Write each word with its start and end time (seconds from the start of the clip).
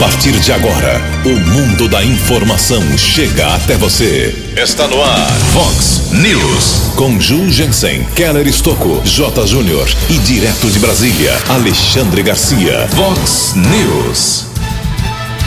partir 0.00 0.32
de 0.40 0.50
agora, 0.50 0.98
o 1.26 1.38
mundo 1.50 1.86
da 1.86 2.02
informação 2.02 2.82
chega 2.96 3.54
até 3.54 3.76
você. 3.76 4.34
Está 4.56 4.88
no 4.88 5.04
ar, 5.04 5.30
Fox 5.52 6.10
News. 6.12 6.94
Com 6.96 7.20
Ju 7.20 7.50
Jensen, 7.50 8.06
Keller 8.16 8.46
Estocco, 8.46 9.02
J. 9.04 9.46
Júnior 9.46 9.86
e 10.08 10.16
direto 10.20 10.70
de 10.70 10.78
Brasília, 10.78 11.36
Alexandre 11.50 12.22
Garcia. 12.22 12.88
Fox 12.88 13.52
News. 13.54 14.46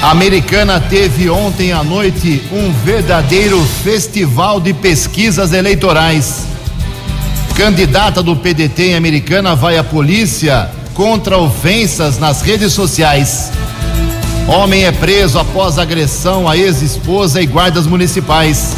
A 0.04 0.12
Americana 0.12 0.80
teve 0.80 1.32
ontem 1.32 1.72
à 1.72 1.84
noite 1.84 2.44
um 2.52 2.72
verdadeiro 2.86 3.60
festival 3.84 4.62
de 4.62 4.72
pesquisas 4.72 5.52
eleitorais. 5.52 6.44
Candidata 7.56 8.22
do 8.22 8.36
PDT 8.36 8.90
em 8.90 8.96
Americana 8.96 9.56
vai 9.56 9.80
à 9.80 9.84
polícia 9.84 10.70
contra 10.94 11.40
ofensas 11.40 12.20
nas 12.20 12.44
redes 12.44 12.72
sociais. 12.72 13.52
Homem 14.48 14.84
é 14.84 14.92
preso 14.92 15.40
após 15.40 15.78
agressão 15.78 16.50
à 16.50 16.58
ex-esposa 16.58 17.42
e 17.42 17.46
guardas 17.46 17.88
municipais. 17.88 18.76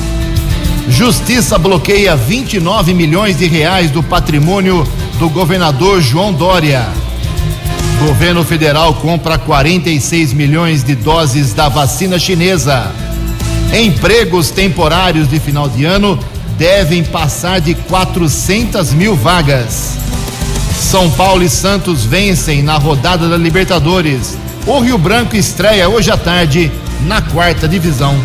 Justiça 0.88 1.58
bloqueia 1.58 2.16
29 2.16 2.94
milhões 2.94 3.38
de 3.38 3.48
reais 3.48 3.90
do 3.90 4.04
patrimônio 4.04 4.88
do 5.18 5.28
governador 5.28 6.02
João 6.02 6.32
Dória. 6.32 6.88
Governo 8.00 8.44
federal 8.44 8.94
compra 8.96 9.40
46 9.40 10.34
milhões 10.34 10.84
de 10.84 10.94
doses 10.94 11.52
da 11.54 11.68
vacina 11.68 12.20
chinesa. 12.20 12.92
Empregos 13.74 14.52
temporários 14.52 15.28
de 15.28 15.40
final 15.40 15.68
de 15.68 15.84
ano 15.84 16.20
devem 16.60 17.04
passar 17.04 17.60
de 17.60 17.74
400 17.74 18.94
mil 18.94 19.16
vagas. 19.16 19.98
São 20.80 21.10
Paulo 21.10 21.42
e 21.42 21.50
Santos 21.50 22.06
vencem 22.06 22.62
na 22.62 22.78
rodada 22.78 23.28
da 23.28 23.36
Libertadores. 23.36 24.38
O 24.68 24.80
Rio 24.80 24.98
Branco 24.98 25.36
estreia 25.36 25.88
hoje 25.88 26.10
à 26.10 26.18
tarde 26.18 26.72
na 27.06 27.22
quarta 27.22 27.68
divisão. 27.68 28.16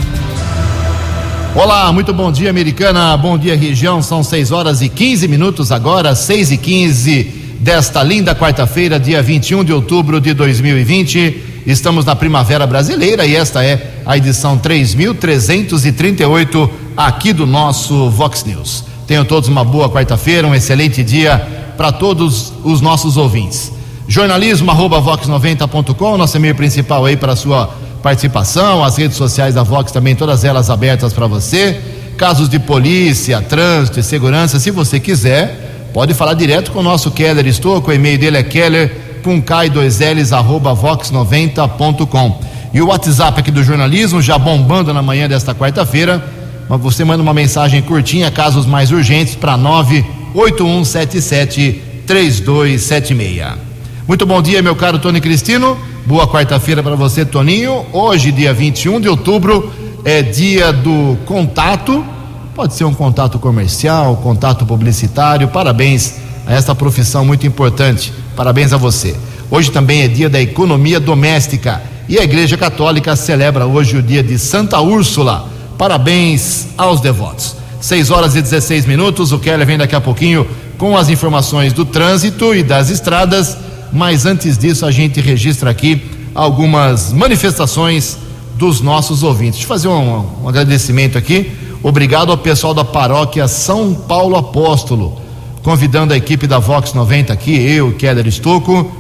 Olá, 1.55 1.92
muito 1.92 2.15
bom 2.15 2.33
dia, 2.33 2.48
americana. 2.48 3.15
Bom 3.15 3.37
dia, 3.37 3.55
região. 3.55 4.01
São 4.01 4.25
6 4.25 4.50
horas 4.50 4.81
e 4.81 4.89
15 4.89 5.28
minutos 5.28 5.70
agora, 5.70 6.15
6 6.15 6.53
e 6.53 6.56
15 6.56 7.25
desta 7.61 8.03
linda 8.03 8.34
quarta-feira, 8.34 8.98
dia 8.98 9.23
21 9.23 9.62
de 9.62 9.75
outubro 9.75 10.19
de 10.19 10.33
2020. 10.33 11.62
Estamos 11.67 12.06
na 12.06 12.17
Primavera 12.17 12.67
Brasileira 12.67 13.27
e 13.27 13.37
esta 13.37 13.62
é 13.62 14.00
a 14.06 14.17
edição 14.17 14.56
3338 14.56 16.70
aqui 16.97 17.34
do 17.34 17.45
nosso 17.45 18.09
Vox 18.09 18.45
News. 18.45 18.87
Tenham 19.06 19.27
todos 19.27 19.47
uma 19.47 19.62
boa 19.62 19.91
quarta-feira, 19.91 20.48
um 20.48 20.55
excelente 20.55 21.05
dia 21.05 21.37
para 21.77 21.93
todos 21.93 22.50
os 22.65 22.81
nossos 22.81 23.19
ouvintes 23.19 23.78
jornalismo 24.11 24.70
arroba 24.72 25.00
vox90.com, 25.00 26.19
nosso 26.19 26.36
e-mail 26.36 26.56
principal 26.56 27.06
aí 27.06 27.16
para 27.16 27.36
sua 27.36 27.72
participação, 28.03 28.83
as 28.83 28.97
redes 28.97 29.16
sociais 29.16 29.55
da 29.55 29.62
Vox 29.62 29.92
também, 29.92 30.16
todas 30.16 30.44
elas 30.44 30.69
abertas 30.69 31.12
para 31.12 31.28
você. 31.28 31.80
Casos 32.16 32.48
de 32.48 32.58
polícia, 32.58 33.41
trânsito 33.41 34.00
e 34.00 34.03
segurança, 34.03 34.58
se 34.58 34.72
você 34.72 34.98
quiser, 34.98 35.86
pode 35.94 36.12
falar 36.12 36.34
direto 36.34 36.72
com 36.72 36.81
o 36.81 36.83
nosso 36.83 37.12
Keller 37.12 37.47
Estou, 37.47 37.81
o 37.81 37.92
e-mail 37.92 38.19
dele 38.19 38.38
é 38.38 38.42
keller 38.42 39.20
com 39.22 39.41
K2Ls 39.41 40.36
arroba 40.36 40.75
vox90.com. 40.75 42.41
E 42.75 42.83
o 42.83 42.88
WhatsApp 42.88 43.38
aqui 43.38 43.53
do 43.53 43.62
jornalismo 43.62 44.20
já 44.20 44.36
bombando 44.36 44.92
na 44.92 45.03
manhã 45.03 45.28
desta 45.28 45.55
quarta-feira. 45.55 46.20
Você 46.69 47.05
manda 47.05 47.22
uma 47.22 47.33
mensagem 47.33 47.81
curtinha, 47.81 48.28
casos 48.28 48.66
mais 48.66 48.91
urgentes, 48.91 49.36
para 49.36 49.56
98177 49.56 51.81
3276. 52.08 53.70
Muito 54.11 54.27
bom 54.27 54.42
dia, 54.42 54.61
meu 54.61 54.75
caro 54.75 54.98
Tony 54.98 55.20
Cristino. 55.20 55.78
Boa 56.05 56.27
quarta-feira 56.27 56.83
para 56.83 56.97
você, 56.97 57.25
Toninho. 57.25 57.86
Hoje, 57.92 58.33
dia 58.33 58.53
21 58.53 59.00
de 59.00 59.08
outubro, 59.08 59.72
é 60.05 60.20
dia 60.20 60.72
do 60.72 61.16
contato. 61.25 62.05
Pode 62.53 62.75
ser 62.75 62.82
um 62.82 62.93
contato 62.93 63.38
comercial, 63.38 64.16
contato 64.16 64.66
publicitário. 64.66 65.47
Parabéns 65.47 66.16
a 66.44 66.53
esta 66.53 66.75
profissão 66.75 67.25
muito 67.25 67.47
importante. 67.47 68.12
Parabéns 68.34 68.72
a 68.72 68.76
você. 68.76 69.15
Hoje 69.49 69.70
também 69.70 70.03
é 70.03 70.09
dia 70.09 70.28
da 70.28 70.41
economia 70.43 70.99
doméstica 70.99 71.81
e 72.09 72.19
a 72.19 72.25
Igreja 72.25 72.56
Católica 72.56 73.15
celebra 73.15 73.65
hoje 73.65 73.97
o 73.97 74.03
dia 74.03 74.25
de 74.25 74.41
Santa 74.41 74.81
Úrsula. 74.81 75.49
Parabéns 75.78 76.66
aos 76.76 77.00
devotos. 77.00 77.54
6 77.81 78.10
horas 78.10 78.34
e 78.34 78.43
16 78.43 78.87
minutos. 78.87 79.31
O 79.31 79.38
Keller 79.38 79.65
vem 79.65 79.78
daqui 79.78 79.94
a 79.94 80.00
pouquinho 80.00 80.49
com 80.76 80.97
as 80.97 81.09
informações 81.09 81.72
do 81.72 81.84
trânsito 81.84 82.53
e 82.53 82.65
das 82.65 82.91
estradas 82.91 83.69
mas 83.93 84.27
antes 84.27 84.56
disso 84.56 84.87
a 84.87 84.91
gente 84.91 85.21
registra 85.21 85.71
aqui 85.71 86.03
algumas 86.34 87.12
manifestações 87.12 88.17
dos 88.56 88.81
nossos 88.81 89.23
ouvintes. 89.23 89.59
Deixa 89.59 89.65
eu 89.65 89.69
fazer 89.69 89.89
um, 89.89 90.45
um 90.45 90.49
agradecimento 90.49 91.17
aqui. 91.17 91.51
Obrigado 91.83 92.31
ao 92.31 92.39
pessoal 92.39 92.75
da 92.75 92.84
paróquia 92.84 93.49
São 93.49 93.95
Paulo 93.95 94.37
Apóstolo, 94.37 95.19
convidando 95.62 96.12
a 96.12 96.17
equipe 96.17 96.47
da 96.47 96.59
Vox 96.59 96.93
90 96.93 97.33
aqui, 97.33 97.53
eu, 97.53 97.93
Keller 97.95 98.27
Estocco, 98.27 98.93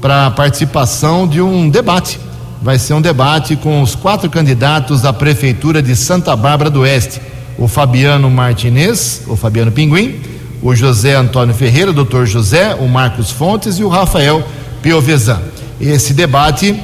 para 0.00 0.26
a 0.26 0.30
participação 0.30 1.26
de 1.26 1.40
um 1.40 1.68
debate. 1.68 2.20
Vai 2.62 2.78
ser 2.78 2.94
um 2.94 3.00
debate 3.00 3.56
com 3.56 3.82
os 3.82 3.94
quatro 3.94 4.30
candidatos 4.30 5.02
da 5.02 5.12
Prefeitura 5.12 5.82
de 5.82 5.94
Santa 5.96 6.34
Bárbara 6.36 6.70
do 6.70 6.80
Oeste: 6.80 7.20
o 7.58 7.66
Fabiano 7.66 8.30
Martinez, 8.30 9.22
o 9.26 9.36
Fabiano 9.36 9.72
Pinguim, 9.72 10.20
o 10.62 10.74
José 10.74 11.14
Antônio 11.14 11.54
Ferreira, 11.54 11.90
o 11.90 11.94
doutor 11.94 12.26
José, 12.26 12.74
o 12.74 12.88
Marcos 12.88 13.30
Fontes 13.30 13.78
e 13.78 13.84
o 13.84 13.88
Rafael 13.88 14.42
Piovesan. 14.82 15.40
Esse 15.80 16.12
debate 16.12 16.78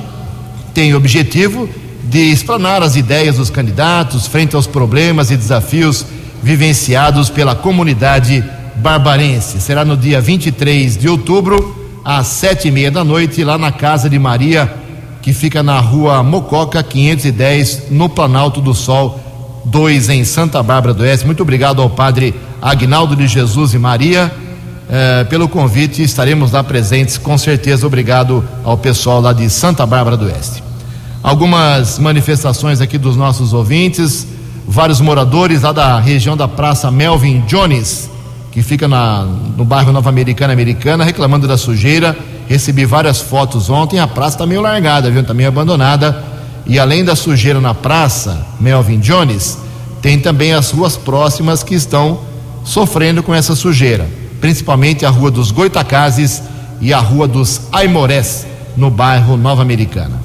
tem 0.72 0.94
o 0.94 0.96
objetivo 0.96 1.68
de 2.04 2.30
explanar 2.30 2.82
as 2.82 2.96
ideias 2.96 3.36
dos 3.36 3.50
candidatos 3.50 4.26
frente 4.26 4.54
aos 4.54 4.66
problemas 4.66 5.30
e 5.30 5.36
desafios 5.36 6.04
vivenciados 6.42 7.30
pela 7.30 7.54
comunidade 7.54 8.44
barbarense. 8.76 9.60
Será 9.60 9.84
no 9.84 9.96
dia 9.96 10.20
23 10.20 10.96
de 10.96 11.08
outubro, 11.08 12.00
às 12.04 12.26
sete 12.26 12.68
e 12.68 12.70
meia 12.70 12.90
da 12.90 13.02
noite, 13.02 13.42
lá 13.42 13.56
na 13.56 13.72
Casa 13.72 14.10
de 14.10 14.18
Maria, 14.18 14.72
que 15.22 15.32
fica 15.32 15.62
na 15.62 15.80
rua 15.80 16.22
Mococa 16.22 16.82
510, 16.82 17.90
no 17.90 18.10
Planalto 18.10 18.60
do 18.60 18.74
Sol 18.74 19.23
2, 19.64 20.08
em 20.10 20.24
Santa 20.24 20.62
Bárbara 20.62 20.92
do 20.92 21.02
Oeste. 21.02 21.26
Muito 21.26 21.42
obrigado 21.42 21.80
ao 21.80 21.90
padre 21.90 22.34
Agnaldo 22.60 23.16
de 23.16 23.26
Jesus 23.26 23.74
e 23.74 23.78
Maria, 23.78 24.32
eh, 24.90 25.24
pelo 25.24 25.48
convite. 25.48 26.02
Estaremos 26.02 26.52
lá 26.52 26.62
presentes, 26.62 27.18
com 27.18 27.36
certeza. 27.38 27.86
Obrigado 27.86 28.44
ao 28.62 28.76
pessoal 28.76 29.20
lá 29.20 29.32
de 29.32 29.48
Santa 29.48 29.86
Bárbara 29.86 30.16
do 30.16 30.26
Oeste. 30.26 30.62
Algumas 31.22 31.98
manifestações 31.98 32.80
aqui 32.80 32.98
dos 32.98 33.16
nossos 33.16 33.52
ouvintes. 33.52 34.26
Vários 34.66 35.00
moradores 35.00 35.62
lá 35.62 35.72
da 35.72 35.98
região 35.98 36.36
da 36.36 36.48
Praça 36.48 36.90
Melvin 36.90 37.40
Jones, 37.46 38.10
que 38.50 38.62
fica 38.62 38.88
na, 38.88 39.26
no 39.56 39.64
bairro 39.64 39.92
Nova 39.92 40.08
Americana 40.08 40.52
Americana, 40.52 41.04
reclamando 41.04 41.46
da 41.46 41.56
sujeira. 41.56 42.16
Recebi 42.48 42.84
várias 42.84 43.20
fotos 43.20 43.70
ontem. 43.70 43.98
A 43.98 44.06
praça 44.06 44.36
está 44.36 44.46
meio 44.46 44.60
largada, 44.60 45.10
viu? 45.10 45.22
Está 45.22 45.32
meio 45.32 45.48
abandonada. 45.48 46.33
E 46.66 46.78
além 46.78 47.04
da 47.04 47.14
sujeira 47.14 47.60
na 47.60 47.74
praça 47.74 48.46
Melvin 48.58 48.98
Jones, 48.98 49.58
tem 50.00 50.18
também 50.18 50.52
as 50.52 50.70
ruas 50.70 50.96
próximas 50.96 51.62
que 51.62 51.74
estão 51.74 52.20
sofrendo 52.64 53.22
com 53.22 53.34
essa 53.34 53.54
sujeira, 53.54 54.08
principalmente 54.40 55.04
a 55.04 55.10
Rua 55.10 55.30
dos 55.30 55.50
Goitacazes 55.50 56.42
e 56.80 56.92
a 56.92 56.98
Rua 56.98 57.28
dos 57.28 57.62
Aimorés, 57.72 58.46
no 58.76 58.90
bairro 58.90 59.36
Nova 59.36 59.62
Americana. 59.62 60.20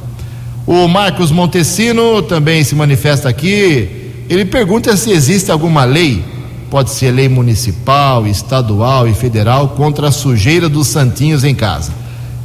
O 0.65 0.87
Marcos 0.87 1.31
Montesino 1.31 2.21
também 2.21 2.63
se 2.63 2.75
manifesta 2.75 3.27
aqui. 3.27 4.11
Ele 4.29 4.45
pergunta 4.45 4.95
se 4.95 5.11
existe 5.11 5.51
alguma 5.51 5.83
lei, 5.83 6.23
pode 6.69 6.91
ser 6.91 7.11
lei 7.11 7.27
municipal, 7.27 8.27
estadual 8.27 9.07
e 9.07 9.13
federal, 9.13 9.69
contra 9.69 10.09
a 10.09 10.11
sujeira 10.11 10.69
dos 10.69 10.87
santinhos 10.87 11.43
em 11.43 11.55
casa. 11.55 11.91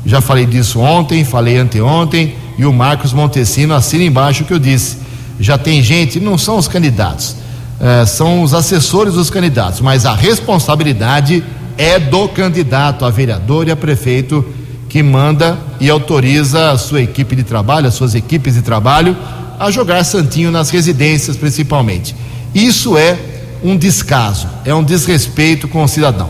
Já 0.06 0.20
falei 0.20 0.46
disso 0.46 0.80
ontem, 0.80 1.24
falei 1.24 1.58
anteontem, 1.58 2.34
e 2.56 2.64
o 2.64 2.72
Marcos 2.72 3.12
Montesino 3.12 3.74
assina 3.74 4.04
embaixo 4.04 4.42
o 4.42 4.46
que 4.46 4.52
eu 4.52 4.58
disse. 4.58 4.98
Já 5.38 5.58
tem 5.58 5.82
gente, 5.82 6.20
não 6.20 6.38
são 6.38 6.56
os 6.56 6.68
candidatos, 6.68 7.36
é, 7.80 8.06
são 8.06 8.42
os 8.42 8.54
assessores 8.54 9.14
dos 9.14 9.30
candidatos, 9.30 9.80
mas 9.80 10.06
a 10.06 10.14
responsabilidade 10.14 11.42
é 11.76 11.98
do 11.98 12.28
candidato 12.28 13.04
a 13.04 13.10
vereador 13.10 13.66
e 13.66 13.70
a 13.70 13.76
prefeito 13.76 14.44
que 14.88 15.02
manda 15.02 15.58
e 15.80 15.90
autoriza 15.90 16.70
a 16.70 16.78
sua 16.78 17.02
equipe 17.02 17.34
de 17.34 17.42
trabalho, 17.42 17.88
as 17.88 17.94
suas 17.94 18.14
equipes 18.14 18.54
de 18.54 18.62
trabalho, 18.62 19.16
a 19.58 19.70
jogar 19.70 20.04
santinho 20.04 20.52
nas 20.52 20.70
residências, 20.70 21.36
principalmente. 21.36 22.14
Isso 22.54 22.96
é 22.96 23.18
um 23.62 23.76
descaso, 23.76 24.46
é 24.64 24.72
um 24.72 24.84
desrespeito 24.84 25.66
com 25.66 25.82
o 25.82 25.88
cidadão. 25.88 26.28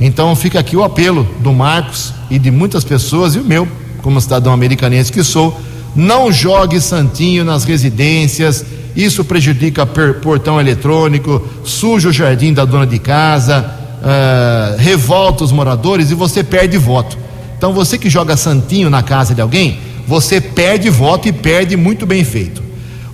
Então 0.00 0.34
fica 0.34 0.58
aqui 0.60 0.76
o 0.76 0.84
apelo 0.84 1.28
do 1.40 1.52
Marcos 1.52 2.14
e 2.30 2.38
de 2.38 2.50
muitas 2.50 2.84
pessoas, 2.84 3.34
e 3.34 3.40
o 3.40 3.44
meu, 3.44 3.68
como 4.02 4.20
cidadão 4.20 4.52
americanense 4.52 5.12
que 5.12 5.22
sou, 5.22 5.58
não 5.94 6.30
jogue 6.30 6.80
santinho 6.80 7.44
nas 7.44 7.64
residências 7.64 8.64
isso 8.98 9.24
prejudica 9.24 9.86
portão 9.86 10.60
eletrônico, 10.60 11.40
suja 11.64 12.08
o 12.08 12.12
jardim 12.12 12.52
da 12.52 12.64
dona 12.64 12.84
de 12.84 12.98
casa, 12.98 13.64
uh, 14.02 14.76
revolta 14.76 15.44
os 15.44 15.52
moradores 15.52 16.10
e 16.10 16.14
você 16.14 16.42
perde 16.42 16.76
voto. 16.76 17.16
Então 17.56 17.72
você 17.72 17.96
que 17.96 18.10
joga 18.10 18.36
santinho 18.36 18.90
na 18.90 19.00
casa 19.00 19.36
de 19.36 19.40
alguém, 19.40 19.78
você 20.04 20.40
perde 20.40 20.90
voto 20.90 21.28
e 21.28 21.32
perde 21.32 21.76
muito 21.76 22.06
bem 22.06 22.24
feito. 22.24 22.60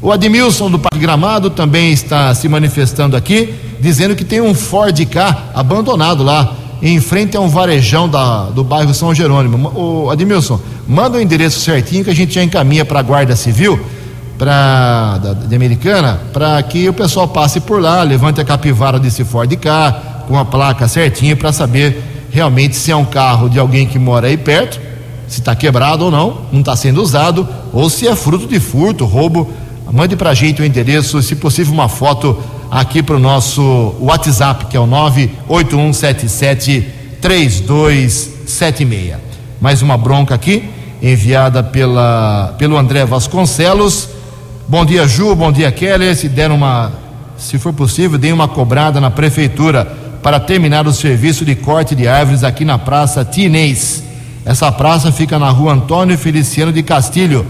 O 0.00 0.10
Admilson 0.10 0.70
do 0.70 0.78
Parque 0.78 0.98
Gramado 0.98 1.50
também 1.50 1.92
está 1.92 2.34
se 2.34 2.48
manifestando 2.48 3.14
aqui, 3.14 3.52
dizendo 3.78 4.16
que 4.16 4.24
tem 4.24 4.40
um 4.40 4.54
Ford 4.54 4.98
K 5.04 5.50
abandonado 5.54 6.22
lá, 6.22 6.56
em 6.84 7.00
frente 7.00 7.34
a 7.34 7.40
um 7.40 7.48
varejão 7.48 8.06
da, 8.06 8.42
do 8.50 8.62
bairro 8.62 8.92
São 8.92 9.14
Jerônimo. 9.14 9.72
O 9.74 10.10
Admilson, 10.10 10.60
manda 10.86 11.16
o 11.16 11.20
endereço 11.20 11.58
certinho 11.60 12.04
que 12.04 12.10
a 12.10 12.14
gente 12.14 12.34
já 12.34 12.44
encaminha 12.44 12.84
para 12.84 13.00
a 13.00 13.02
Guarda 13.02 13.34
Civil 13.34 13.80
pra, 14.36 15.16
da, 15.16 15.32
de 15.32 15.56
Americana, 15.56 16.20
para 16.30 16.62
que 16.62 16.86
o 16.86 16.92
pessoal 16.92 17.26
passe 17.26 17.58
por 17.58 17.80
lá, 17.80 18.02
levante 18.02 18.38
a 18.38 18.44
capivara 18.44 18.98
desse 18.98 19.24
Ford 19.24 19.50
K, 19.56 20.24
com 20.28 20.38
a 20.38 20.44
placa 20.44 20.86
certinha, 20.86 21.34
para 21.34 21.52
saber 21.52 22.02
realmente 22.30 22.76
se 22.76 22.90
é 22.90 22.96
um 22.96 23.06
carro 23.06 23.48
de 23.48 23.58
alguém 23.58 23.86
que 23.86 23.98
mora 23.98 24.26
aí 24.26 24.36
perto, 24.36 24.78
se 25.26 25.40
está 25.40 25.56
quebrado 25.56 26.04
ou 26.04 26.10
não, 26.10 26.42
não 26.52 26.60
está 26.60 26.76
sendo 26.76 27.00
usado, 27.00 27.48
ou 27.72 27.88
se 27.88 28.06
é 28.06 28.14
fruto 28.14 28.46
de 28.46 28.60
furto, 28.60 29.06
roubo. 29.06 29.50
Mande 29.90 30.16
para 30.16 30.30
a 30.30 30.34
gente 30.34 30.60
o 30.60 30.64
endereço, 30.64 31.22
se 31.22 31.34
possível, 31.34 31.72
uma 31.72 31.88
foto 31.88 32.38
aqui 32.74 33.02
para 33.04 33.14
o 33.14 33.20
nosso 33.20 33.94
WhatsApp, 34.00 34.66
que 34.66 34.76
é 34.76 34.80
o 34.80 34.86
98177 34.86 36.88
3276. 37.20 39.14
Mais 39.60 39.80
uma 39.80 39.96
bronca 39.96 40.34
aqui, 40.34 40.68
enviada 41.00 41.62
pela, 41.62 42.52
pelo 42.58 42.76
André 42.76 43.04
Vasconcelos. 43.04 44.08
Bom 44.66 44.84
dia, 44.84 45.06
Ju, 45.06 45.36
bom 45.36 45.52
dia, 45.52 45.70
Keller. 45.70 46.16
Se 46.16 46.28
der 46.28 46.50
uma, 46.50 46.90
se 47.38 47.60
for 47.60 47.72
possível, 47.72 48.18
dê 48.18 48.32
uma 48.32 48.48
cobrada 48.48 49.00
na 49.00 49.08
prefeitura 49.08 49.84
para 50.20 50.40
terminar 50.40 50.84
o 50.88 50.92
serviço 50.92 51.44
de 51.44 51.54
corte 51.54 51.94
de 51.94 52.08
árvores 52.08 52.42
aqui 52.42 52.64
na 52.64 52.76
Praça 52.76 53.24
Tinês. 53.24 54.02
Essa 54.44 54.72
praça 54.72 55.12
fica 55.12 55.38
na 55.38 55.50
rua 55.50 55.74
Antônio 55.74 56.18
Feliciano 56.18 56.72
de 56.72 56.82
Castilho, 56.82 57.46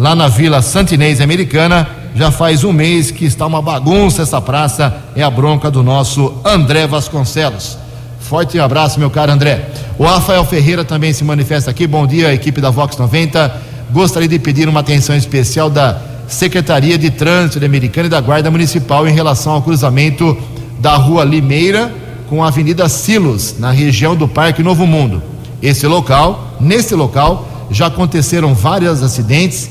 lá 0.00 0.14
na 0.14 0.28
Vila 0.28 0.62
Santinês 0.62 1.20
Americana. 1.20 1.86
Já 2.14 2.30
faz 2.30 2.64
um 2.64 2.72
mês 2.72 3.10
que 3.10 3.26
está 3.26 3.46
uma 3.46 3.60
bagunça 3.60 4.22
essa 4.22 4.40
praça, 4.40 4.96
é 5.14 5.22
a 5.22 5.30
bronca 5.30 5.70
do 5.70 5.82
nosso 5.82 6.32
André 6.42 6.86
Vasconcelos. 6.86 7.76
Forte 8.18 8.58
abraço, 8.58 8.98
meu 8.98 9.10
caro 9.10 9.30
André. 9.30 9.68
O 9.98 10.04
Rafael 10.04 10.42
Ferreira 10.46 10.84
também 10.86 11.12
se 11.12 11.22
manifesta 11.22 11.70
aqui. 11.70 11.86
Bom 11.86 12.06
dia, 12.06 12.32
equipe 12.32 12.62
da 12.62 12.70
Vox 12.70 12.96
90. 12.96 13.54
Gostaria 13.92 14.26
de 14.26 14.38
pedir 14.38 14.70
uma 14.70 14.80
atenção 14.80 15.14
especial 15.14 15.68
da 15.68 16.00
Secretaria 16.26 16.96
de 16.96 17.10
Trânsito 17.10 17.60
de 17.60 17.66
Americana 17.66 18.06
e 18.06 18.10
da 18.10 18.22
Guarda 18.22 18.50
Municipal 18.50 19.06
em 19.06 19.12
relação 19.12 19.52
ao 19.52 19.62
cruzamento 19.62 20.34
da 20.78 20.94
Rua 20.96 21.24
Limeira 21.24 21.92
com 22.26 22.42
a 22.42 22.48
Avenida 22.48 22.88
Silos, 22.88 23.56
na 23.58 23.70
região 23.70 24.16
do 24.16 24.26
Parque 24.26 24.62
Novo 24.62 24.86
Mundo. 24.86 25.22
Esse 25.62 25.86
local, 25.86 26.56
nesse 26.58 26.94
local, 26.94 27.46
já 27.70 27.88
aconteceram 27.88 28.54
vários 28.54 29.02
acidentes, 29.02 29.68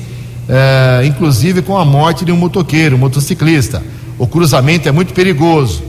eh, 0.52 1.02
inclusive 1.06 1.62
com 1.62 1.78
a 1.78 1.84
morte 1.84 2.24
de 2.24 2.32
um 2.32 2.36
motoqueiro, 2.36 2.96
um 2.96 2.98
motociclista. 2.98 3.80
O 4.18 4.26
cruzamento 4.26 4.88
é 4.88 4.92
muito 4.92 5.14
perigoso. 5.14 5.80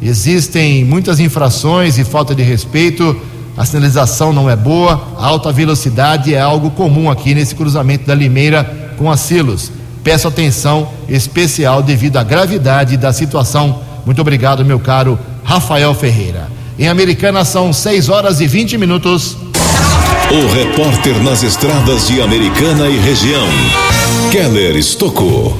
Existem 0.00 0.84
muitas 0.84 1.20
infrações 1.20 1.98
e 1.98 2.04
falta 2.04 2.34
de 2.34 2.42
respeito. 2.42 3.14
A 3.56 3.66
sinalização 3.66 4.32
não 4.32 4.48
é 4.48 4.56
boa. 4.56 5.08
A 5.18 5.26
alta 5.26 5.52
velocidade 5.52 6.34
é 6.34 6.40
algo 6.40 6.70
comum 6.70 7.10
aqui 7.10 7.34
nesse 7.34 7.54
cruzamento 7.54 8.06
da 8.06 8.14
Limeira 8.14 8.94
com 8.96 9.10
a 9.10 9.18
Silos. 9.18 9.70
Peço 10.02 10.26
atenção 10.26 10.88
especial 11.08 11.82
devido 11.82 12.16
à 12.16 12.22
gravidade 12.22 12.96
da 12.96 13.12
situação. 13.12 13.82
Muito 14.06 14.20
obrigado, 14.22 14.64
meu 14.64 14.80
caro 14.80 15.18
Rafael 15.44 15.94
Ferreira. 15.94 16.48
Em 16.78 16.88
Americana 16.88 17.44
são 17.44 17.70
6 17.70 18.08
horas 18.08 18.40
e 18.40 18.46
20 18.46 18.78
minutos. 18.78 19.36
O 20.30 20.52
repórter 20.52 21.22
nas 21.22 21.42
estradas 21.42 22.08
de 22.08 22.20
Americana 22.20 22.88
e 22.88 22.98
região, 22.98 23.46
Keller 24.30 24.76
Estocou. 24.76 25.56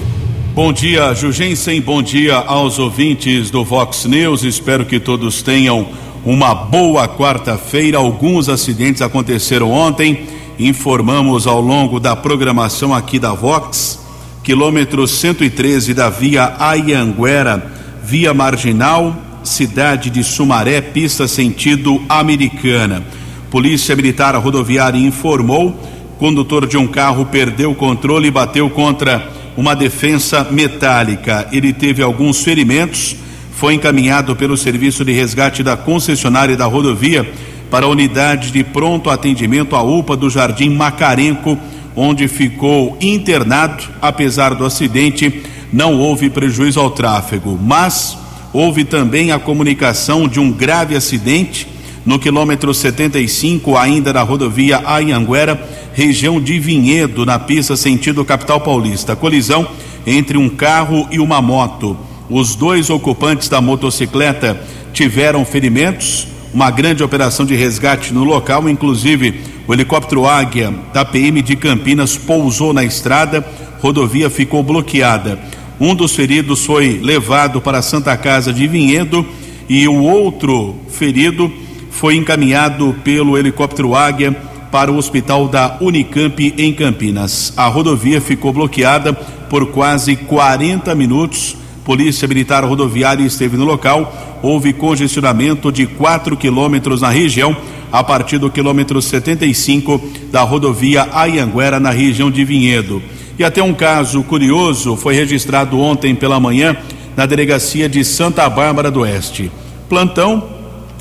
Bom 0.52 0.72
dia, 0.72 1.14
Jugensen. 1.14 1.80
Bom 1.80 2.02
dia 2.02 2.36
aos 2.36 2.78
ouvintes 2.78 3.48
do 3.48 3.64
Vox 3.64 4.04
News. 4.04 4.42
Espero 4.42 4.84
que 4.84 4.98
todos 4.98 5.40
tenham 5.40 5.86
uma 6.24 6.54
boa 6.54 7.06
quarta-feira. 7.06 7.98
Alguns 7.98 8.48
acidentes 8.48 9.02
aconteceram 9.02 9.70
ontem. 9.70 10.26
Informamos 10.58 11.46
ao 11.46 11.60
longo 11.60 12.00
da 12.00 12.16
programação 12.16 12.92
aqui 12.92 13.18
da 13.18 13.32
Vox, 13.32 14.00
quilômetro 14.42 15.06
113 15.06 15.94
da 15.94 16.10
via 16.10 16.56
Ayanguera, 16.58 17.70
via 18.02 18.34
marginal, 18.34 19.14
cidade 19.44 20.10
de 20.10 20.24
Sumaré, 20.24 20.80
pista 20.80 21.28
sentido 21.28 22.02
americana. 22.08 23.04
Polícia 23.48 23.94
Militar 23.94 24.34
Rodoviária 24.34 24.98
informou: 24.98 25.78
condutor 26.18 26.66
de 26.66 26.76
um 26.76 26.86
carro 26.86 27.26
perdeu 27.26 27.70
o 27.70 27.74
controle 27.74 28.28
e 28.28 28.30
bateu 28.30 28.68
contra 28.70 29.30
uma 29.56 29.74
defensa 29.74 30.46
metálica. 30.50 31.48
Ele 31.52 31.72
teve 31.72 32.02
alguns 32.02 32.42
ferimentos, 32.42 33.16
foi 33.52 33.74
encaminhado 33.74 34.36
pelo 34.36 34.56
serviço 34.56 35.04
de 35.04 35.12
resgate 35.12 35.62
da 35.62 35.76
concessionária 35.76 36.56
da 36.56 36.66
rodovia 36.66 37.30
para 37.70 37.86
a 37.86 37.88
unidade 37.88 38.50
de 38.50 38.62
pronto 38.62 39.10
atendimento 39.10 39.74
à 39.74 39.82
UPA 39.82 40.16
do 40.16 40.28
Jardim 40.30 40.70
Macarenco, 40.70 41.58
onde 41.94 42.28
ficou 42.28 42.96
internado. 43.00 43.84
Apesar 44.00 44.54
do 44.54 44.64
acidente, 44.64 45.42
não 45.72 45.98
houve 45.98 46.30
prejuízo 46.30 46.78
ao 46.78 46.90
tráfego, 46.90 47.58
mas 47.60 48.16
houve 48.52 48.84
também 48.84 49.32
a 49.32 49.38
comunicação 49.38 50.28
de 50.28 50.38
um 50.38 50.52
grave 50.52 50.94
acidente 50.94 51.66
no 52.06 52.20
quilômetro 52.20 52.72
75, 52.72 53.76
ainda 53.76 54.12
da 54.12 54.22
rodovia 54.22 54.80
Ayanguera, 54.86 55.60
região 55.96 56.38
de 56.38 56.58
Vinhedo, 56.58 57.24
na 57.24 57.38
pista 57.38 57.74
sentido 57.74 58.22
capital 58.22 58.60
paulista. 58.60 59.16
Colisão 59.16 59.66
entre 60.06 60.36
um 60.36 60.46
carro 60.46 61.08
e 61.10 61.18
uma 61.18 61.40
moto. 61.40 61.96
Os 62.28 62.54
dois 62.54 62.90
ocupantes 62.90 63.48
da 63.48 63.62
motocicleta 63.62 64.60
tiveram 64.92 65.42
ferimentos. 65.42 66.28
Uma 66.52 66.70
grande 66.70 67.02
operação 67.02 67.46
de 67.46 67.54
resgate 67.54 68.12
no 68.12 68.24
local, 68.24 68.68
inclusive 68.68 69.40
o 69.66 69.72
helicóptero 69.72 70.26
Águia 70.26 70.72
da 70.92 71.02
PM 71.02 71.40
de 71.40 71.56
Campinas 71.56 72.14
pousou 72.14 72.74
na 72.74 72.84
estrada, 72.84 73.42
rodovia 73.80 74.28
ficou 74.28 74.62
bloqueada. 74.62 75.40
Um 75.80 75.94
dos 75.94 76.14
feridos 76.14 76.66
foi 76.66 77.00
levado 77.02 77.58
para 77.58 77.78
a 77.78 77.82
Santa 77.82 78.14
Casa 78.18 78.52
de 78.52 78.68
Vinhedo 78.68 79.24
e 79.66 79.88
o 79.88 80.02
outro 80.02 80.74
ferido 80.90 81.50
foi 81.90 82.16
encaminhado 82.16 82.94
pelo 83.02 83.38
helicóptero 83.38 83.94
Águia 83.94 84.36
para 84.76 84.92
o 84.92 84.98
hospital 84.98 85.48
da 85.48 85.78
Unicamp 85.80 86.54
em 86.58 86.70
Campinas. 86.70 87.50
A 87.56 87.66
rodovia 87.66 88.20
ficou 88.20 88.52
bloqueada 88.52 89.10
por 89.14 89.68
quase 89.68 90.14
40 90.14 90.94
minutos. 90.94 91.56
Polícia 91.82 92.28
Militar 92.28 92.62
Rodoviária 92.62 93.24
esteve 93.24 93.56
no 93.56 93.64
local. 93.64 94.38
Houve 94.42 94.74
congestionamento 94.74 95.72
de 95.72 95.86
4 95.86 96.36
quilômetros 96.36 97.00
na 97.00 97.08
região, 97.08 97.56
a 97.90 98.04
partir 98.04 98.36
do 98.36 98.50
quilômetro 98.50 99.00
75 99.00 99.98
da 100.30 100.42
rodovia 100.42 101.08
Ayanguera, 101.10 101.80
na 101.80 101.90
região 101.90 102.30
de 102.30 102.44
Vinhedo. 102.44 103.02
E 103.38 103.44
até 103.44 103.62
um 103.62 103.72
caso 103.72 104.22
curioso 104.24 104.94
foi 104.94 105.14
registrado 105.14 105.80
ontem 105.80 106.14
pela 106.14 106.38
manhã 106.38 106.76
na 107.16 107.24
delegacia 107.24 107.88
de 107.88 108.04
Santa 108.04 108.46
Bárbara 108.50 108.90
do 108.90 109.00
Oeste. 109.00 109.50
Plantão 109.88 110.54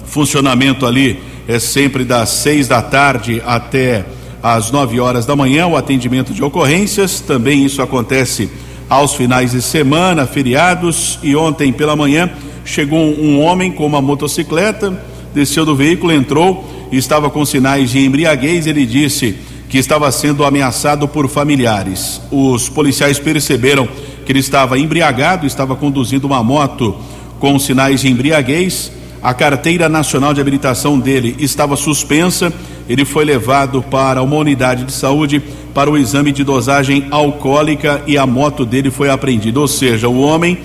funcionamento 0.05 0.86
ali 0.86 1.20
é 1.48 1.60
sempre 1.60 2.04
das 2.04 2.30
seis 2.30 2.68
da 2.68 2.82
tarde 2.82 3.42
até 3.46 4.06
às 4.42 4.72
nove 4.72 5.00
horas 5.00 5.25
da 5.25 5.36
manhã, 5.36 5.68
o 5.68 5.78
atendimento 5.78 6.34
de 6.34 6.44
ocorrências. 6.44 7.20
Também 7.20 7.64
isso 7.66 7.82
acontece 7.82 8.50
aos 8.90 9.14
finais 9.14 9.52
de 9.52 9.62
semana, 9.62 10.25
feriados. 10.25 11.20
E 11.22 11.36
ontem 11.36 11.72
pela 11.72 11.96
manhã 11.96 12.32
chegou 12.64 13.00
um 13.00 13.42
homem 13.42 13.72
com 13.72 13.86
uma 13.86 14.02
motocicleta, 14.02 15.00
desceu 15.34 15.66
do 15.66 15.75
veículo, 15.75 16.12
entrou 16.12 16.68
e 16.92 16.98
estava 16.98 17.30
com 17.30 17.46
sinais 17.46 17.92
de 17.92 18.00
embriaguez. 18.00 18.66
Ele 18.66 18.86
disse 18.86 19.36
que 19.70 19.78
estava 19.78 20.12
sendo 20.12 20.44
ameaçado 20.44 21.08
por 21.08 21.28
familiares. 21.28 22.22
Os 22.32 22.70
policiais 22.70 23.20
perceberam 23.20 23.88
que 24.25 24.32
ele 24.32 24.40
estava 24.40 24.80
embriagado, 24.80 25.46
estava 25.46 25.75
conduzindo 25.75 26.25
uma 26.25 26.44
moto 26.44 26.96
com 27.40 27.60
sinais 27.60 28.02
de 28.02 28.10
embriaguez 28.10 28.92
a 29.25 29.34
carteira 29.34 29.89
nacional 29.89 30.36
de 30.36 30.39
habilitação 30.39 31.00
dele 31.00 31.36
estava 31.39 31.75
suspensa. 31.75 32.53
Ele 32.88 33.03
foi 33.03 33.25
levado 33.25 33.82
para 33.82 34.22
uma 34.22 34.36
unidade 34.36 34.84
de 34.84 34.91
saúde 34.91 35.41
para 35.74 35.89
o 35.89 35.98
exame 35.98 36.32
de 36.32 36.44
dosagem 36.44 37.08
alcoólica 37.10 38.03
e 38.05 38.20
a 38.20 38.27
moto 38.27 38.63
dele 38.63 38.91
foi 38.91 39.10
apreendida. 39.10 39.60
Ou 39.60 39.67
seja, 39.67 40.08
o 40.08 40.22
homem 40.22 40.60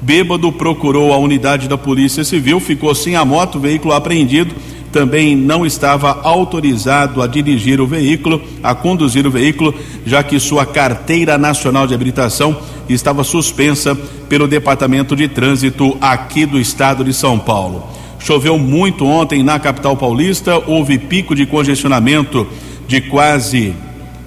bêbado 0.00 0.50
procurou 0.50 1.12
a 1.12 1.18
unidade 1.18 1.68
da 1.68 1.76
Polícia 1.76 2.24
Civil, 2.24 2.58
ficou 2.58 2.94
sem 2.94 3.16
a 3.16 3.22
moto, 3.22 3.60
veículo 3.60 3.92
apreendido. 3.92 4.54
Também 4.90 5.36
não 5.36 5.66
estava 5.66 6.22
autorizado 6.22 7.20
a 7.20 7.26
dirigir 7.26 7.82
o 7.82 7.86
veículo, 7.86 8.40
a 8.62 8.74
conduzir 8.74 9.26
o 9.26 9.30
veículo, 9.30 9.74
já 10.06 10.22
que 10.22 10.40
sua 10.40 10.64
carteira 10.64 11.36
nacional 11.36 11.86
de 11.86 11.92
habilitação 11.92 12.56
estava 12.88 13.22
suspensa 13.22 13.94
pelo 14.26 14.48
Departamento 14.48 15.14
de 15.14 15.28
Trânsito 15.28 15.98
aqui 16.00 16.46
do 16.46 16.58
estado 16.58 17.04
de 17.04 17.12
São 17.12 17.38
Paulo. 17.38 17.95
Choveu 18.26 18.58
muito 18.58 19.06
ontem 19.06 19.40
na 19.44 19.56
capital 19.56 19.96
paulista, 19.96 20.60
houve 20.66 20.98
pico 20.98 21.32
de 21.32 21.46
congestionamento 21.46 22.44
de 22.88 23.00
quase 23.00 23.72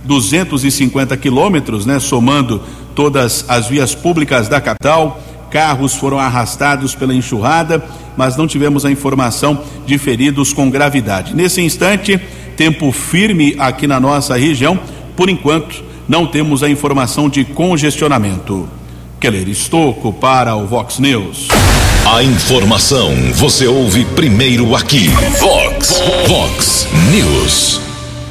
250 0.06 1.18
quilômetros, 1.18 1.86
né, 1.86 2.00
somando 2.00 2.64
todas 2.96 3.44
as 3.50 3.68
vias 3.68 3.94
públicas 3.94 4.48
da 4.48 4.62
capital. 4.62 5.22
Carros 5.52 5.96
foram 5.96 6.18
arrastados 6.18 6.96
pela 6.96 7.14
enxurrada, 7.14 7.84
mas 8.16 8.38
não 8.38 8.48
tivemos 8.48 8.86
a 8.86 8.92
informação 8.92 9.64
de 9.86 9.98
feridos 9.98 10.54
com 10.54 10.70
gravidade. 10.70 11.36
Nesse 11.36 11.60
instante, 11.62 12.18
tempo 12.56 12.94
firme 12.94 13.58
aqui 13.60 13.86
na 13.86 14.00
nossa 14.00 14.38
região. 14.38 14.80
Por 15.14 15.28
enquanto, 15.28 15.84
não 16.08 16.26
temos 16.26 16.64
a 16.64 16.70
informação 16.70 17.28
de 17.28 17.44
congestionamento. 17.44 18.66
Keller 19.20 19.50
Estocco 19.50 20.14
para 20.14 20.56
o 20.56 20.66
Vox 20.66 21.00
News. 21.00 21.50
A 22.12 22.24
informação 22.24 23.14
você 23.36 23.68
ouve 23.68 24.04
primeiro 24.04 24.76
aqui. 24.76 25.10
Vox, 25.40 26.02
Vox 26.28 26.88
News. 27.12 27.80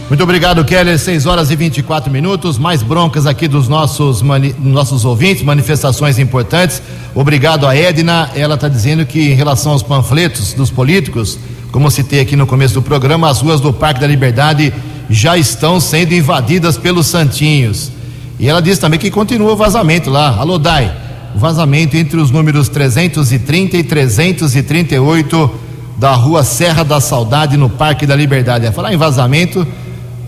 Muito 0.08 0.20
obrigado, 0.20 0.64
Keller. 0.64 0.98
6 0.98 1.26
horas 1.26 1.48
e 1.52 1.54
24 1.54 2.10
minutos. 2.10 2.58
Mais 2.58 2.82
broncas 2.82 3.24
aqui 3.24 3.46
dos 3.46 3.68
nossos, 3.68 4.20
mani 4.20 4.52
nossos 4.58 5.04
ouvintes, 5.04 5.44
manifestações 5.44 6.18
importantes. 6.18 6.82
Obrigado 7.14 7.68
a 7.68 7.76
Edna. 7.76 8.28
Ela 8.34 8.56
está 8.56 8.66
dizendo 8.66 9.06
que, 9.06 9.30
em 9.30 9.34
relação 9.34 9.70
aos 9.70 9.82
panfletos 9.84 10.54
dos 10.54 10.70
políticos, 10.70 11.38
como 11.70 11.88
citei 11.88 12.18
aqui 12.18 12.34
no 12.34 12.48
começo 12.48 12.74
do 12.74 12.82
programa, 12.82 13.30
as 13.30 13.40
ruas 13.40 13.60
do 13.60 13.72
Parque 13.72 14.00
da 14.00 14.08
Liberdade 14.08 14.74
já 15.08 15.38
estão 15.38 15.78
sendo 15.78 16.14
invadidas 16.14 16.76
pelos 16.76 17.06
santinhos. 17.06 17.92
E 18.40 18.48
ela 18.48 18.60
diz 18.60 18.76
também 18.80 18.98
que 18.98 19.08
continua 19.08 19.52
o 19.52 19.56
vazamento 19.56 20.10
lá. 20.10 20.36
Alô, 20.36 20.58
Dai. 20.58 21.07
Vazamento 21.34 21.96
entre 21.96 22.18
os 22.18 22.30
números 22.30 22.68
330 22.68 23.76
e 23.76 23.84
338 23.84 25.50
da 25.98 26.12
rua 26.12 26.44
Serra 26.44 26.84
da 26.84 27.00
Saudade, 27.00 27.56
no 27.56 27.68
Parque 27.68 28.06
da 28.06 28.14
Liberdade. 28.14 28.66
É 28.66 28.72
falar 28.72 28.92
em 28.92 28.96
vazamento. 28.96 29.66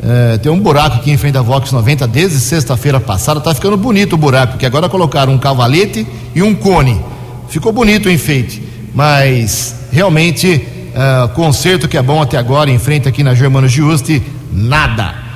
É, 0.02 0.38
tem 0.38 0.50
um 0.50 0.58
buraco 0.58 0.96
aqui 0.96 1.10
em 1.10 1.16
frente 1.16 1.36
à 1.36 1.42
Vox 1.42 1.70
90 1.70 2.06
desde 2.08 2.40
sexta-feira 2.40 2.98
passada. 2.98 3.40
Tá 3.40 3.54
ficando 3.54 3.76
bonito 3.76 4.14
o 4.14 4.16
buraco, 4.16 4.54
porque 4.54 4.66
agora 4.66 4.88
colocaram 4.88 5.32
um 5.32 5.38
cavalete 5.38 6.06
e 6.34 6.42
um 6.42 6.54
cone. 6.54 7.00
Ficou 7.48 7.72
bonito 7.72 8.06
o 8.06 8.10
enfeite, 8.10 8.62
mas 8.94 9.74
realmente 9.92 10.66
é, 10.94 11.28
conserto 11.34 11.86
que 11.86 11.96
é 11.96 12.02
bom 12.02 12.20
até 12.20 12.36
agora, 12.36 12.70
em 12.70 12.78
frente 12.78 13.08
aqui 13.08 13.22
na 13.22 13.34
Germano 13.34 13.68
Giusti, 13.68 14.22
nada. 14.52 15.29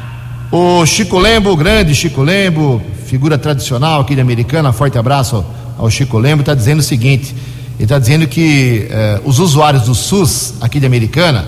O 0.56 0.86
Chico 0.86 1.18
Lembo, 1.18 1.56
grande 1.56 1.92
Chico 1.96 2.22
Lembo, 2.22 2.80
figura 3.06 3.36
tradicional 3.36 4.02
aqui 4.02 4.14
de 4.14 4.20
Americana, 4.20 4.72
forte 4.72 4.96
abraço 4.96 5.44
ao 5.76 5.90
Chico 5.90 6.16
Lembo, 6.16 6.42
está 6.42 6.54
dizendo 6.54 6.78
o 6.78 6.82
seguinte: 6.82 7.34
ele 7.74 7.82
está 7.82 7.98
dizendo 7.98 8.24
que 8.28 8.86
eh, 8.88 9.20
os 9.24 9.40
usuários 9.40 9.82
do 9.82 9.96
SUS 9.96 10.54
aqui 10.60 10.78
de 10.78 10.86
Americana, 10.86 11.44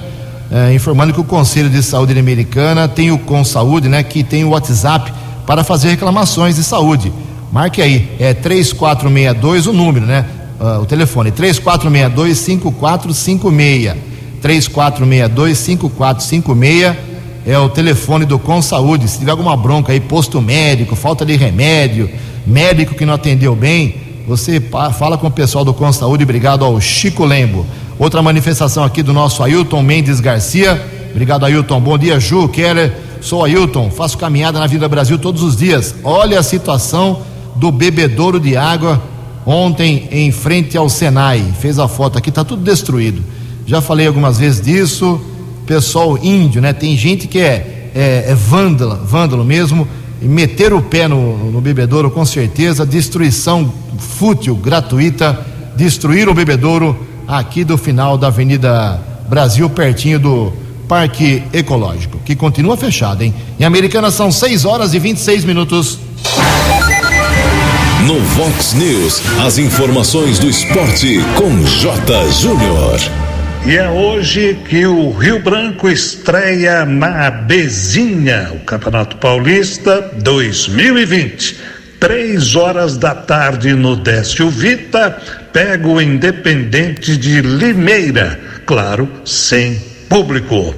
eh, 0.51 0.75
informando 0.75 1.13
que 1.13 1.21
o 1.21 1.25
Conselho 1.25 1.71
de 1.71 1.85
Saúde 1.85 2.15
de 2.15 2.19
Americana 2.19 2.89
tem 2.89 3.13
o 3.13 3.19
Com 3.19 3.45
Saúde, 3.45 3.89
né, 3.89 4.03
que 4.03 4.25
tem 4.25 4.43
o 4.43 4.49
WhatsApp 4.49 5.13
para 5.47 5.63
fazer 5.63 5.91
reclamações 5.91 6.57
de 6.57 6.65
saúde. 6.65 7.13
Marque 7.53 7.81
aí, 7.81 8.11
é 8.19 8.35
3462 8.35 9.69
o 9.69 9.73
número, 9.73 10.05
né? 10.05 10.27
Uh, 10.59 10.81
o 10.81 10.85
telefone 10.85 11.31
3462 11.31 12.39
5456. 12.39 13.95
3462 14.43 15.59
5456 15.59 17.16
é 17.47 17.57
o 17.57 17.69
telefone 17.69 18.25
do 18.25 18.41
Com 18.41 18.61
Saúde. 18.61 19.07
Se 19.07 19.21
tiver 19.21 19.31
alguma 19.31 19.57
bronca 19.57 19.93
aí, 19.93 20.01
posto 20.01 20.43
médico, 20.43 20.97
falta 20.97 21.25
de 21.25 21.37
remédio, 21.37 22.11
médico 22.45 22.97
que 22.97 23.07
não 23.07 23.15
atendeu 23.15 23.55
bem, 23.55 23.95
você 24.27 24.61
fala 24.99 25.17
com 25.17 25.29
o 25.29 25.31
pessoal 25.31 25.65
do 25.65 25.73
Com 25.73 25.93
Saúde. 25.93 26.25
Obrigado 26.25 26.65
ao 26.65 26.81
Chico 26.81 27.25
Lembo. 27.25 27.65
Outra 28.01 28.21
manifestação 28.21 28.83
aqui 28.83 29.01
do 29.01 29.13
nosso 29.13 29.45
Ailton 29.45 29.81
Mendes 29.81 30.19
Garcia. 30.19 30.85
Obrigado, 31.13 31.47
Ailton. 31.47 31.81
Bom 31.81 31.97
dia, 31.97 32.19
Ju, 32.19 32.49
Keller. 32.49 32.93
Sou 33.21 33.45
Ailton, 33.45 33.91
faço 33.91 34.19
caminhada 34.19 34.59
na 34.59 34.67
Vida 34.67 34.89
Brasil 34.89 35.17
todos 35.17 35.43
os 35.43 35.57
dias. 35.57 35.95
Olha 36.03 36.41
a 36.41 36.43
situação 36.43 37.23
do 37.55 37.71
bebedouro 37.71 38.41
de 38.41 38.57
água 38.57 39.01
ontem 39.47 40.09
em 40.11 40.33
frente 40.33 40.77
ao 40.77 40.89
Senai. 40.89 41.45
Fez 41.61 41.79
a 41.79 41.87
foto 41.87 42.19
aqui, 42.19 42.29
está 42.29 42.45
tudo 42.45 42.63
destruído. 42.63 43.23
Já 43.65 43.81
falei 43.81 44.07
algumas 44.09 44.39
vezes 44.39 44.61
disso 44.61 45.21
pessoal 45.67 46.17
índio, 46.23 46.63
né? 46.63 46.73
Tem 46.73 46.97
gente 46.97 47.27
que 47.27 47.39
é, 47.39 47.91
é, 47.95 48.25
é 48.29 48.35
vândalo, 48.35 49.05
vândalo 49.05 49.45
mesmo, 49.45 49.87
e 50.23 50.27
meter 50.27 50.73
o 50.73 50.81
pé 50.81 51.09
no, 51.09 51.51
no 51.51 51.61
bebedouro, 51.61 52.11
com 52.11 52.25
certeza, 52.25 52.87
destruição 52.87 53.73
fútil, 53.99 54.55
gratuita, 54.55 55.45
destruir 55.77 56.29
o 56.29 56.35
bebedouro 56.35 56.97
aqui 57.29 57.65
do 57.65 57.77
final 57.77 58.17
da 58.17 58.29
Avenida 58.29 59.01
Brasil, 59.29 59.69
pertinho 59.69 60.19
do 60.19 60.53
Parque 60.89 61.43
Ecológico, 61.53 62.19
que 62.25 62.37
continua 62.37 62.77
fechado, 62.77 63.23
hein? 63.23 63.35
Em 63.59 63.65
Americana 63.65 64.11
são 64.11 64.31
6 64.31 64.65
horas 64.65 64.95
e 64.95 64.99
26 64.99 65.45
minutos. 65.45 65.99
No 68.07 68.21
Vox 68.21 68.75
News, 68.75 69.21
as 69.45 69.59
informações 69.59 70.39
do 70.39 70.49
esporte 70.49 71.19
com 71.37 71.65
J. 71.65 72.31
Júnior. 72.31 73.26
E 73.67 73.77
é 73.77 73.89
hoje 73.89 74.57
que 74.69 74.87
o 74.87 75.11
Rio 75.11 75.41
Branco 75.41 75.89
estreia 75.89 76.85
na 76.85 77.29
Bezinha, 77.33 78.53
o 78.55 78.61
Campeonato 78.61 79.17
Paulista 79.17 80.09
2020. 80.23 81.59
Três 81.99 82.55
horas 82.55 82.97
da 82.97 83.13
tarde 83.13 83.75
no 83.75 83.97
Décio 83.97 84.49
Vita, 84.49 85.21
pega 85.53 85.89
o 85.89 86.01
Independente 86.01 87.17
de 87.17 87.41
Limeira, 87.41 88.39
claro, 88.65 89.11
sem 89.25 89.83
público. 90.09 90.73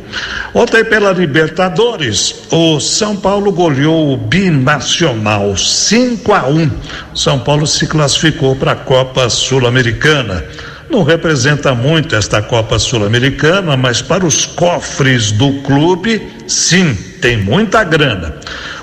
Ontem 0.55 0.83
pela 0.83 1.13
Libertadores, 1.13 2.37
o 2.51 2.81
São 2.81 3.15
Paulo 3.15 3.53
goleou 3.53 4.15
o 4.15 4.17
Binacional 4.17 5.55
5 5.59 6.33
a 6.33 6.49
1. 6.49 6.71
São 7.15 7.39
Paulo 7.39 7.67
se 7.67 7.87
classificou 7.87 8.57
para 8.57 8.73
a 8.73 8.77
Copa 8.77 9.29
Sul-Americana. 9.29 10.43
Não 10.91 11.03
representa 11.03 11.75
muito 11.75 12.17
esta 12.17 12.41
Copa 12.41 12.79
Sul-Americana, 12.79 13.77
mas 13.77 14.01
para 14.01 14.25
os 14.25 14.47
cofres 14.47 15.31
do 15.31 15.61
clube, 15.63 16.31
sim, 16.47 16.95
tem 17.21 17.37
muita 17.37 17.85
grana. 17.85 18.37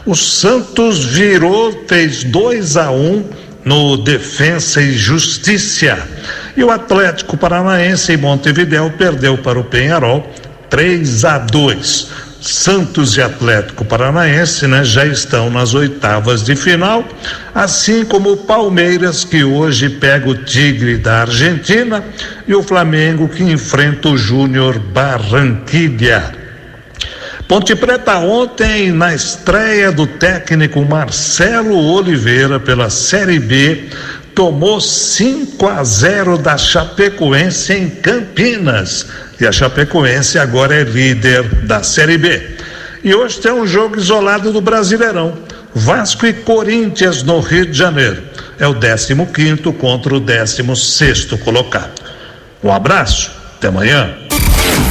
O 0.05 0.15
Santos 0.15 1.03
virou, 1.03 1.83
fez 1.87 2.23
2 2.23 2.77
a 2.77 2.91
1 2.91 2.95
um 2.95 3.25
no 3.65 3.97
Defensa 3.97 4.79
e 4.79 4.93
Justiça. 4.93 5.97
E 6.55 6.63
o 6.63 6.69
Atlético 6.69 7.35
Paranaense 7.35 8.13
em 8.13 8.17
Montevidéu 8.17 8.93
perdeu 8.95 9.37
para 9.39 9.59
o 9.59 9.63
Penharol 9.63 10.31
3 10.69 11.25
a 11.25 11.39
2. 11.39 12.24
Santos 12.45 13.17
e 13.17 13.21
Atlético 13.21 13.83
Paranaense 13.83 14.67
né, 14.67 14.83
já 14.83 15.05
estão 15.05 15.49
nas 15.49 15.73
oitavas 15.73 16.43
de 16.43 16.55
final, 16.55 17.03
assim 17.53 18.05
como 18.05 18.33
o 18.33 18.37
Palmeiras, 18.37 19.23
que 19.23 19.43
hoje 19.43 19.89
pega 19.89 20.29
o 20.29 20.35
Tigre 20.35 20.97
da 20.97 21.21
Argentina, 21.21 22.03
e 22.47 22.53
o 22.53 22.61
Flamengo, 22.61 23.27
que 23.27 23.43
enfrenta 23.43 24.09
o 24.09 24.17
Júnior 24.17 24.77
Barranquilha. 24.77 26.31
Ponte 27.47 27.75
Preta 27.75 28.17
ontem, 28.17 28.91
na 28.91 29.13
estreia 29.13 29.91
do 29.91 30.05
técnico 30.05 30.83
Marcelo 30.85 31.75
Oliveira 31.75 32.59
pela 32.59 32.89
Série 32.89 33.39
B, 33.39 33.89
tomou 34.35 34.81
5 34.81 35.67
a 35.67 35.83
0 35.83 36.37
da 36.37 36.57
Chapecoense 36.57 37.73
em 37.73 37.89
Campinas. 37.89 39.07
E 39.39 39.47
a 39.47 39.51
Chapecoense 39.51 40.37
agora 40.37 40.75
é 40.75 40.83
líder 40.83 41.43
da 41.65 41.81
Série 41.81 42.17
B. 42.17 42.57
E 43.03 43.15
hoje 43.15 43.39
tem 43.39 43.53
um 43.53 43.65
jogo 43.65 43.97
isolado 43.97 44.51
do 44.51 44.59
Brasileirão. 44.59 45.37
Vasco 45.73 46.25
e 46.25 46.33
Corinthians 46.33 47.23
no 47.23 47.39
Rio 47.39 47.65
de 47.65 47.77
Janeiro. 47.77 48.21
É 48.59 48.67
o 48.67 48.75
15 48.75 49.15
contra 49.79 50.15
o 50.15 50.19
16 50.19 51.25
colocado. 51.43 52.01
Um 52.63 52.71
abraço, 52.71 53.31
até 53.57 53.67
amanhã. 53.67 54.15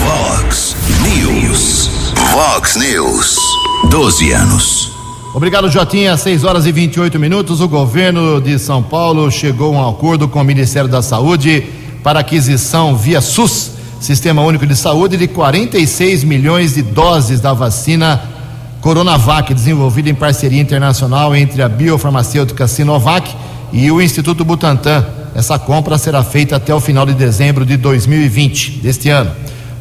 Vox 0.01 0.77
News. 1.03 1.91
Vox 2.33 2.77
News. 2.77 3.39
12 3.91 4.33
anos. 4.33 4.94
Obrigado, 5.35 5.69
Jotinha. 5.69 6.17
6 6.17 6.45
horas 6.45 6.65
e 6.65 6.71
28 6.71 7.19
minutos. 7.19 7.61
O 7.61 7.67
governo 7.67 8.41
de 8.41 8.57
São 8.57 8.81
Paulo 8.81 9.29
chegou 9.33 9.75
a 9.75 9.81
um 9.81 9.89
acordo 9.89 10.29
com 10.29 10.41
o 10.41 10.45
Ministério 10.45 10.89
da 10.89 11.03
Saúde 11.03 11.65
para 12.05 12.21
aquisição 12.21 12.97
via 12.97 13.21
SUS, 13.21 13.73
Sistema 14.01 14.43
Único 14.43 14.65
de 14.65 14.77
Saúde, 14.77 15.17
de 15.17 15.27
46 15.27 16.23
milhões 16.23 16.75
de 16.75 16.83
doses 16.83 17.41
da 17.41 17.53
vacina 17.53 18.23
Coronavac, 18.81 19.53
desenvolvida 19.53 20.09
em 20.09 20.15
parceria 20.15 20.63
internacional 20.63 21.35
entre 21.35 21.63
a 21.63 21.69
biofarmacêutica 21.69 22.69
Sinovac 22.69 23.35
e 23.73 23.91
o 23.91 24.01
Instituto 24.01 24.45
Butantan. 24.45 25.05
Essa 25.35 25.59
compra 25.59 25.99
será 25.99 26.23
feita 26.23 26.55
até 26.55 26.73
o 26.73 26.79
final 26.79 27.05
de 27.05 27.13
dezembro 27.13 27.67
de 27.67 27.77
2020, 27.77 28.79
deste 28.79 29.09
ano. 29.09 29.33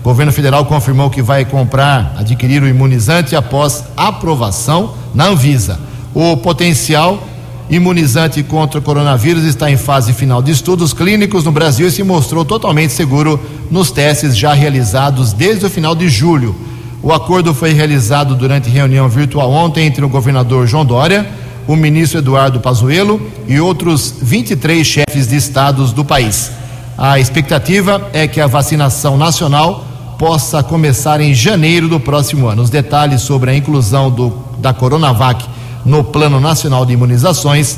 O 0.04 0.10
governo 0.12 0.34
federal 0.34 0.66
confirmou 0.66 1.10
que 1.10 1.22
vai 1.22 1.46
comprar, 1.46 2.16
adquirir 2.18 2.62
o 2.62 2.68
imunizante 2.68 3.38
após 3.38 3.86
aprovação 3.96 4.96
na 5.16 5.28
Anvisa. 5.28 5.80
O 6.14 6.36
potencial 6.36 7.26
imunizante 7.70 8.44
contra 8.44 8.82
o 8.82 8.84
coronavírus 8.84 9.46
está 9.46 9.72
em 9.72 9.78
fase 9.78 10.12
final 10.12 10.42
de 10.42 10.52
estudos 10.52 10.92
clínicos 10.92 11.46
no 11.46 11.54
Brasil 11.54 11.88
e 11.88 11.92
se 11.92 12.04
mostrou 12.04 12.44
totalmente 12.44 12.92
seguro 12.92 13.40
nos 13.72 13.92
testes 13.92 14.36
já 14.36 14.54
realizados 14.54 15.32
desde 15.32 15.68
o 15.68 15.70
final 15.70 15.96
de 15.96 16.10
julho. 16.10 16.54
O 17.02 17.14
acordo 17.14 17.54
foi 17.54 17.72
realizado 17.72 18.36
durante 18.36 18.70
reunião 18.70 19.08
virtual 19.08 19.50
ontem 19.52 19.86
entre 19.86 20.04
o 20.04 20.10
governador 20.10 20.68
João 20.68 20.86
Dória, 20.86 21.26
o 21.66 21.78
ministro 21.78 22.20
Eduardo 22.20 22.60
Pazuello 22.60 23.22
e 23.48 23.58
outros 23.58 24.14
23 24.22 24.86
chefes 24.86 25.30
de 25.30 25.38
estados 25.38 25.94
do 25.94 26.04
país. 26.04 26.52
A 26.98 27.22
expectativa 27.22 28.10
é 28.12 28.28
que 28.28 28.42
a 28.42 28.48
vacinação 28.48 29.18
nacional 29.18 29.93
possa 30.24 30.64
começar 30.64 31.20
em 31.20 31.34
janeiro 31.34 31.90
do 31.90 32.00
próximo 32.00 32.48
ano. 32.48 32.62
Os 32.62 32.70
detalhes 32.70 33.24
sobre 33.24 33.52
a 33.52 33.54
inclusão 33.58 34.10
do, 34.10 34.34
da 34.58 34.74
Coronavac 34.74 35.46
no 35.84 36.02
Plano 36.02 36.40
Nacional 36.40 36.86
de 36.86 36.94
Imunizações, 36.94 37.78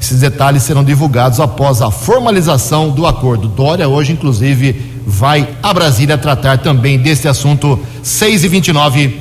esses 0.00 0.18
detalhes 0.18 0.64
serão 0.64 0.82
divulgados 0.82 1.38
após 1.38 1.80
a 1.80 1.92
formalização 1.92 2.90
do 2.90 3.06
acordo. 3.06 3.46
Dória 3.46 3.88
hoje, 3.88 4.10
inclusive, 4.10 4.74
vai 5.06 5.48
a 5.62 5.72
Brasília 5.72 6.18
tratar 6.18 6.58
também 6.58 6.98
deste 6.98 7.28
assunto. 7.28 7.78
6 8.02 8.42
e 8.42 8.48
29 8.48 9.20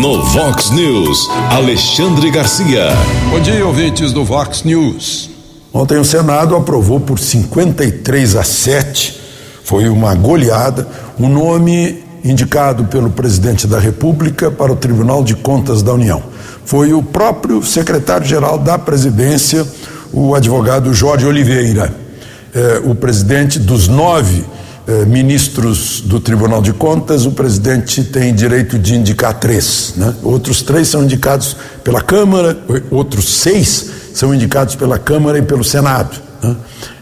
No 0.00 0.24
Vox 0.24 0.72
News, 0.72 1.30
Alexandre 1.50 2.32
Garcia. 2.32 2.88
Bom 3.30 3.38
dia, 3.38 3.64
ouvintes 3.64 4.10
do 4.10 4.24
Vox 4.24 4.64
News. 4.64 5.30
Ontem 5.72 5.98
o 5.98 6.04
Senado 6.04 6.56
aprovou 6.56 6.98
por 6.98 7.20
53 7.20 8.34
a 8.34 8.42
7, 8.42 9.17
foi 9.68 9.86
uma 9.86 10.14
goleada, 10.14 10.88
o 11.18 11.28
nome 11.28 12.02
indicado 12.24 12.84
pelo 12.84 13.10
presidente 13.10 13.66
da 13.66 13.78
República 13.78 14.50
para 14.50 14.72
o 14.72 14.76
Tribunal 14.76 15.22
de 15.22 15.36
Contas 15.36 15.82
da 15.82 15.92
União. 15.92 16.22
Foi 16.64 16.94
o 16.94 17.02
próprio 17.02 17.62
secretário-geral 17.62 18.58
da 18.58 18.78
presidência, 18.78 19.66
o 20.10 20.34
advogado 20.34 20.94
Jorge 20.94 21.26
Oliveira 21.26 21.94
eh, 22.54 22.80
o 22.82 22.94
presidente 22.94 23.58
dos 23.58 23.88
nove 23.88 24.42
eh, 24.86 25.04
ministros 25.04 26.00
do 26.00 26.18
Tribunal 26.18 26.62
de 26.62 26.72
Contas, 26.72 27.26
o 27.26 27.32
presidente 27.32 28.02
tem 28.04 28.34
direito 28.34 28.78
de 28.78 28.94
indicar 28.94 29.34
três. 29.34 29.92
Né? 29.96 30.14
Outros 30.22 30.62
três 30.62 30.88
são 30.88 31.04
indicados 31.04 31.54
pela 31.84 32.00
Câmara, 32.00 32.56
outros 32.90 33.40
seis 33.40 33.90
são 34.14 34.34
indicados 34.34 34.74
pela 34.76 34.98
Câmara 34.98 35.38
e 35.38 35.42
pelo 35.42 35.62
Senado. 35.62 36.27
Né? 36.42 36.56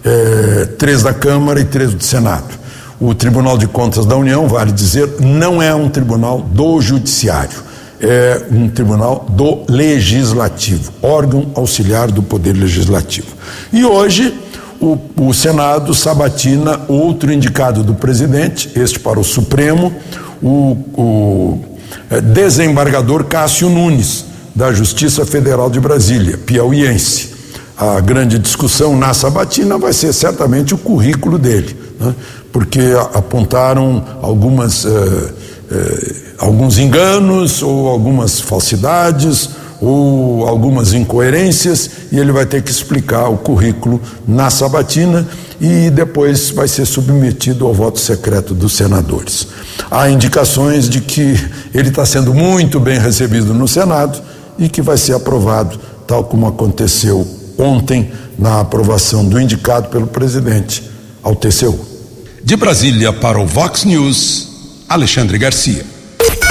Eh, 0.04 0.68
três 0.78 1.02
da 1.02 1.12
Câmara 1.12 1.60
e 1.60 1.64
três 1.64 1.94
do 1.94 2.02
Senado. 2.02 2.54
O 3.00 3.14
Tribunal 3.14 3.58
de 3.58 3.66
Contas 3.66 4.06
da 4.06 4.16
União, 4.16 4.48
vale 4.48 4.72
dizer, 4.72 5.20
não 5.20 5.60
é 5.62 5.74
um 5.74 5.88
tribunal 5.88 6.40
do 6.40 6.80
Judiciário 6.80 7.66
é 8.00 8.42
um 8.50 8.68
tribunal 8.68 9.26
do 9.28 9.62
legislativo, 9.68 10.92
órgão 11.02 11.50
auxiliar 11.54 12.10
do 12.10 12.22
Poder 12.22 12.52
Legislativo. 12.52 13.28
E 13.72 13.84
hoje 13.84 14.34
o, 14.80 14.98
o 15.16 15.32
Senado 15.32 15.94
sabatina 15.94 16.80
outro 16.88 17.32
indicado 17.32 17.82
do 17.82 17.94
presidente, 17.94 18.70
este 18.76 18.98
para 18.98 19.18
o 19.18 19.24
Supremo, 19.24 19.92
o, 20.42 20.76
o 20.94 21.60
é, 22.10 22.20
desembargador 22.20 23.24
Cássio 23.24 23.70
Nunes, 23.70 24.26
da 24.54 24.72
Justiça 24.72 25.24
Federal 25.26 25.70
de 25.70 25.80
Brasília, 25.80 26.38
piauiense. 26.38 27.35
A 27.76 28.00
grande 28.00 28.38
discussão 28.38 28.96
na 28.96 29.12
sabatina 29.12 29.76
vai 29.76 29.92
ser 29.92 30.10
certamente 30.14 30.74
o 30.74 30.78
currículo 30.78 31.38
dele, 31.38 31.76
né? 32.00 32.14
porque 32.50 32.80
apontaram 33.12 34.02
algumas, 34.22 34.84
uh, 34.84 34.88
uh, 34.88 36.16
alguns 36.38 36.78
enganos 36.78 37.62
ou 37.62 37.88
algumas 37.88 38.40
falsidades 38.40 39.50
ou 39.78 40.48
algumas 40.48 40.94
incoerências 40.94 41.90
e 42.10 42.18
ele 42.18 42.32
vai 42.32 42.46
ter 42.46 42.62
que 42.62 42.70
explicar 42.70 43.28
o 43.28 43.36
currículo 43.36 44.00
na 44.26 44.48
sabatina 44.48 45.28
e 45.60 45.90
depois 45.90 46.48
vai 46.48 46.68
ser 46.68 46.86
submetido 46.86 47.66
ao 47.66 47.74
voto 47.74 48.00
secreto 48.00 48.54
dos 48.54 48.72
senadores. 48.72 49.48
Há 49.90 50.08
indicações 50.08 50.88
de 50.88 51.02
que 51.02 51.38
ele 51.74 51.90
está 51.90 52.06
sendo 52.06 52.32
muito 52.32 52.80
bem 52.80 52.98
recebido 52.98 53.52
no 53.52 53.68
Senado 53.68 54.18
e 54.58 54.66
que 54.66 54.80
vai 54.80 54.96
ser 54.96 55.12
aprovado, 55.12 55.78
tal 56.06 56.24
como 56.24 56.46
aconteceu 56.46 57.35
ontem 57.58 58.10
na 58.38 58.60
aprovação 58.60 59.24
do 59.24 59.40
indicado 59.40 59.88
pelo 59.88 60.06
presidente 60.06 60.82
ao 61.22 61.34
TCU. 61.34 61.78
De 62.42 62.56
Brasília 62.56 63.12
para 63.12 63.40
o 63.40 63.46
Vox 63.46 63.84
News, 63.84 64.48
Alexandre 64.88 65.38
Garcia. 65.38 65.84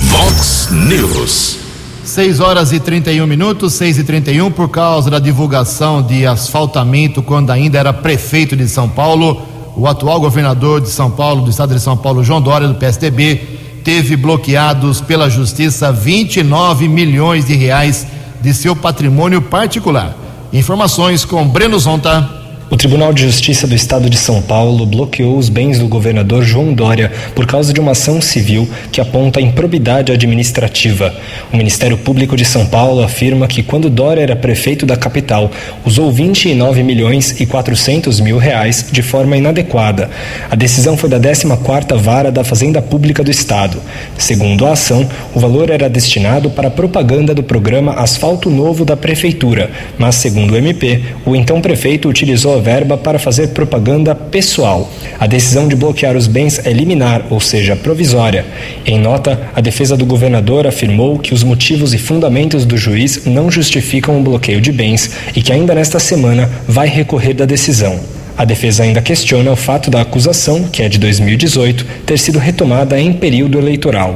Vox 0.04 0.68
News. 0.72 1.58
6 2.04 2.40
horas 2.40 2.72
e 2.72 2.80
31 2.80 3.26
minutos, 3.26 3.74
6 3.74 4.00
e 4.00 4.04
31 4.04 4.52
por 4.52 4.70
causa 4.70 5.10
da 5.10 5.20
divulgação 5.20 6.02
de 6.02 6.26
asfaltamento 6.26 7.24
quando 7.24 7.52
ainda 7.52 7.80
era 7.80 7.92
prefeito 7.92 8.56
de 8.56 8.68
São 8.68 8.88
Paulo. 8.88 9.42
O 9.76 9.88
atual 9.88 10.20
governador 10.20 10.82
de 10.82 10.90
São 10.90 11.10
Paulo, 11.10 11.42
do 11.42 11.50
estado 11.50 11.74
de 11.74 11.82
São 11.82 11.98
Paulo, 11.98 12.24
João 12.24 12.42
Dória, 12.42 12.68
do 12.68 12.76
PSDB, 12.76 13.42
teve 13.84 14.16
bloqueados 14.16 15.02
pela 15.02 15.30
justiça 15.30 15.92
29 15.92 16.88
milhões 16.88 17.46
de 17.46 17.56
reais 17.56 18.06
de 18.42 18.54
seu 18.54 18.76
patrimônio 18.76 19.42
particular. 19.42 20.25
Informações 20.54 21.26
com 21.26 21.48
Breno 21.48 21.78
Zonta. 21.80 22.45
O 22.76 22.78
Tribunal 22.78 23.14
de 23.14 23.22
Justiça 23.22 23.66
do 23.66 23.74
Estado 23.74 24.10
de 24.10 24.18
São 24.18 24.42
Paulo 24.42 24.86
bloqueou 24.86 25.38
os 25.38 25.48
bens 25.48 25.80
do 25.80 25.88
governador 25.88 26.44
João 26.44 26.74
Dória 26.74 27.10
por 27.34 27.48
causa 27.48 27.72
de 27.72 27.80
uma 27.80 27.94
ação 27.94 28.20
civil 28.20 28.68
que 28.92 29.00
aponta 29.00 29.40
improbidade 29.40 30.12
administrativa. 30.12 31.16
O 31.54 31.56
Ministério 31.56 31.98
Público 31.98 32.36
de 32.36 32.44
São 32.44 32.66
Paulo 32.66 33.02
afirma 33.02 33.48
que 33.48 33.64
quando 33.64 33.90
Dória 33.90 34.20
era 34.20 34.36
prefeito 34.36 34.86
da 34.86 34.98
capital, 34.98 35.50
usou 35.86 36.12
29 36.12 36.84
milhões 36.84 37.40
e 37.40 37.46
400 37.46 38.20
mil 38.20 38.38
reais 38.38 38.86
de 38.92 39.02
forma 39.02 39.38
inadequada. 39.38 40.10
A 40.52 40.56
decisão 40.58 40.98
foi 40.98 41.10
da 41.10 41.18
14ª 41.18 41.98
Vara 41.98 42.30
da 42.30 42.44
Fazenda 42.44 42.82
Pública 42.82 43.24
do 43.24 43.32
Estado. 43.32 43.82
Segundo 44.18 44.66
a 44.66 44.74
ação, 44.74 45.08
o 45.34 45.40
valor 45.40 45.70
era 45.70 45.90
destinado 45.90 46.50
para 46.50 46.70
propaganda 46.70 47.34
do 47.34 47.42
programa 47.42 47.94
Asfalto 47.94 48.50
Novo 48.50 48.84
da 48.84 48.98
Prefeitura, 48.98 49.72
mas 49.98 50.16
segundo 50.16 50.52
o 50.52 50.58
MP, 50.58 51.02
o 51.26 51.38
então 51.38 51.62
prefeito 51.62 52.10
utilizou 52.10 52.58
a 52.58 52.65
verba 52.66 52.98
para 52.98 53.20
fazer 53.20 53.50
propaganda 53.50 54.16
pessoal. 54.16 54.92
A 55.20 55.28
decisão 55.28 55.68
de 55.68 55.76
bloquear 55.76 56.18
os 56.18 56.26
bens 56.26 56.60
é 56.66 56.74
liminar, 56.74 57.28
ou 57.30 57.40
seja, 57.40 57.76
provisória. 57.76 58.44
Em 58.84 59.00
nota, 59.00 59.40
a 59.54 59.62
defesa 59.62 59.96
do 59.96 60.04
governador 60.04 60.66
afirmou 60.66 61.20
que 61.20 61.32
os 61.32 61.44
motivos 61.44 61.94
e 61.94 62.00
fundamentos 62.00 62.66
do 62.66 62.76
juiz 62.76 63.26
não 63.26 63.52
justificam 63.52 64.20
o 64.20 64.24
bloqueio 64.24 64.60
de 64.60 64.72
bens 64.72 65.12
e 65.36 65.44
que 65.44 65.54
ainda 65.54 65.76
nesta 65.76 66.00
semana 66.00 66.50
vai 66.68 66.88
recorrer 66.88 67.36
da 67.36 67.46
decisão. 67.46 68.00
A 68.36 68.44
defesa 68.44 68.84
ainda 68.84 69.02
questiona 69.02 69.52
o 69.52 69.56
fato 69.56 69.92
da 69.92 70.02
acusação, 70.02 70.64
que 70.64 70.82
é 70.82 70.90
de 70.90 70.98
2018, 70.98 71.86
ter 72.04 72.18
sido 72.18 72.40
retomada 72.40 73.00
em 73.00 73.14
período 73.14 73.60
eleitoral. 73.60 74.16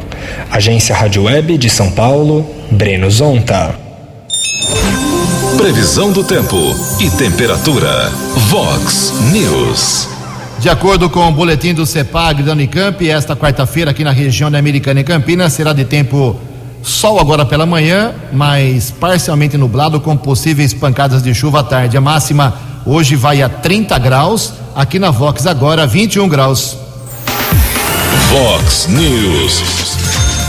Agência 0.50 0.96
Rádio 0.96 1.24
Web 1.24 1.56
de 1.58 1.70
São 1.70 1.92
Paulo, 1.92 2.46
Breno 2.72 3.10
Zonta. 3.12 3.76
Previsão 5.60 6.10
do 6.14 6.24
tempo 6.24 6.56
e 7.02 7.10
temperatura. 7.10 8.10
Vox 8.48 9.14
News. 9.30 10.08
De 10.58 10.70
acordo 10.70 11.10
com 11.10 11.28
o 11.28 11.34
boletim 11.34 11.74
do 11.74 11.86
CEPAG 11.86 12.44
da 12.44 12.54
Unicamp, 12.54 13.06
esta 13.10 13.36
quarta-feira 13.36 13.92
aqui 13.92 14.02
na 14.02 14.12
região 14.12 14.50
da 14.50 14.58
Americana 14.58 15.02
e 15.02 15.04
Campinas 15.04 15.52
será 15.52 15.74
de 15.74 15.84
tempo 15.84 16.40
sol 16.82 17.20
agora 17.20 17.46
pela 17.46 17.66
manhã, 17.66 18.14
mas 18.32 18.90
parcialmente 18.90 19.58
nublado 19.58 20.00
com 20.00 20.16
possíveis 20.16 20.74
pancadas 20.74 21.22
de 21.22 21.36
chuva 21.36 21.60
à 21.60 21.64
tarde. 21.64 21.98
A 21.98 22.02
máxima 22.02 22.54
hoje 22.86 23.18
vai 23.18 23.42
a 23.42 23.50
30 23.50 24.00
graus, 24.00 24.54
aqui 24.74 24.98
na 24.98 25.12
Vox 25.12 25.46
agora 25.46 25.86
21 25.86 26.30
graus. 26.30 26.78
Vox 28.30 28.88
News. 28.88 29.62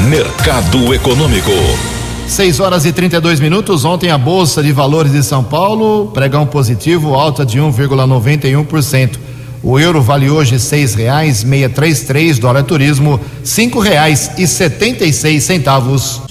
Mercado 0.08 0.94
Econômico. 0.94 1.50
6 2.30 2.60
horas 2.60 2.86
e 2.86 2.92
32 2.92 3.40
minutos. 3.40 3.84
Ontem 3.84 4.10
a 4.10 4.16
Bolsa 4.16 4.62
de 4.62 4.72
Valores 4.72 5.12
de 5.12 5.22
São 5.22 5.42
Paulo, 5.42 6.12
pregão 6.14 6.46
positivo, 6.46 7.14
alta 7.14 7.44
de 7.44 7.58
1,91%. 7.58 9.18
O 9.62 9.78
euro 9.78 10.00
vale 10.00 10.30
hoje 10.30 10.58
seis 10.58 10.94
reais 10.94 11.44
meia 11.44 11.68
três 11.68 12.02
três, 12.02 12.38
dólar 12.38 12.62
turismo 12.62 13.20
cinco 13.44 13.78
reais 13.78 14.30
e 14.38 14.46
setenta 14.46 15.04
e 15.04 15.12
seis 15.12 15.44
centavos. 15.44 16.22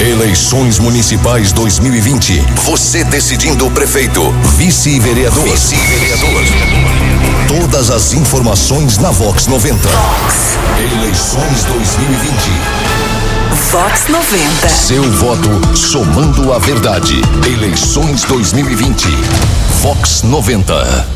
Eleições 0.00 0.78
Municipais 0.78 1.52
2020. 1.52 2.40
Você 2.64 3.04
decidindo 3.04 3.66
o 3.66 3.70
prefeito, 3.70 4.32
vice-vereador. 4.56 5.44
Vice-vereador. 5.44 6.42
Todas 7.48 7.90
as 7.90 8.12
informações 8.14 8.98
na 8.98 9.10
Vox 9.10 9.46
90. 9.46 9.88
Vox. 9.88 10.58
Eleições 10.96 11.64
2020. 11.64 12.97
Vox 13.50 14.08
90. 14.08 14.68
Seu 14.68 15.02
voto 15.02 15.74
somando 15.74 16.52
a 16.52 16.58
verdade. 16.58 17.14
Eleições 17.46 18.22
2020. 18.24 19.08
Vox 19.80 20.22
90. 20.22 21.06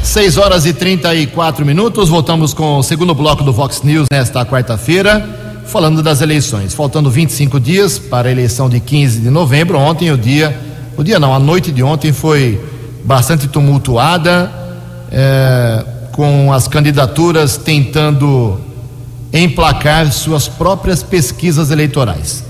6 0.00 0.36
horas 0.36 0.64
e 0.64 0.72
34 0.72 1.66
minutos. 1.66 2.08
Voltamos 2.08 2.54
com 2.54 2.78
o 2.78 2.82
segundo 2.84 3.12
bloco 3.16 3.42
do 3.42 3.52
Vox 3.52 3.82
News 3.82 4.06
nesta 4.12 4.46
quarta-feira, 4.46 5.28
falando 5.66 6.04
das 6.04 6.20
eleições. 6.20 6.72
Faltando 6.72 7.10
25 7.10 7.58
dias 7.58 7.98
para 7.98 8.28
a 8.28 8.32
eleição 8.32 8.68
de 8.68 8.78
15 8.78 9.20
de 9.20 9.30
novembro. 9.30 9.76
Ontem 9.76 10.12
o 10.12 10.16
dia, 10.16 10.56
o 10.96 11.02
dia 11.02 11.18
não, 11.18 11.34
a 11.34 11.40
noite 11.40 11.72
de 11.72 11.82
ontem 11.82 12.12
foi 12.12 12.60
bastante 13.02 13.48
tumultuada, 13.48 14.52
é, 15.10 15.84
com 16.12 16.52
as 16.52 16.68
candidaturas 16.68 17.56
tentando 17.56 18.71
emplacar 19.32 20.12
suas 20.12 20.48
próprias 20.48 21.02
pesquisas 21.02 21.70
eleitorais. 21.70 22.44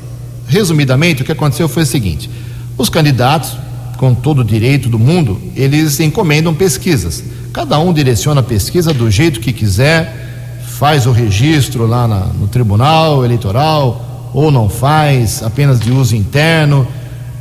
Resumidamente, 0.49 1.23
o 1.23 1.25
que 1.25 1.33
aconteceu 1.33 1.69
foi 1.69 1.85
o 1.85 1.87
seguinte: 1.87 2.29
os 2.77 2.89
candidatos, 2.89 3.57
com 3.97 4.15
todo 4.15 4.41
o 4.41 4.45
direito 4.45 4.89
do 4.89 4.99
mundo, 4.99 5.41
eles 5.55 6.01
encomendam 6.01 6.55
pesquisas. 6.55 7.23
Cada 7.53 7.79
um 7.79 7.93
direciona 7.93 8.41
a 8.41 8.45
pesquisa 8.45 8.93
do 8.93 9.11
jeito 9.11 9.39
que 9.41 9.53
quiser, 9.53 10.61
faz 10.67 11.07
o 11.07 11.13
registro 11.13 11.87
lá 11.87 12.09
na, 12.09 12.21
no 12.21 12.49
tribunal 12.49 13.25
eleitoral, 13.25 14.31
ou 14.35 14.51
não 14.51 14.69
faz, 14.69 15.43
apenas 15.43 15.79
de 15.79 15.93
uso 15.93 16.17
interno. 16.17 16.87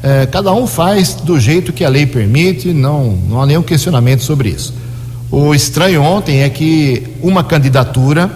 É, 0.03 0.25
cada 0.25 0.53
um 0.53 0.67
faz 0.67 1.15
do 1.15 1.39
jeito 1.39 1.71
que 1.71 1.83
a 1.83 1.89
lei 1.89 2.05
permite, 2.05 2.73
não, 2.73 3.17
não 3.29 3.41
há 3.41 3.45
nenhum 3.45 3.61
questionamento 3.61 4.21
sobre 4.21 4.49
isso. 4.49 4.73
O 5.29 5.55
estranho 5.55 6.01
ontem 6.03 6.41
é 6.41 6.49
que 6.49 7.03
uma 7.21 7.43
candidatura 7.43 8.29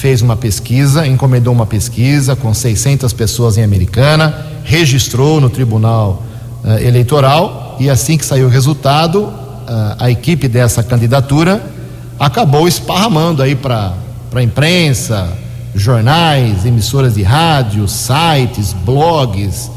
fez 0.00 0.22
uma 0.22 0.34
pesquisa, 0.34 1.06
encomendou 1.06 1.52
uma 1.52 1.66
pesquisa 1.66 2.34
com 2.34 2.54
600 2.54 3.12
pessoas 3.12 3.58
em 3.58 3.62
Americana, 3.62 4.46
registrou 4.64 5.42
no 5.42 5.50
Tribunal 5.50 6.22
uh, 6.64 6.82
Eleitoral 6.82 7.76
e 7.78 7.90
assim 7.90 8.16
que 8.16 8.24
saiu 8.24 8.46
o 8.46 8.50
resultado, 8.50 9.24
uh, 9.24 9.34
a 9.98 10.10
equipe 10.10 10.48
dessa 10.48 10.82
candidatura 10.82 11.62
acabou 12.18 12.66
esparramando 12.66 13.42
aí 13.42 13.54
para 13.54 13.92
a 14.34 14.42
imprensa, 14.42 15.28
jornais, 15.74 16.64
emissoras 16.64 17.14
de 17.14 17.22
rádio, 17.22 17.86
sites, 17.86 18.72
blogs, 18.72 19.70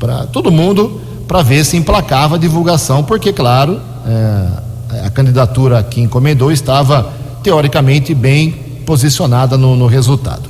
para 0.00 0.26
todo 0.26 0.50
mundo, 0.50 1.00
para 1.28 1.40
ver 1.40 1.64
se 1.64 1.76
emplacava 1.76 2.34
a 2.34 2.38
divulgação, 2.38 3.04
porque, 3.04 3.32
claro, 3.32 3.74
uh, 3.74 5.06
a 5.06 5.10
candidatura 5.10 5.80
que 5.84 6.00
encomendou 6.00 6.50
estava 6.50 7.12
teoricamente 7.44 8.12
bem 8.12 8.61
posicionada 8.82 9.56
no, 9.56 9.76
no, 9.76 9.86
resultado. 9.86 10.48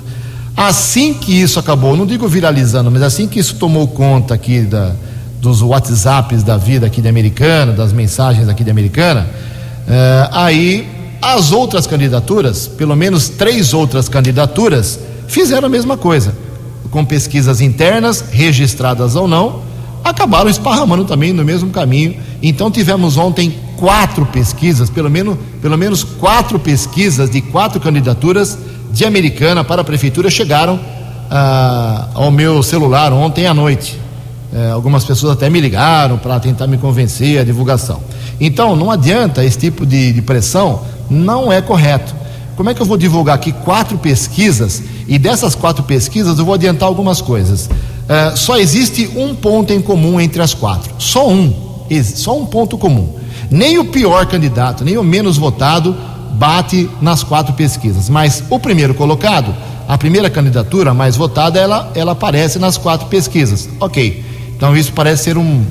Assim 0.57 1.15
que 1.15 1.33
isso 1.33 1.59
acabou, 1.59 1.97
não 1.97 2.05
digo 2.07 2.29
viralizando, 2.29 2.91
mas 2.91 3.03
assim 3.03 3.27
que 3.27 3.39
isso 3.39 3.57
tomou 3.57 3.89
conta 3.89 4.35
aqui 4.35 4.61
da, 4.63 4.93
dos 5.41 5.63
WhatsApps 5.63 6.43
da 6.43 6.57
vida 6.57 6.87
aqui 6.87 7.01
de 7.01 7.09
Americana, 7.09 7.73
das 7.73 7.93
mensagens 7.93 8.49
aqui 8.49 8.63
de 8.63 8.71
Americana, 8.71 9.29
eh, 9.89 10.29
aí 10.33 10.89
as 11.23 11.53
outras 11.53 11.87
candidaturas, 11.87 12.67
pelo 12.67 12.97
menos 12.97 13.29
três 13.29 13.73
outras 13.73 14.09
candidaturas, 14.09 14.99
fizeram 15.29 15.67
a 15.67 15.71
mesma 15.71 15.97
coisa, 15.97 16.35
com 16.91 17.05
pesquisas 17.05 17.61
internas, 17.61 18.25
registradas 18.31 19.17
ou 19.17 19.29
não, 19.29 19.63
acabaram 20.05 20.51
esparramando 20.51 21.05
também 21.05 21.33
no 21.33 21.45
mesmo 21.45 21.71
caminho. 21.71 22.17
Então 22.43 22.71
tivemos 22.71 23.17
ontem 23.17 23.55
quatro 23.83 24.25
pesquisas, 24.27 24.89
pelo 24.89 25.11
menos, 25.11 25.37
pelo 25.61 25.77
menos 25.77 26.05
quatro 26.05 26.57
pesquisas 26.57 27.29
de 27.29 27.41
quatro 27.41 27.81
candidaturas 27.81 28.57
de 28.93 29.05
Americana 29.05 29.65
para 29.65 29.83
a 29.83 29.85
prefeitura 29.85 30.31
chegaram 30.31 30.79
ah, 31.29 32.07
ao 32.15 32.31
meu 32.31 32.63
celular 32.63 33.13
ontem 33.13 33.45
à 33.45 33.53
noite. 33.53 33.99
Eh, 34.55 34.71
algumas 34.71 35.03
pessoas 35.03 35.33
até 35.33 35.51
me 35.51 35.61
ligaram 35.61 36.17
para 36.17 36.39
tentar 36.39 36.69
me 36.69 36.79
convencer 36.79 37.41
a 37.41 37.45
divulgação. 37.45 38.01
Então, 38.41 38.77
não 38.77 38.89
adianta 38.89 39.45
esse 39.45 39.59
tipo 39.59 39.85
de, 39.85 40.13
de 40.13 40.23
pressão, 40.23 40.83
não 41.11 41.51
é 41.51 41.61
correto. 41.61 42.15
Como 42.55 42.71
é 42.71 42.75
que 42.75 42.83
eu 42.83 42.87
vou 42.87 42.97
divulgar 42.97 43.35
aqui 43.35 43.51
quatro 43.51 43.99
pesquisas 43.99 44.81
e 45.09 45.19
dessas 45.19 45.57
quatro 45.57 45.83
pesquisas 45.83 46.39
eu 46.39 46.45
vou 46.45 46.55
adiantar 46.55 46.87
algumas 46.87 47.21
coisas? 47.21 47.67
Uh, 47.67 48.37
só 48.37 48.59
existe 48.59 49.11
um 49.17 49.35
ponto 49.35 49.73
em 49.73 49.81
comum 49.81 50.21
entre 50.21 50.41
as 50.41 50.55
quatro, 50.55 50.95
só 50.99 51.29
um, 51.29 51.53
só 52.15 52.39
um 52.39 52.47
ponto 52.47 52.79
comum. 52.79 53.22
Nem 53.53 53.79
o 53.79 53.85
pior 53.85 54.27
candidato, 54.27 54.83
nem 54.85 54.97
o 54.97 55.05
menos 55.05 55.37
votado 55.37 55.95
bate 56.33 56.89
nas 57.01 57.23
quatro 57.23 57.53
pesquisas. 57.53 58.09
Mas 58.09 58.43
o 58.49 58.59
primeiro 58.59 58.95
colocado, 58.95 59.55
a 59.87 59.99
primeira 59.99 60.31
candidatura 60.31 60.95
mais 60.95 61.17
votada, 61.17 61.61
ela, 61.61 61.93
ela 61.95 62.13
aparece 62.13 62.59
nas 62.59 62.79
quatro 62.79 63.07
pesquisas. 63.09 63.69
Ok. 63.79 64.25
Então 64.57 64.75
isso 64.75 64.93
parece 64.93 65.25
ser 65.25 65.37
um 65.37 65.63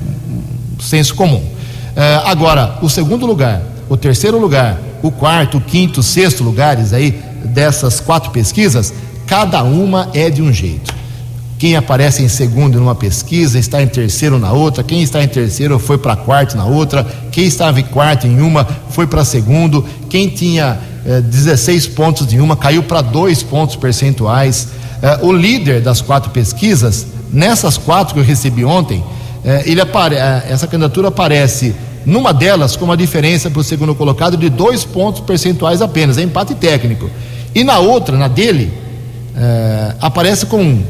senso 0.80 1.14
comum. 1.14 1.38
Uh, 1.42 2.26
agora, 2.26 2.78
o 2.80 2.88
segundo 2.88 3.26
lugar, 3.26 3.60
o 3.88 3.96
terceiro 3.96 4.38
lugar, 4.38 4.78
o 5.02 5.10
quarto, 5.10 5.58
o 5.58 5.60
quinto, 5.60 6.00
o 6.00 6.02
sexto 6.02 6.44
lugares 6.44 6.92
aí 6.92 7.10
dessas 7.44 8.00
quatro 8.00 8.30
pesquisas, 8.30 8.94
cada 9.26 9.62
uma 9.62 10.08
é 10.14 10.30
de 10.30 10.40
um 10.40 10.52
jeito. 10.52 10.94
Quem 11.62 11.76
aparece 11.76 12.24
em 12.24 12.28
segundo 12.28 12.80
numa 12.80 12.92
pesquisa 12.92 13.56
está 13.56 13.80
em 13.80 13.86
terceiro 13.86 14.36
na 14.36 14.50
outra, 14.50 14.82
quem 14.82 15.00
está 15.00 15.22
em 15.22 15.28
terceiro 15.28 15.78
foi 15.78 15.96
para 15.96 16.16
quarto 16.16 16.56
na 16.56 16.64
outra, 16.64 17.06
quem 17.30 17.44
estava 17.44 17.78
em 17.78 17.84
quarto 17.84 18.26
em 18.26 18.40
uma 18.40 18.66
foi 18.90 19.06
para 19.06 19.24
segundo, 19.24 19.86
quem 20.10 20.28
tinha 20.28 20.80
eh, 21.06 21.20
16 21.20 21.86
pontos 21.86 22.32
em 22.32 22.40
uma 22.40 22.56
caiu 22.56 22.82
para 22.82 23.00
dois 23.00 23.44
pontos 23.44 23.76
percentuais. 23.76 24.70
Eh, 25.00 25.18
o 25.22 25.32
líder 25.32 25.80
das 25.80 26.00
quatro 26.00 26.32
pesquisas, 26.32 27.06
nessas 27.32 27.78
quatro 27.78 28.14
que 28.14 28.18
eu 28.18 28.24
recebi 28.24 28.64
ontem, 28.64 29.00
eh, 29.44 29.62
ele 29.66 29.80
apare 29.80 30.16
eh, 30.16 30.46
essa 30.48 30.66
candidatura 30.66 31.06
aparece 31.06 31.76
numa 32.04 32.34
delas 32.34 32.74
com 32.74 32.86
uma 32.86 32.96
diferença 32.96 33.48
para 33.48 33.60
o 33.60 33.62
segundo 33.62 33.94
colocado 33.94 34.36
de 34.36 34.50
dois 34.50 34.84
pontos 34.84 35.20
percentuais 35.20 35.80
apenas, 35.80 36.18
é 36.18 36.22
empate 36.22 36.56
técnico. 36.56 37.08
E 37.54 37.62
na 37.62 37.78
outra, 37.78 38.16
na 38.18 38.26
dele, 38.26 38.72
eh, 39.36 39.94
aparece 40.00 40.46
com 40.46 40.82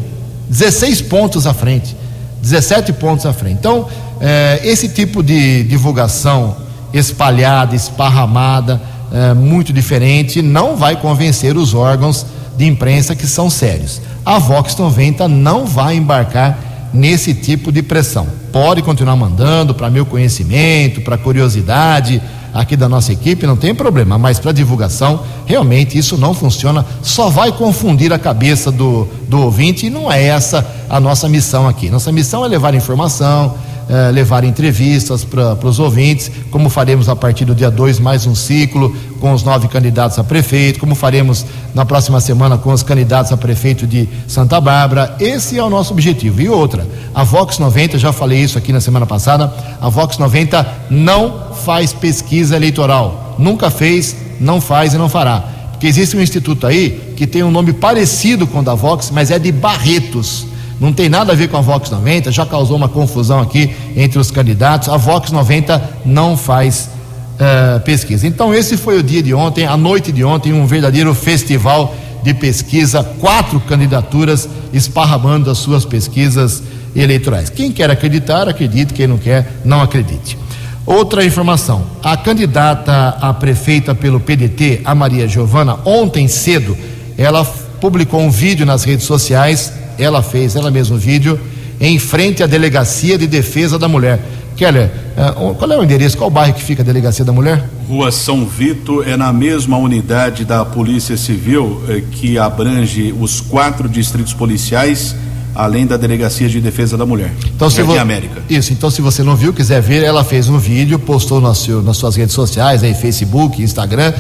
16 0.49 1.03
pontos 1.03 1.47
à 1.47 1.55
frente, 1.55 1.97
17 2.43 2.93
pontos 2.95 3.27
à 3.27 3.33
frente. 3.33 3.59
Então, 3.59 3.89
eh, 4.21 4.61
esse 4.65 4.89
tipo 4.89 5.23
de 5.23 5.65
divulgação 5.65 6.57
espalhada, 6.93 7.75
esparramada, 7.75 8.81
eh, 9.13 9.35
muito 9.35 9.73
diferente, 9.73 10.43
não 10.43 10.77
vai 10.77 10.97
convencer 10.97 11.57
os 11.57 11.75
órgãos 11.75 12.27
de 12.57 12.67
imprensa 12.67 13.15
que 13.17 13.27
são 13.27 13.49
sérios. 13.49 14.01
A 14.25 14.39
Vox 14.39 14.77
90 14.77 15.27
não 15.27 15.67
vai 15.67 15.97
embarcar 15.97 16.59
nesse 16.93 17.33
tipo 17.35 17.73
de 17.73 17.83
pressão. 17.83 18.27
Pode 18.53 18.83
continuar 18.83 19.17
mandando 19.17 19.75
para 19.75 19.89
meu 19.89 20.05
conhecimento, 20.05 21.01
para 21.01 21.17
curiosidade 21.17 22.21
aqui 22.53 22.77
da 22.77 22.89
nossa 22.89 23.13
equipe, 23.13 23.47
não 23.47 23.57
tem 23.57 23.75
problema, 23.75 24.19
mas 24.19 24.39
para 24.39 24.53
divulgação, 24.53 25.23
realmente 25.47 25.97
isso 25.97 26.17
não 26.17 26.35
funciona, 26.35 26.85
só 27.03 27.29
vai 27.29 27.53
confundir 27.53 28.13
a 28.13 28.19
cabeça 28.19 28.71
do, 28.71 29.09
do 29.29 29.41
ouvinte 29.41 29.87
e 29.87 29.91
não 29.91 30.11
é 30.11 30.23
essa 30.25 30.67
a 30.89 31.01
nossa 31.01 31.29
missão 31.29 31.67
aqui. 31.67 31.89
Nossa 31.89 32.13
missão 32.13 32.45
é 32.45 32.49
levar 32.49 32.75
informação, 32.75 33.55
é, 33.89 34.11
levar 34.11 34.45
entrevistas 34.45 35.25
para 35.25 35.57
os 35.67 35.79
ouvintes, 35.79 36.31
como 36.51 36.69
faremos 36.69 37.09
a 37.09 37.17
partir 37.17 37.45
do 37.45 37.55
dia 37.55 37.71
2 37.71 37.99
mais 37.99 38.27
um 38.27 38.35
ciclo 38.35 38.95
com 39.21 39.33
os 39.33 39.43
nove 39.43 39.69
candidatos 39.69 40.19
a 40.19 40.25
prefeito, 40.25 40.81
como 40.81 40.95
faremos 40.95 41.45
na 41.75 41.85
próxima 41.85 42.21
semana 42.21 42.59
com 42.59 42.73
os 42.73 42.83
candidatos 42.83 43.33
a 43.33 43.37
prefeito 43.37 43.87
de 43.87 44.09
Santa 44.27 44.61
Bárbara. 44.61 45.17
Esse 45.21 45.59
é 45.59 45.63
o 45.63 45.71
nosso 45.71 45.93
objetivo. 45.93 46.41
E 46.41 46.49
outra, 46.49 46.87
a 47.15 47.23
Vox 47.23 47.59
90, 47.59 47.99
já 47.99 48.13
falei 48.13 48.41
isso 48.41 48.59
aqui 48.59 48.73
na 48.73 48.81
semana 48.81 49.07
passada, 49.07 49.53
a 49.81 49.89
Vox 49.89 50.19
90 50.19 50.67
não 50.91 51.53
faz 51.65 51.93
pesquisa 51.93 52.57
eleitoral. 52.57 53.37
Nunca 53.39 53.71
fez, 53.71 54.17
não 54.41 54.61
faz 54.61 54.95
e 54.95 54.99
não 54.99 55.09
fará. 55.09 55.45
Porque 55.73 55.87
existe 55.87 56.17
um 56.17 56.21
instituto 56.21 56.67
aí 56.67 57.15
que 57.17 57.27
tem 57.27 57.43
um 57.43 57.51
nome 57.51 57.73
parecido 57.73 58.47
com 58.47 58.61
o 58.61 58.63
da 58.63 58.75
Vox, 58.75 59.11
mas 59.11 59.31
é 59.31 59.39
de 59.39 59.51
Barretos 59.51 60.52
não 60.83 60.93
tem 60.93 61.09
nada 61.09 61.33
a 61.33 61.37
ver 61.37 61.49
com 61.49 61.57
a 61.57 61.61
Vox 61.61 61.89
90, 61.91 62.33
já 62.33 62.45
causou 62.45 62.77
uma 62.77 62.89
confusão 62.89 63.39
aqui 63.41 63.73
entre 63.97 64.19
os 64.19 64.33
candidatos. 64.33 64.89
A 64.89 64.97
Vox 64.97 65.31
90 65.31 65.81
não 66.05 66.37
faz 66.37 66.91
uh, 67.35 67.79
pesquisa. 67.81 68.27
Então, 68.27 68.53
esse 68.53 68.77
foi 68.77 68.99
o 68.99 69.03
dia 69.03 69.23
de 69.23 69.33
ontem, 69.33 69.65
a 69.65 69.77
noite 69.77 70.11
de 70.11 70.25
ontem, 70.25 70.53
um 70.53 70.67
verdadeiro 70.67 71.15
festival 71.15 71.95
de 72.25 72.35
pesquisa, 72.35 73.05
quatro 73.21 73.61
candidaturas 73.61 74.49
esparramando 74.73 75.49
as 75.53 75.59
suas 75.59 75.85
pesquisas 75.85 76.61
eleitorais. 76.97 77.49
Quem 77.49 77.71
quer 77.71 77.89
acreditar, 77.89 78.49
acredite, 78.49 78.93
quem 78.93 79.07
não 79.07 79.19
quer, 79.19 79.61
não 79.65 79.81
acredite. 79.81 80.37
Outra 80.85 81.25
informação: 81.25 81.85
a 82.03 82.17
candidata 82.17 83.17
a 83.21 83.33
prefeita 83.33 83.95
pelo 83.95 84.19
PDT, 84.19 84.81
a 84.85 84.97
Maria 84.97 85.29
Giovana, 85.29 85.79
ontem 85.85 86.27
cedo, 86.27 86.77
ela 87.17 87.45
publicou 87.81 88.21
um 88.21 88.31
vídeo 88.31 88.67
nas 88.67 88.83
redes 88.83 89.07
sociais 89.07 89.73
ela 89.99 90.23
fez, 90.23 90.57
ela 90.57 90.71
mesma, 90.71 90.97
um 90.97 90.99
vídeo 90.99 91.39
em 91.81 91.99
frente 91.99 92.43
à 92.43 92.47
Delegacia 92.47 93.19
de 93.19 93.27
Defesa 93.27 93.79
da 93.79 93.89
Mulher. 93.89 94.21
Keller, 94.57 94.91
uh, 95.17 95.55
qual 95.55 95.73
é 95.73 95.79
o 95.79 95.83
endereço, 95.83 96.17
qual 96.17 96.29
o 96.29 96.33
bairro 96.33 96.55
que 96.55 96.63
fica 96.63 96.83
a 96.83 96.85
Delegacia 96.85 97.25
da 97.25 97.33
Mulher? 97.33 97.69
Rua 97.89 98.13
São 98.13 98.47
Vito, 98.47 99.03
é 99.03 99.17
na 99.17 99.33
mesma 99.33 99.77
unidade 99.77 100.45
da 100.45 100.65
Polícia 100.65 101.17
Civil 101.17 101.83
eh, 101.89 102.03
que 102.13 102.39
abrange 102.39 103.15
os 103.19 103.41
quatro 103.41 103.89
distritos 103.89 104.33
policiais, 104.33 105.17
além 105.55 105.87
da 105.87 105.97
Delegacia 105.97 106.49
de 106.49 106.61
Defesa 106.61 106.97
da 106.97 107.05
Mulher. 107.05 107.33
Então, 107.47 107.69
se 107.69 107.83
vo... 107.83 107.99
América. 107.99 108.43
Isso, 108.49 108.73
então 108.73 108.91
se 108.91 109.03
você 109.03 109.23
não 109.23 109.37
viu, 109.37 109.53
quiser 109.53 109.81
ver, 109.81 110.03
ela 110.03 110.23
fez 110.23 110.49
um 110.49 110.59
vídeo, 110.59 110.99
postou 110.99 111.41
nas, 111.41 111.59
seu, 111.59 111.83
nas 111.83 111.97
suas 111.97 112.15
redes 112.17 112.35
sociais, 112.35 112.83
aí, 112.83 112.95
Facebook, 112.95 113.63
Instagram, 113.63 114.13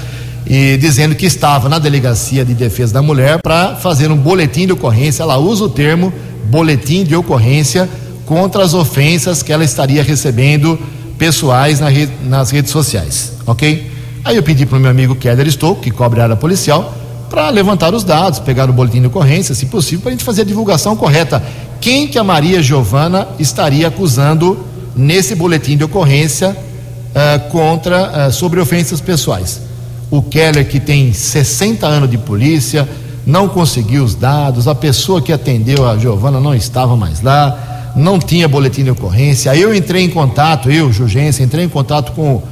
e 0.46 0.76
dizendo 0.76 1.14
que 1.14 1.26
estava 1.26 1.68
na 1.68 1.78
Delegacia 1.78 2.44
de 2.44 2.54
Defesa 2.54 2.94
da 2.94 3.02
Mulher 3.02 3.40
para 3.40 3.76
fazer 3.76 4.10
um 4.10 4.16
boletim 4.16 4.66
de 4.66 4.72
ocorrência. 4.72 5.22
Ela 5.22 5.38
usa 5.38 5.64
o 5.64 5.68
termo 5.68 6.12
boletim 6.46 7.04
de 7.04 7.14
ocorrência 7.14 7.88
contra 8.26 8.62
as 8.62 8.74
ofensas 8.74 9.42
que 9.42 9.52
ela 9.52 9.64
estaria 9.64 10.02
recebendo 10.02 10.78
pessoais 11.18 11.80
na 11.80 11.88
nas 12.24 12.50
redes 12.50 12.70
sociais, 12.70 13.32
ok? 13.46 13.90
Aí 14.24 14.36
eu 14.36 14.42
pedi 14.42 14.64
para 14.66 14.78
o 14.78 14.80
meu 14.80 14.90
amigo 14.90 15.14
Keller 15.14 15.46
Estou, 15.46 15.76
que 15.76 15.90
cobre 15.90 16.20
a 16.20 16.24
área 16.24 16.36
policial, 16.36 16.94
para 17.28 17.48
levantar 17.48 17.94
os 17.94 18.04
dados, 18.04 18.38
pegar 18.38 18.68
o 18.68 18.72
boletim 18.72 19.00
de 19.00 19.06
ocorrência, 19.06 19.54
se 19.54 19.66
possível, 19.66 20.00
para 20.00 20.10
a 20.10 20.12
gente 20.12 20.24
fazer 20.24 20.42
a 20.42 20.44
divulgação 20.44 20.94
correta. 20.94 21.42
Quem 21.80 22.06
que 22.06 22.18
a 22.18 22.24
Maria 22.24 22.62
Giovana 22.62 23.26
estaria 23.38 23.88
acusando 23.88 24.64
nesse 24.94 25.34
boletim 25.34 25.76
de 25.76 25.84
ocorrência 25.84 26.50
uh, 26.50 27.50
contra 27.50 28.28
uh, 28.28 28.32
sobre 28.32 28.60
ofensas 28.60 29.00
pessoais? 29.00 29.71
O 30.12 30.20
Keller, 30.22 30.68
que 30.68 30.78
tem 30.78 31.12
60 31.12 31.86
anos 31.86 32.08
de 32.08 32.18
polícia, 32.18 32.88
não 33.26 33.48
conseguiu 33.48 34.04
os 34.04 34.14
dados, 34.14 34.68
a 34.68 34.74
pessoa 34.74 35.22
que 35.22 35.32
atendeu 35.32 35.88
a 35.88 35.96
Giovana 35.96 36.38
não 36.38 36.54
estava 36.54 36.94
mais 36.96 37.22
lá, 37.22 37.92
não 37.96 38.18
tinha 38.18 38.46
boletim 38.46 38.84
de 38.84 38.90
ocorrência. 38.90 39.50
Aí 39.50 39.60
eu 39.60 39.74
entrei 39.74 40.04
em 40.04 40.10
contato, 40.10 40.70
eu, 40.70 40.92
Jugência, 40.92 41.42
entrei 41.42 41.64
em 41.64 41.68
contato 41.68 42.12
com 42.12 42.42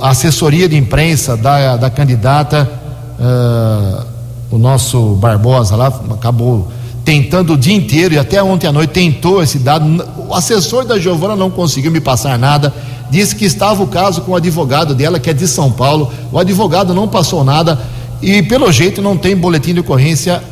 a 0.00 0.10
assessoria 0.10 0.68
de 0.68 0.76
imprensa 0.76 1.36
da, 1.36 1.76
da 1.76 1.90
candidata 1.90 2.70
uh, 3.18 4.06
o 4.50 4.58
nosso 4.58 5.14
Barbosa 5.16 5.76
lá 5.76 5.88
acabou 6.10 6.68
tentando 7.04 7.54
o 7.54 7.56
dia 7.56 7.74
inteiro 7.74 8.14
e 8.14 8.18
até 8.18 8.42
ontem 8.42 8.66
à 8.66 8.72
noite 8.72 8.90
tentou 8.90 9.42
esse 9.42 9.58
dado. 9.58 10.04
O 10.28 10.34
assessor 10.34 10.84
da 10.84 10.98
Giovana 10.98 11.34
não 11.34 11.50
conseguiu 11.50 11.90
me 11.90 12.00
passar 12.00 12.38
nada. 12.38 12.72
Disse 13.10 13.34
que 13.34 13.44
estava 13.44 13.82
o 13.82 13.86
caso 13.86 14.20
com 14.22 14.32
o 14.32 14.36
advogado 14.36 14.94
dela, 14.94 15.18
que 15.18 15.30
é 15.30 15.32
de 15.32 15.48
São 15.48 15.70
Paulo. 15.72 16.12
O 16.30 16.38
advogado 16.38 16.94
não 16.94 17.08
passou 17.08 17.42
nada 17.42 17.78
e, 18.20 18.42
pelo 18.42 18.70
jeito, 18.70 19.00
não 19.00 19.16
tem 19.16 19.36
boletim 19.36 19.72
de 19.72 19.80
ocorrência 19.80 20.42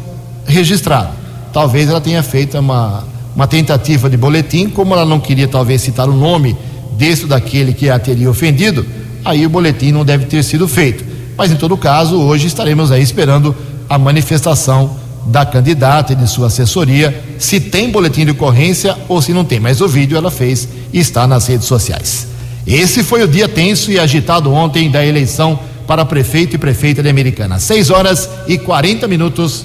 registrado. 0.47 1.11
Talvez 1.53 1.89
ela 1.89 2.01
tenha 2.01 2.23
feito 2.23 2.59
uma, 2.59 3.05
uma 3.35 3.47
tentativa 3.47 4.09
de 4.09 4.17
boletim, 4.17 4.69
como 4.69 4.95
ela 4.95 5.05
não 5.05 5.21
queria, 5.21 5.49
talvez, 5.49 5.83
citar 5.83 6.09
o 6.09 6.15
nome 6.15 6.57
desse 6.93 7.23
ou 7.23 7.29
daquele 7.29 7.73
que 7.73 7.91
a 7.91 7.99
teria 7.99 8.31
ofendido, 8.31 8.87
aí 9.25 9.45
o 9.45 9.51
boletim 9.51 9.93
não 9.93 10.05
deve 10.05 10.25
ter 10.27 10.43
sido 10.43 10.67
feito. 10.67 11.05
Mas, 11.37 11.51
em 11.51 11.57
todo 11.57 11.77
caso, 11.77 12.17
hoje 12.17 12.47
estaremos 12.47 12.91
aí 12.91 13.03
esperando 13.03 13.55
a 13.89 13.99
manifestação 13.99 14.97
da 15.27 15.45
candidata 15.45 16.13
e 16.13 16.17
de 16.17 16.27
sua 16.29 16.47
assessoria, 16.47 17.23
se 17.39 17.59
tem 17.61 17.91
boletim 17.91 18.25
de 18.25 18.31
ocorrência 18.31 18.97
ou 19.09 19.21
se 19.21 19.33
não 19.33 19.45
tem. 19.45 19.61
Mas 19.61 19.81
o 19.81 19.89
vídeo 19.89 20.17
ela 20.17 20.31
fez 20.31 20.69
e 20.93 20.99
está 21.01 21.27
nas 21.27 21.47
redes 21.47 21.67
sociais. 21.67 22.36
Esse 22.67 23.05
foi 23.05 23.23
o 23.23 23.29
dia 23.29 23.49
tenso 23.49 23.93
e 23.93 23.99
agitado 23.99 24.53
ontem 24.53 24.91
da 24.91 25.07
eleição 25.07 25.57
para 25.87 26.05
prefeito 26.05 26.57
e 26.57 26.59
prefeita 26.59 27.01
de 27.01 27.09
Americana. 27.09 27.61
6 27.61 27.91
horas 27.91 28.29
e 28.49 28.59
40 28.59 29.07
minutos. 29.07 29.65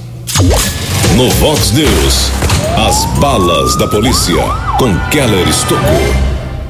No 1.15 1.27
Vox 1.31 1.71
News, 1.71 2.31
as 2.77 3.05
balas 3.19 3.75
da 3.75 3.87
polícia 3.87 4.43
com 4.77 4.95
Keller 5.09 5.47
Estocou. 5.47 5.81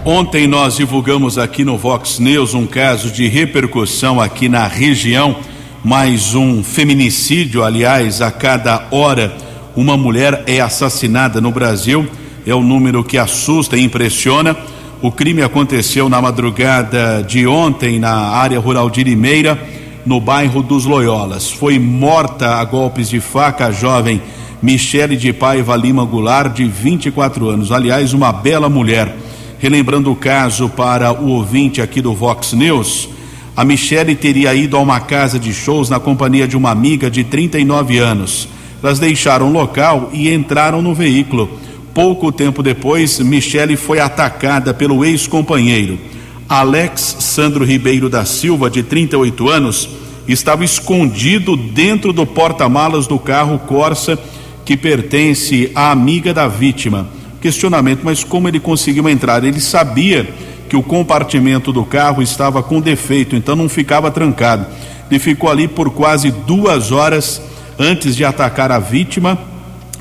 Ontem 0.05 0.47
nós 0.47 0.77
divulgamos 0.77 1.37
aqui 1.37 1.65
no 1.65 1.77
Vox 1.77 2.17
News 2.17 2.53
um 2.53 2.65
caso 2.65 3.11
de 3.11 3.27
repercussão 3.27 4.19
aqui 4.21 4.47
na 4.47 4.65
região, 4.67 5.35
mais 5.83 6.33
um 6.33 6.63
feminicídio, 6.63 7.61
aliás, 7.61 8.21
a 8.21 8.31
cada 8.31 8.87
hora 8.89 9.35
uma 9.75 9.97
mulher 9.97 10.43
é 10.47 10.61
assassinada 10.61 11.41
no 11.41 11.51
Brasil. 11.51 12.07
É 12.45 12.55
um 12.55 12.63
número 12.63 13.03
que 13.03 13.17
assusta 13.17 13.77
e 13.77 13.83
impressiona. 13.83 14.55
O 15.03 15.11
crime 15.11 15.41
aconteceu 15.41 16.07
na 16.07 16.21
madrugada 16.21 17.25
de 17.27 17.47
ontem 17.47 17.97
na 17.97 18.13
área 18.13 18.59
rural 18.59 18.87
de 18.87 19.03
Limeira, 19.03 19.59
no 20.05 20.21
bairro 20.21 20.61
dos 20.61 20.85
Loyolas. 20.85 21.49
Foi 21.49 21.79
morta 21.79 22.57
a 22.57 22.63
golpes 22.63 23.09
de 23.09 23.19
faca 23.19 23.65
a 23.65 23.71
jovem 23.71 24.21
Michele 24.61 25.17
de 25.17 25.33
Paiva 25.33 25.75
Lima 25.75 26.05
Goulart, 26.05 26.53
de 26.53 26.65
24 26.65 27.49
anos. 27.49 27.71
Aliás, 27.71 28.13
uma 28.13 28.31
bela 28.31 28.69
mulher. 28.69 29.17
Relembrando 29.57 30.11
o 30.11 30.15
caso 30.15 30.69
para 30.69 31.11
o 31.11 31.29
ouvinte 31.29 31.81
aqui 31.81 31.99
do 31.99 32.13
Vox 32.13 32.53
News, 32.53 33.09
a 33.57 33.65
Michele 33.65 34.13
teria 34.13 34.53
ido 34.53 34.77
a 34.77 34.79
uma 34.79 34.99
casa 34.99 35.39
de 35.39 35.51
shows 35.51 35.89
na 35.89 35.99
companhia 35.99 36.47
de 36.47 36.55
uma 36.55 36.69
amiga 36.69 37.09
de 37.09 37.23
39 37.23 37.97
anos. 37.97 38.47
Elas 38.83 38.99
deixaram 38.99 39.49
o 39.49 39.51
local 39.51 40.11
e 40.13 40.31
entraram 40.31 40.79
no 40.79 40.93
veículo. 40.93 41.49
Pouco 41.93 42.31
tempo 42.31 42.63
depois, 42.63 43.19
Michele 43.19 43.75
foi 43.75 43.99
atacada 43.99 44.73
pelo 44.73 45.03
ex-companheiro. 45.03 45.99
Alex 46.47 47.17
Sandro 47.19 47.65
Ribeiro 47.65 48.09
da 48.09 48.25
Silva, 48.25 48.69
de 48.69 48.83
38 48.83 49.49
anos, 49.49 49.89
estava 50.27 50.63
escondido 50.63 51.55
dentro 51.55 52.13
do 52.13 52.25
porta-malas 52.25 53.07
do 53.07 53.19
carro 53.19 53.59
Corsa 53.59 54.17
que 54.63 54.77
pertence 54.77 55.71
à 55.73 55.91
amiga 55.91 56.33
da 56.33 56.47
vítima 56.47 57.07
questionamento, 57.41 58.01
mas 58.03 58.23
como 58.23 58.47
ele 58.47 58.59
conseguiu 58.59 59.09
entrar? 59.09 59.43
Ele 59.43 59.59
sabia 59.59 60.29
que 60.69 60.77
o 60.77 60.83
compartimento 60.83 61.73
do 61.73 61.83
carro 61.83 62.21
estava 62.21 62.63
com 62.63 62.79
defeito, 62.79 63.35
então 63.35 63.55
não 63.55 63.67
ficava 63.67 64.11
trancado. 64.11 64.65
Ele 65.09 65.19
ficou 65.19 65.49
ali 65.49 65.67
por 65.67 65.89
quase 65.89 66.31
duas 66.31 66.91
horas 66.91 67.41
antes 67.77 68.15
de 68.15 68.23
atacar 68.23 68.71
a 68.71 68.79
vítima. 68.79 69.37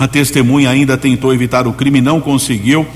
A 0.00 0.08
testemunha 0.08 0.70
ainda 0.70 0.96
tentou 0.96 1.32
evitar 1.32 1.66
o 1.66 1.74
crime, 1.74 2.00
não 2.00 2.22
conseguiu. 2.22 2.86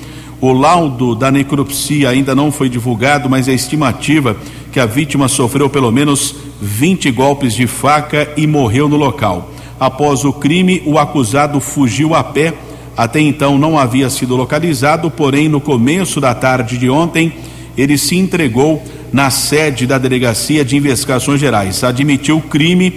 O 0.40 0.54
laudo 0.54 1.14
da 1.14 1.30
necropsia 1.30 2.08
ainda 2.08 2.34
não 2.34 2.50
foi 2.50 2.70
divulgado, 2.70 3.28
mas 3.28 3.46
a 3.46 3.52
estimativa 3.52 4.34
que 4.72 4.80
a 4.80 4.86
vítima 4.86 5.28
sofreu 5.28 5.68
pelo 5.68 5.92
menos 5.92 6.34
20 6.62 7.10
golpes 7.10 7.54
de 7.54 7.66
faca 7.66 8.32
e 8.38 8.46
morreu 8.46 8.88
no 8.88 8.96
local. 8.96 9.52
Após 9.78 10.24
o 10.24 10.32
crime, 10.32 10.82
o 10.86 10.98
acusado 10.98 11.60
fugiu 11.60 12.14
a 12.14 12.24
pé 12.24 12.54
até 12.96 13.20
então 13.20 13.58
não 13.58 13.78
havia 13.78 14.08
sido 14.08 14.36
localizado, 14.36 15.10
porém, 15.10 15.48
no 15.48 15.60
começo 15.60 16.20
da 16.20 16.32
tarde 16.34 16.78
de 16.78 16.88
ontem, 16.88 17.32
ele 17.76 17.98
se 17.98 18.16
entregou 18.16 18.82
na 19.12 19.30
sede 19.30 19.86
da 19.86 19.98
Delegacia 19.98 20.64
de 20.64 20.76
Investigações 20.76 21.40
Gerais. 21.40 21.82
Admitiu 21.82 22.38
o 22.38 22.42
crime, 22.42 22.92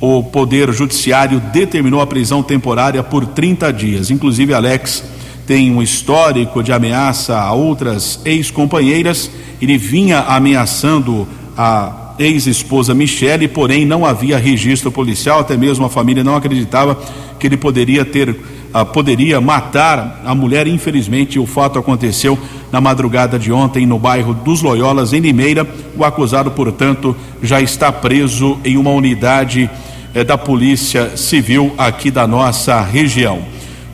o 0.00 0.22
Poder 0.22 0.72
Judiciário 0.72 1.38
determinou 1.38 2.00
a 2.00 2.06
prisão 2.06 2.42
temporária 2.42 3.02
por 3.02 3.26
30 3.26 3.72
dias. 3.72 4.10
Inclusive, 4.10 4.54
Alex 4.54 5.04
tem 5.46 5.70
um 5.70 5.82
histórico 5.82 6.62
de 6.62 6.72
ameaça 6.72 7.38
a 7.38 7.52
outras 7.52 8.20
ex-companheiras. 8.24 9.30
Ele 9.60 9.76
vinha 9.76 10.20
ameaçando 10.20 11.28
a 11.56 12.14
ex-esposa 12.18 12.94
Michele, 12.94 13.48
porém 13.48 13.84
não 13.84 14.06
havia 14.06 14.38
registro 14.38 14.90
policial, 14.92 15.40
até 15.40 15.56
mesmo 15.56 15.84
a 15.84 15.90
família 15.90 16.24
não 16.24 16.36
acreditava 16.36 16.98
que 17.38 17.46
ele 17.46 17.56
poderia 17.56 18.04
ter 18.04 18.36
ah, 18.72 18.84
poderia 18.84 19.40
matar 19.40 20.22
a 20.24 20.34
mulher. 20.34 20.66
Infelizmente, 20.66 21.38
o 21.38 21.46
fato 21.46 21.78
aconteceu 21.78 22.38
na 22.70 22.80
madrugada 22.80 23.38
de 23.38 23.50
ontem 23.50 23.86
no 23.86 23.98
bairro 23.98 24.32
dos 24.32 24.62
Loyolas, 24.62 25.12
em 25.12 25.20
Limeira. 25.20 25.66
O 25.96 26.04
acusado, 26.04 26.50
portanto, 26.50 27.16
já 27.42 27.60
está 27.60 27.90
preso 27.90 28.58
em 28.64 28.76
uma 28.76 28.90
unidade 28.90 29.68
eh, 30.14 30.24
da 30.24 30.38
Polícia 30.38 31.16
Civil 31.16 31.74
aqui 31.76 32.10
da 32.10 32.26
nossa 32.26 32.80
região. 32.80 33.40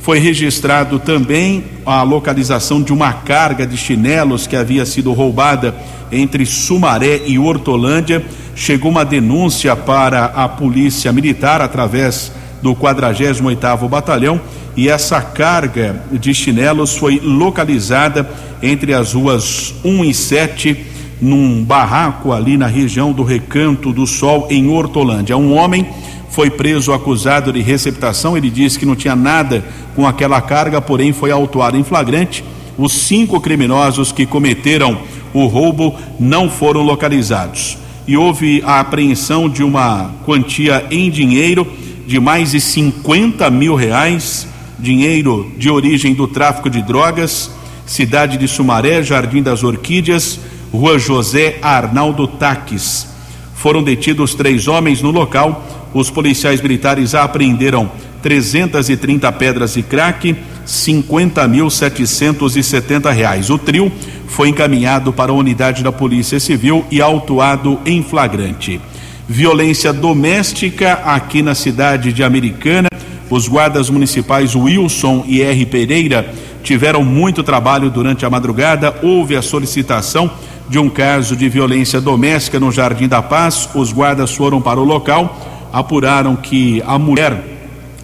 Foi 0.01 0.19
registrado 0.19 1.01
também 1.01 1.65
a 1.85 2.03
localização 2.03 2.81
de 2.81 2.93
uma 2.93 3.13
carga 3.13 3.67
de 3.67 3.77
chinelos 3.77 4.47
que 4.47 4.55
havia 4.55 4.87
sido 4.87 5.13
roubada 5.13 5.75
entre 6.13 6.47
Sumaré 6.47 7.23
e 7.27 7.39
Hortolândia. 7.39 8.25
Chegou 8.55 8.91
uma 8.91 9.05
denúncia 9.05 9.75
para 9.75 10.27
a 10.27 10.49
Polícia 10.49 11.13
Militar 11.13 11.61
através 11.61 12.31
do 12.63 12.75
48º 12.75 13.89
Batalhão 13.89 14.41
e 14.77 14.89
essa 14.89 15.21
carga 15.23 16.03
de 16.13 16.35
chinelos 16.35 16.97
foi 16.97 17.19
localizada 17.19 18.29
entre 18.63 18.93
as 18.93 19.15
ruas 19.15 19.75
1 19.85 20.05
e 20.05 20.15
7 20.15 20.77
num 21.21 21.65
barraco 21.65 22.33
ali 22.33 22.59
na 22.59 22.67
região 22.67 23.13
do 23.13 23.23
Recanto 23.23 23.93
do 23.93 24.07
Sol 24.07 24.47
em 24.51 24.69
Hortolândia. 24.69 25.37
Um 25.37 25.55
homem 25.55 25.87
foi 26.29 26.51
preso 26.51 26.93
acusado 26.93 27.51
de 27.51 27.63
receptação, 27.63 28.37
ele 28.37 28.51
disse 28.51 28.79
que 28.79 28.85
não 28.85 28.95
tinha 28.95 29.17
nada 29.17 29.65
com 29.95 30.07
aquela 30.07 30.41
carga, 30.43 30.83
porém 30.83 31.13
foi 31.13 31.31
autuado 31.31 31.79
em 31.79 31.85
flagrante. 31.85 32.45
Os 32.77 32.93
cinco 32.93 33.41
criminosos 33.41 34.13
que 34.13 34.27
cometeram 34.27 34.99
o 35.33 35.47
roubo 35.47 35.95
não 36.21 36.51
foram 36.51 36.83
localizados. 36.83 37.79
E 38.07 38.17
houve 38.17 38.63
a 38.67 38.81
apreensão 38.81 39.49
de 39.49 39.63
uma 39.63 40.11
quantia 40.27 40.87
em 40.91 41.11
dinheiro 41.11 41.67
de 42.07 42.21
mais 42.21 42.53
de 42.53 42.61
50 42.61 43.51
mil 43.51 43.75
reais, 43.75 44.47
dinheiro 44.79 45.51
de 45.57 45.71
origem 45.71 46.13
do 46.15 46.29
tráfico 46.29 46.71
de 46.71 46.83
drogas, 46.83 47.51
cidade 47.87 48.37
de 48.37 48.47
Sumaré, 48.47 49.03
Jardim 49.03 49.43
das 49.43 49.65
Orquídeas, 49.65 50.39
Rua 50.73 50.99
José 50.99 51.59
Arnaldo 51.63 52.27
Taques. 52.27 53.07
Foram 53.55 53.83
detidos 53.83 54.35
três 54.35 54.69
homens 54.69 55.01
no 55.03 55.11
local. 55.11 55.65
Os 55.95 56.11
policiais 56.11 56.61
militares 56.61 57.15
apreenderam 57.15 57.91
330 58.23 59.33
pedras 59.33 59.73
de 59.75 59.83
crack, 59.83 60.37
50.770 60.67 63.13
reais. 63.13 63.51
O 63.51 63.59
trio 63.59 63.93
foi 64.27 64.49
encaminhado 64.49 65.13
para 65.13 65.31
a 65.33 65.35
unidade 65.35 65.83
da 65.83 65.93
Polícia 65.93 66.41
Civil 66.41 66.85
e 66.91 67.01
autuado 67.01 67.79
em 67.87 68.03
flagrante 68.03 68.81
violência 69.29 69.93
doméstica 69.93 70.95
aqui 71.05 71.43
na 71.43 71.55
cidade 71.55 72.13
de 72.13 72.23
Americana. 72.23 72.89
Os 73.29 73.49
guardas 73.49 73.91
municipais 73.91 74.55
Wilson 74.55 75.25
e 75.27 75.43
R. 75.43 75.67
Pereira 75.67 76.33
tiveram 76.63 77.05
muito 77.05 77.43
trabalho 77.43 77.91
durante 77.91 78.25
a 78.25 78.31
madrugada. 78.31 78.95
Houve 79.03 79.37
a 79.37 79.43
solicitação 79.43 80.31
de 80.69 80.79
um 80.79 80.89
caso 80.89 81.37
de 81.37 81.49
violência 81.49 82.01
doméstica 82.01 82.61
no 82.61 82.71
Jardim 82.71 83.09
da 83.09 83.23
Paz. 83.23 83.69
Os 83.75 83.93
guardas 83.93 84.33
foram 84.33 84.61
para 84.61 84.81
o 84.81 84.85
local. 84.85 85.55
apuraram 85.73 86.37
que 86.37 86.83
a 86.87 86.99
mulher 86.99 87.43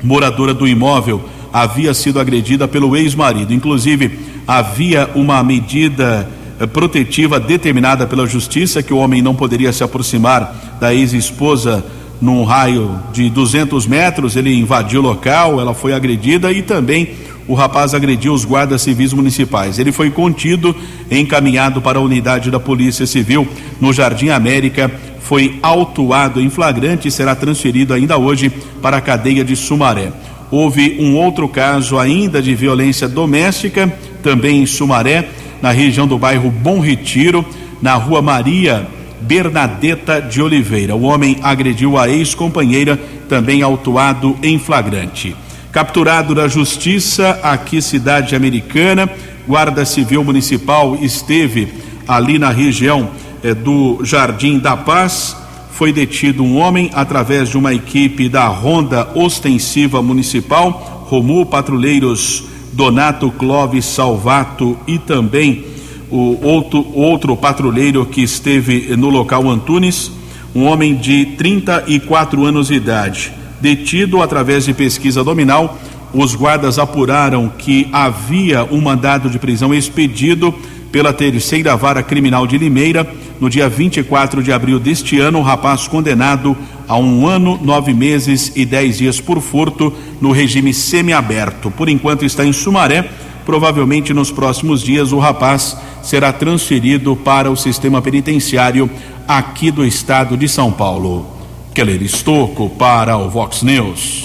moradora 0.03 0.53
do 0.53 0.67
imóvel 0.67 1.23
havia 1.53 1.95
sido 1.95 2.19
agredida 2.19 2.67
pelo 2.67 2.97
ex-marido. 2.97 3.55
Inclusive, 3.55 4.19
havia 4.47 5.09
uma 5.15 5.43
medida 5.43 6.29
eh, 6.59 6.67
protetiva 6.67 7.39
determinada 7.39 8.07
pela 8.07 8.27
justiça 8.27 8.83
que 8.83 8.93
o 8.93 8.99
homem 8.99 9.23
não 9.23 9.35
poderia 9.35 9.73
se 9.73 9.85
aproximar 9.85 10.77
da 10.81 10.93
ex-esposa 10.93 11.85
num 12.23 12.45
raio 12.45 13.01
de 13.13 13.29
200 13.29 13.85
metros. 13.89 14.37
Ele 14.37 14.55
invadiu 14.55 15.01
o 15.01 15.03
local, 15.03 15.61
ela 15.61 15.75
foi 15.75 15.93
agredida 15.93 16.53
e 16.53 16.63
também 16.63 17.11
o 17.49 17.55
rapaz 17.55 17.93
agrediu 17.93 18.33
os 18.33 18.45
guardas 18.45 18.83
civis 18.83 19.13
municipais. 19.13 19.81
Ele 19.81 19.91
foi 19.91 20.09
contido 20.11 20.75
encaminhado 21.11 21.83
para 21.83 21.99
a 21.99 22.03
unidade 22.03 22.51
da 22.51 22.61
Polícia 22.61 23.05
Civil 23.05 23.47
no 23.81 23.93
Jardim 23.93 24.29
América. 24.29 24.89
Foi 25.21 25.59
autuado 25.61 26.41
em 26.41 26.49
flagrante 26.49 27.09
e 27.09 27.11
será 27.11 27.35
transferido 27.35 27.93
ainda 27.93 28.17
hoje 28.17 28.51
para 28.81 28.99
a 28.99 29.01
cadeia 29.01 29.45
de 29.45 29.57
Sumaré. 29.57 30.13
Houve 30.51 30.99
um 31.01 31.17
outro 31.17 31.49
caso 31.49 31.99
ainda 31.99 32.41
de 32.41 32.55
violência 32.55 33.09
doméstica, 33.09 33.93
também 34.23 34.63
em 34.63 34.67
Sumaré, 34.67 35.29
na 35.61 35.71
região 35.71 36.07
do 36.07 36.19
bairro 36.19 36.51
Bom 36.51 36.79
Retiro, 36.79 37.45
na 37.81 37.95
rua 37.95 38.23
Maria 38.23 38.87
Bernadeta 39.23 40.21
de 40.21 40.43
Oliveira. 40.43 40.95
O 40.95 41.03
homem 41.03 41.39
agrediu 41.43 41.99
a 41.99 42.09
ex-companheira, 42.09 42.99
também 43.29 43.63
autuado 43.63 44.37
em 44.43 44.59
flagrante. 44.59 45.35
Capturado 45.71 46.35
da 46.35 46.49
justiça, 46.49 47.41
aqui 47.43 47.81
cidade 47.81 48.37
americana, 48.37 49.09
Guarda 49.47 49.85
Civil 49.85 50.23
Municipal 50.23 50.97
esteve 51.01 51.69
ali 52.07 52.39
na 52.39 52.51
região 52.51 53.11
eh, 53.43 53.55
do 53.55 54.05
Jardim 54.05 54.59
da 54.59 54.77
Paz 54.77 55.37
foi 55.73 55.93
detido 55.93 56.45
um 56.45 56.59
homem 56.59 56.91
através 56.95 57.49
de 57.49 57.59
uma 57.59 57.75
equipe 57.75 58.29
da 58.29 58.47
Ronda 58.47 59.09
Ostensiva 59.17 60.01
Municipal, 60.01 61.07
Romu 61.09 61.45
Patrulheiros 61.45 62.45
Donato 62.73 63.31
Clóvis 63.33 63.87
Salvato 63.87 64.79
e 64.87 64.99
também 64.99 65.65
o 66.13 66.39
outro, 66.47 66.87
outro 66.93 67.35
patrulheiro 67.35 68.05
que 68.05 68.23
esteve 68.23 68.95
no 68.97 69.09
local 69.09 69.49
Antunes, 69.49 70.13
um 70.55 70.65
homem 70.65 70.95
de 70.95 71.25
34 71.39 72.45
anos 72.45 72.69
de 72.69 72.75
idade. 72.75 73.33
Detido 73.61 74.21
através 74.21 74.67
de 74.67 74.75
pesquisa 74.75 75.25
dominal, 75.25 75.79
os 76.13 76.35
guardas 76.35 76.79
apuraram 76.79 77.51
que 77.57 77.89
havia 77.91 78.65
um 78.71 78.81
mandado 78.81 79.31
de 79.31 79.39
prisão 79.39 79.73
expedido 79.73 80.55
pela 80.93 81.15
terceira 81.15 81.75
vara 81.75 82.03
criminal 82.03 82.47
de 82.47 82.59
Limeira 82.59 83.11
no 83.41 83.49
dia 83.49 83.67
24 83.67 84.43
de 84.43 84.53
abril 84.53 84.79
deste 84.79 85.19
ano, 85.19 85.39
um 85.39 85.43
rapaz 85.43 85.89
condenado 85.89 86.55
a 86.87 86.99
um 86.99 87.27
ano, 87.27 87.59
nove 87.63 87.95
meses 87.95 88.53
e 88.55 88.67
dez 88.67 88.99
dias 88.99 89.19
por 89.19 89.41
furto 89.41 89.93
no 90.21 90.31
regime 90.31 90.75
semiaberto. 90.75 91.71
Por 91.71 91.89
enquanto 91.89 92.27
está 92.27 92.45
em 92.45 92.53
Sumaré. 92.53 93.09
Provavelmente 93.45 94.15
nos 94.15 94.31
próximos 94.31 94.83
dias 94.83 95.11
o 95.11 95.19
rapaz 95.19 95.77
será 96.03 96.33
transferido 96.33 97.17
para 97.17 97.51
o 97.51 97.57
sistema 97.57 98.03
penitenciário 98.03 98.91
aqui 99.27 99.71
do 99.71 99.85
estado 99.85 100.37
de 100.37 100.49
São 100.49 100.73
Paulo. 100.73 101.27
Keller 101.75 102.03
Estocco 102.03 102.69
para 102.71 103.17
o 103.17 103.31
Vox 103.31 103.63
News. 103.63 104.25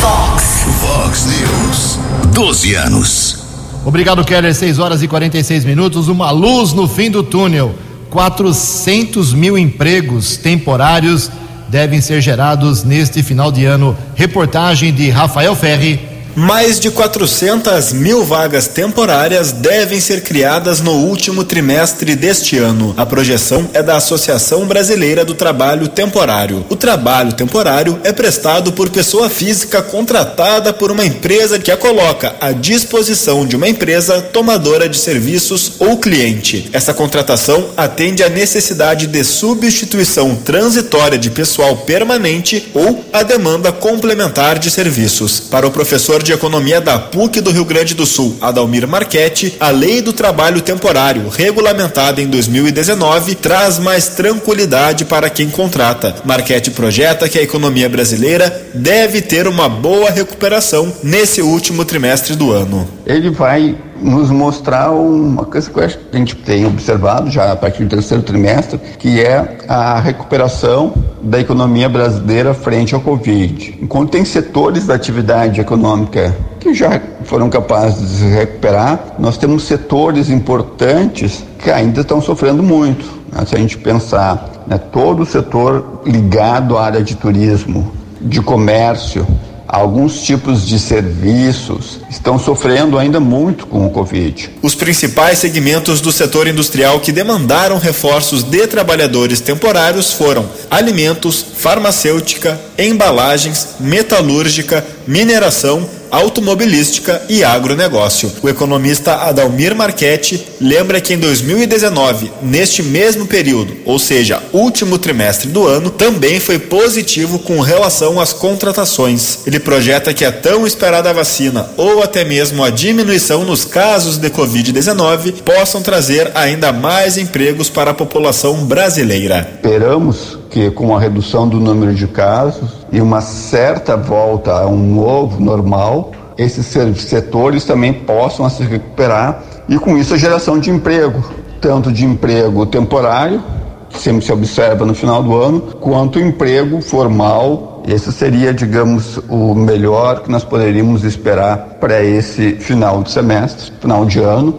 Vox, 0.00 0.64
Vox 0.80 1.26
News. 1.26 1.98
12 2.32 2.74
anos. 2.74 3.44
Obrigado, 3.84 4.24
Keller. 4.24 4.54
6 4.54 4.78
horas 4.78 5.02
e 5.02 5.08
46 5.08 5.64
minutos. 5.64 6.08
Uma 6.08 6.30
luz 6.30 6.72
no 6.72 6.88
fim 6.88 7.10
do 7.10 7.22
túnel. 7.22 7.74
400 8.08 9.34
mil 9.34 9.56
empregos 9.56 10.36
temporários 10.36 11.30
devem 11.68 12.00
ser 12.00 12.20
gerados 12.20 12.82
neste 12.82 13.22
final 13.22 13.52
de 13.52 13.64
ano. 13.64 13.96
Reportagem 14.16 14.92
de 14.92 15.10
Rafael 15.10 15.54
Ferri 15.54 16.09
mais 16.36 16.78
de 16.78 16.90
400 16.90 17.92
mil 17.92 18.24
vagas 18.24 18.68
temporárias 18.68 19.52
devem 19.52 20.00
ser 20.00 20.22
criadas 20.22 20.80
no 20.80 20.92
último 20.92 21.44
trimestre 21.44 22.14
deste 22.14 22.56
ano. 22.58 22.94
A 22.96 23.04
projeção 23.04 23.68
é 23.72 23.82
da 23.82 23.96
Associação 23.96 24.66
Brasileira 24.66 25.24
do 25.24 25.34
Trabalho 25.34 25.88
Temporário. 25.88 26.64
O 26.68 26.76
trabalho 26.76 27.32
temporário 27.32 27.98
é 28.04 28.12
prestado 28.12 28.72
por 28.72 28.90
pessoa 28.90 29.28
física 29.28 29.82
contratada 29.82 30.72
por 30.72 30.90
uma 30.90 31.04
empresa 31.04 31.58
que 31.58 31.70
a 31.70 31.76
coloca 31.76 32.34
à 32.40 32.52
disposição 32.52 33.46
de 33.46 33.56
uma 33.56 33.68
empresa 33.68 34.20
tomadora 34.20 34.88
de 34.88 34.98
serviços 34.98 35.72
ou 35.78 35.98
cliente. 35.98 36.68
Essa 36.72 36.94
contratação 36.94 37.70
atende 37.76 38.22
à 38.22 38.28
necessidade 38.28 39.06
de 39.06 39.24
substituição 39.24 40.36
transitória 40.36 41.18
de 41.18 41.30
pessoal 41.30 41.76
permanente 41.78 42.70
ou 42.74 43.04
à 43.12 43.22
demanda 43.22 43.72
complementar 43.72 44.58
de 44.58 44.70
serviços. 44.70 45.40
Para 45.40 45.66
o 45.66 45.70
professor 45.70 46.19
professor 46.20 46.22
de 46.22 46.32
economia 46.32 46.80
da 46.80 46.98
PUC 46.98 47.40
do 47.40 47.50
Rio 47.50 47.64
Grande 47.64 47.94
do 47.94 48.06
Sul, 48.06 48.36
Adalmir 48.40 48.86
Marchetti, 48.86 49.56
a 49.58 49.70
lei 49.70 50.00
do 50.00 50.12
trabalho 50.12 50.60
temporário, 50.60 51.28
regulamentada 51.28 52.20
em 52.20 52.26
2019, 52.26 53.34
traz 53.34 53.78
mais 53.78 54.08
tranquilidade 54.08 55.04
para 55.04 55.30
quem 55.30 55.50
contrata. 55.50 56.16
Marchetti 56.24 56.70
projeta 56.70 57.28
que 57.28 57.38
a 57.38 57.42
economia 57.42 57.88
brasileira 57.88 58.70
deve 58.74 59.20
ter 59.22 59.46
uma 59.46 59.68
boa 59.68 60.10
recuperação 60.10 60.92
nesse 61.02 61.42
último 61.42 61.84
trimestre 61.84 62.36
do 62.36 62.52
ano. 62.52 62.88
Ele 63.06 63.30
vai 63.30 63.76
nos 64.00 64.30
mostrar 64.30 64.90
uma 64.90 65.44
coisa 65.44 65.70
que 65.70 65.80
a 65.80 66.18
gente 66.18 66.36
tem 66.36 66.66
observado 66.66 67.30
já 67.30 67.52
a 67.52 67.56
partir 67.56 67.84
do 67.84 67.90
terceiro 67.90 68.22
trimestre, 68.22 68.78
que 68.98 69.20
é 69.20 69.58
a 69.68 70.00
recuperação 70.00 70.94
da 71.22 71.38
economia 71.38 71.88
brasileira 71.88 72.54
frente 72.54 72.94
ao 72.94 73.00
Covid. 73.00 73.78
Enquanto 73.80 74.10
tem 74.10 74.24
setores 74.24 74.86
da 74.86 74.94
atividade 74.94 75.60
econômica 75.60 76.34
que 76.58 76.74
já 76.74 77.00
foram 77.24 77.48
capazes 77.48 78.00
de 78.00 78.16
se 78.16 78.24
recuperar, 78.24 79.14
nós 79.18 79.36
temos 79.36 79.64
setores 79.64 80.30
importantes 80.30 81.44
que 81.58 81.70
ainda 81.70 82.00
estão 82.00 82.20
sofrendo 82.20 82.62
muito. 82.62 83.04
Né? 83.32 83.44
Se 83.46 83.54
a 83.54 83.58
gente 83.58 83.76
pensar 83.78 84.64
né, 84.66 84.78
todo 84.78 85.22
o 85.22 85.26
setor 85.26 86.02
ligado 86.06 86.76
à 86.76 86.84
área 86.84 87.02
de 87.02 87.14
turismo, 87.16 87.92
de 88.20 88.40
comércio, 88.42 89.26
alguns 89.72 90.20
tipos 90.22 90.66
de 90.66 90.78
serviços 90.78 92.00
estão 92.10 92.38
sofrendo 92.38 92.98
ainda 92.98 93.20
muito 93.20 93.66
com 93.66 93.86
o 93.86 93.90
Covid. 93.90 94.50
Os 94.60 94.74
principais 94.74 95.38
segmentos 95.38 96.00
do 96.00 96.10
setor 96.10 96.48
industrial 96.48 96.98
que 96.98 97.12
demandaram 97.12 97.78
reforços 97.78 98.42
de 98.42 98.66
trabalhadores 98.66 99.40
temporários 99.40 100.12
foram 100.12 100.44
alimentos, 100.70 101.44
farmacêutica, 101.56 102.60
embalagens, 102.76 103.76
metalúrgica, 103.78 104.84
mineração 105.06 105.88
automobilística 106.10 107.22
e 107.28 107.44
agronegócio. 107.44 108.32
O 108.42 108.48
economista 108.48 109.14
Adalmir 109.14 109.74
Marchetti 109.74 110.46
lembra 110.60 111.00
que 111.00 111.14
em 111.14 111.18
2019, 111.18 112.32
neste 112.42 112.82
mesmo 112.82 113.26
período, 113.26 113.76
ou 113.84 113.98
seja, 113.98 114.42
último 114.52 114.98
trimestre 114.98 115.48
do 115.48 115.66
ano, 115.66 115.90
também 115.90 116.40
foi 116.40 116.58
positivo 116.58 117.38
com 117.38 117.60
relação 117.60 118.20
às 118.20 118.32
contratações. 118.32 119.40
Ele 119.46 119.60
projeta 119.60 120.12
que 120.12 120.24
a 120.24 120.32
tão 120.32 120.66
esperada 120.66 121.12
vacina 121.12 121.70
ou 121.76 122.02
até 122.02 122.24
mesmo 122.24 122.64
a 122.64 122.70
diminuição 122.70 123.44
nos 123.44 123.64
casos 123.64 124.16
de 124.16 124.30
Covid-19 124.30 125.42
possam 125.42 125.82
trazer 125.82 126.30
ainda 126.34 126.72
mais 126.72 127.16
empregos 127.16 127.68
para 127.68 127.92
a 127.92 127.94
população 127.94 128.64
brasileira. 128.64 129.48
Esperamos 129.56 130.39
que 130.50 130.70
com 130.72 130.94
a 130.94 131.00
redução 131.00 131.48
do 131.48 131.60
número 131.60 131.94
de 131.94 132.08
casos 132.08 132.70
e 132.90 133.00
uma 133.00 133.20
certa 133.20 133.96
volta 133.96 134.52
a 134.52 134.66
um 134.66 134.94
novo 134.94 135.40
normal, 135.40 136.10
esses 136.36 136.66
setores 136.66 137.64
também 137.64 137.92
possam 137.92 138.50
se 138.50 138.64
recuperar 138.64 139.42
e 139.68 139.78
com 139.78 139.96
isso 139.96 140.12
a 140.12 140.16
geração 140.16 140.58
de 140.58 140.68
emprego, 140.70 141.22
tanto 141.60 141.92
de 141.92 142.04
emprego 142.04 142.66
temporário, 142.66 143.40
que 143.88 143.98
sempre 143.98 144.24
se 144.24 144.32
observa 144.32 144.84
no 144.84 144.94
final 144.94 145.22
do 145.22 145.36
ano, 145.36 145.60
quanto 145.80 146.18
emprego 146.18 146.80
formal. 146.80 147.82
Esse 147.86 148.12
seria, 148.12 148.52
digamos, 148.52 149.18
o 149.28 149.54
melhor 149.54 150.22
que 150.22 150.30
nós 150.30 150.44
poderíamos 150.44 151.04
esperar 151.04 151.76
para 151.80 152.02
esse 152.02 152.52
final 152.56 153.02
de 153.02 153.10
semestre, 153.10 153.72
final 153.80 154.04
de 154.04 154.18
ano. 154.20 154.58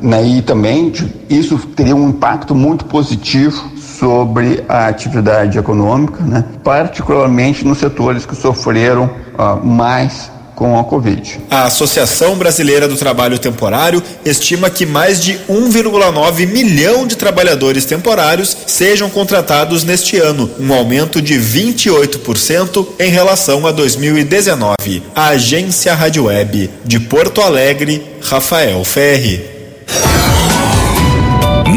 Né? 0.00 0.24
E 0.26 0.42
também 0.42 0.92
isso 1.28 1.58
teria 1.76 1.94
um 1.94 2.08
impacto 2.08 2.54
muito 2.54 2.84
positivo 2.84 3.70
sobre 4.00 4.64
a 4.66 4.86
atividade 4.86 5.58
econômica, 5.58 6.24
né? 6.24 6.42
particularmente 6.64 7.66
nos 7.66 7.78
setores 7.78 8.24
que 8.24 8.34
sofreram 8.34 9.10
uh, 9.38 9.64
mais 9.64 10.30
com 10.56 10.78
a 10.78 10.84
Covid. 10.84 11.40
A 11.50 11.64
Associação 11.64 12.36
Brasileira 12.36 12.88
do 12.88 12.96
Trabalho 12.96 13.38
Temporário 13.38 14.02
estima 14.24 14.68
que 14.68 14.84
mais 14.84 15.22
de 15.22 15.34
1,9 15.48 16.46
milhão 16.46 17.06
de 17.06 17.16
trabalhadores 17.16 17.84
temporários 17.84 18.56
sejam 18.66 19.08
contratados 19.08 19.84
neste 19.84 20.18
ano, 20.18 20.50
um 20.58 20.72
aumento 20.72 21.20
de 21.20 21.34
28% 21.34 22.86
em 22.98 23.10
relação 23.10 23.66
a 23.66 23.72
2019. 23.72 25.02
A 25.14 25.28
Agência 25.28 25.94
Rádio 25.94 26.24
Web 26.24 26.70
de 26.84 27.00
Porto 27.00 27.40
Alegre, 27.40 28.02
Rafael 28.22 28.84
Ferri. 28.84 29.59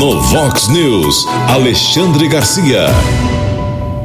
No 0.03 0.19
Vox 0.19 0.67
News, 0.67 1.25
Alexandre 1.47 2.27
Garcia. 2.27 2.87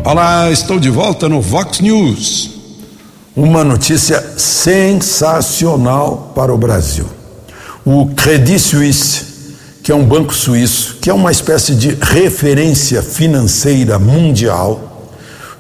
Olá, 0.05 0.49
estou 0.49 0.79
de 0.79 0.89
volta 0.89 1.29
no 1.29 1.41
Vox 1.41 1.81
News. 1.81 2.51
Uma 3.35 3.65
notícia 3.65 4.25
sensacional 4.39 6.31
para 6.37 6.55
o 6.55 6.57
Brasil. 6.57 7.05
O 7.85 8.15
Credit 8.15 8.61
Suisse, 8.61 9.25
que 9.83 9.91
é 9.91 9.95
um 9.95 10.05
banco 10.05 10.33
suíço, 10.33 10.99
que 11.03 11.11
é 11.11 11.13
uma 11.13 11.33
espécie 11.33 11.75
de 11.75 11.99
referência 12.01 13.03
financeira 13.03 13.99
mundial, 13.99 15.11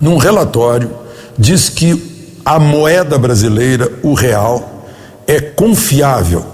num 0.00 0.18
relatório 0.18 0.88
diz 1.36 1.68
que 1.68 2.38
a 2.44 2.60
moeda 2.60 3.18
brasileira, 3.18 3.90
o 4.04 4.14
real, 4.14 4.86
é 5.26 5.40
confiável, 5.40 6.46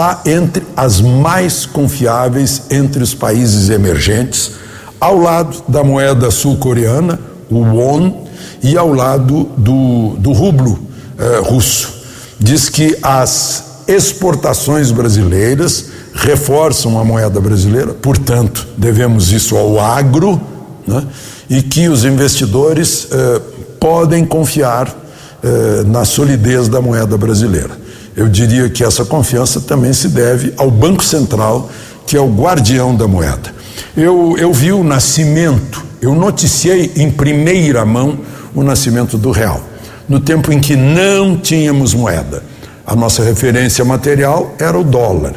está 0.00 0.22
entre 0.24 0.66
as 0.74 0.98
mais 0.98 1.66
confiáveis 1.66 2.62
entre 2.70 3.02
os 3.02 3.14
países 3.14 3.68
emergentes, 3.68 4.52
ao 4.98 5.18
lado 5.18 5.62
da 5.68 5.84
moeda 5.84 6.30
sul-coreana, 6.30 7.20
o 7.50 7.58
won, 7.58 8.26
e 8.62 8.78
ao 8.78 8.92
lado 8.94 9.50
do, 9.56 10.16
do 10.16 10.32
rublo 10.32 10.78
eh, 11.18 11.40
russo. 11.44 12.00
Diz 12.38 12.68
que 12.70 12.96
as 13.02 13.82
exportações 13.86 14.90
brasileiras 14.90 15.86
reforçam 16.14 16.98
a 16.98 17.04
moeda 17.04 17.40
brasileira, 17.40 17.92
portanto, 17.92 18.66
devemos 18.76 19.32
isso 19.32 19.56
ao 19.56 19.78
agro, 19.78 20.40
né? 20.86 21.04
e 21.48 21.62
que 21.62 21.88
os 21.88 22.04
investidores 22.04 23.08
eh, 23.10 23.40
podem 23.78 24.24
confiar 24.24 24.94
eh, 25.42 25.82
na 25.86 26.04
solidez 26.04 26.68
da 26.68 26.80
moeda 26.80 27.16
brasileira. 27.18 27.89
Eu 28.16 28.28
diria 28.28 28.68
que 28.68 28.82
essa 28.82 29.04
confiança 29.04 29.60
também 29.60 29.92
se 29.92 30.08
deve 30.08 30.52
ao 30.56 30.70
Banco 30.70 31.04
Central, 31.04 31.70
que 32.06 32.16
é 32.16 32.20
o 32.20 32.28
guardião 32.28 32.94
da 32.94 33.06
moeda. 33.06 33.54
Eu, 33.96 34.36
eu 34.36 34.52
vi 34.52 34.72
o 34.72 34.82
nascimento, 34.82 35.84
eu 36.02 36.14
noticiei 36.14 36.92
em 36.96 37.10
primeira 37.10 37.84
mão 37.84 38.18
o 38.54 38.62
nascimento 38.62 39.16
do 39.16 39.30
real, 39.30 39.60
no 40.08 40.20
tempo 40.20 40.52
em 40.52 40.60
que 40.60 40.76
não 40.76 41.36
tínhamos 41.36 41.94
moeda. 41.94 42.42
A 42.86 42.96
nossa 42.96 43.22
referência 43.22 43.84
material 43.84 44.54
era 44.58 44.78
o 44.78 44.82
dólar. 44.82 45.34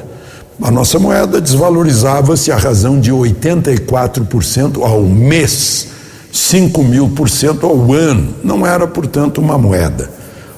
A 0.61 0.71
nossa 0.71 0.97
moeda 0.99 1.41
desvalorizava-se 1.41 2.51
a 2.51 2.57
razão 2.57 2.99
de 2.99 3.11
84% 3.11 4.82
ao 4.84 5.01
mês, 5.01 5.88
5 6.32 6.84
mil 6.84 7.09
por 7.09 7.30
cento 7.30 7.65
ao 7.65 7.91
ano. 7.91 8.36
Não 8.43 8.65
era, 8.65 8.88
portanto, 8.88 9.39
uma 9.39 9.57
moeda. 9.57 10.09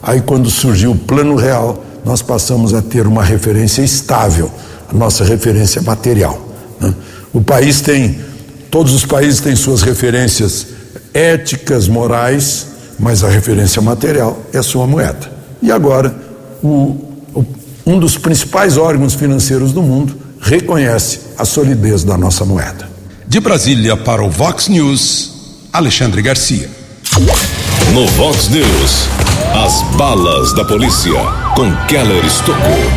Aí, 0.03 0.21
quando 0.21 0.49
surgiu 0.49 0.91
o 0.91 0.97
Plano 0.97 1.35
Real, 1.35 1.84
nós 2.05 2.21
passamos 2.21 2.73
a 2.73 2.81
ter 2.81 3.07
uma 3.07 3.23
referência 3.23 3.81
estável, 3.81 4.51
a 4.87 4.93
nossa 4.93 5.23
referência 5.25 5.81
material. 5.81 6.39
Né? 6.79 6.93
O 7.33 7.41
país 7.41 7.81
tem, 7.81 8.19
todos 8.69 8.93
os 8.93 9.03
países 9.03 9.41
têm 9.41 9.55
suas 9.55 9.81
referências 9.81 10.67
éticas, 11.13 11.87
morais, 11.87 12.67
mas 12.99 13.23
a 13.23 13.27
referência 13.27 13.81
material 13.81 14.39
é 14.53 14.59
a 14.59 14.63
sua 14.63 14.85
moeda. 14.85 15.31
E 15.61 15.71
agora, 15.71 16.15
o, 16.61 16.95
o, 17.33 17.45
um 17.85 17.99
dos 17.99 18.17
principais 18.17 18.77
órgãos 18.77 19.15
financeiros 19.15 19.73
do 19.73 19.81
mundo 19.81 20.15
reconhece 20.39 21.21
a 21.37 21.43
solidez 21.43 22.03
da 22.03 22.17
nossa 22.17 22.45
moeda. 22.45 22.87
De 23.27 23.39
Brasília 23.39 23.97
para 23.97 24.23
o 24.23 24.29
Vox 24.29 24.67
News, 24.67 25.31
Alexandre 25.73 26.21
Garcia. 26.21 26.69
No 27.93 28.05
Vox 28.09 28.49
News, 28.49 29.07
as 29.63 29.81
balas 29.95 30.51
da 30.51 30.65
polícia 30.65 31.13
com 31.55 31.73
Keller 31.87 32.25
Estocou. 32.25 32.91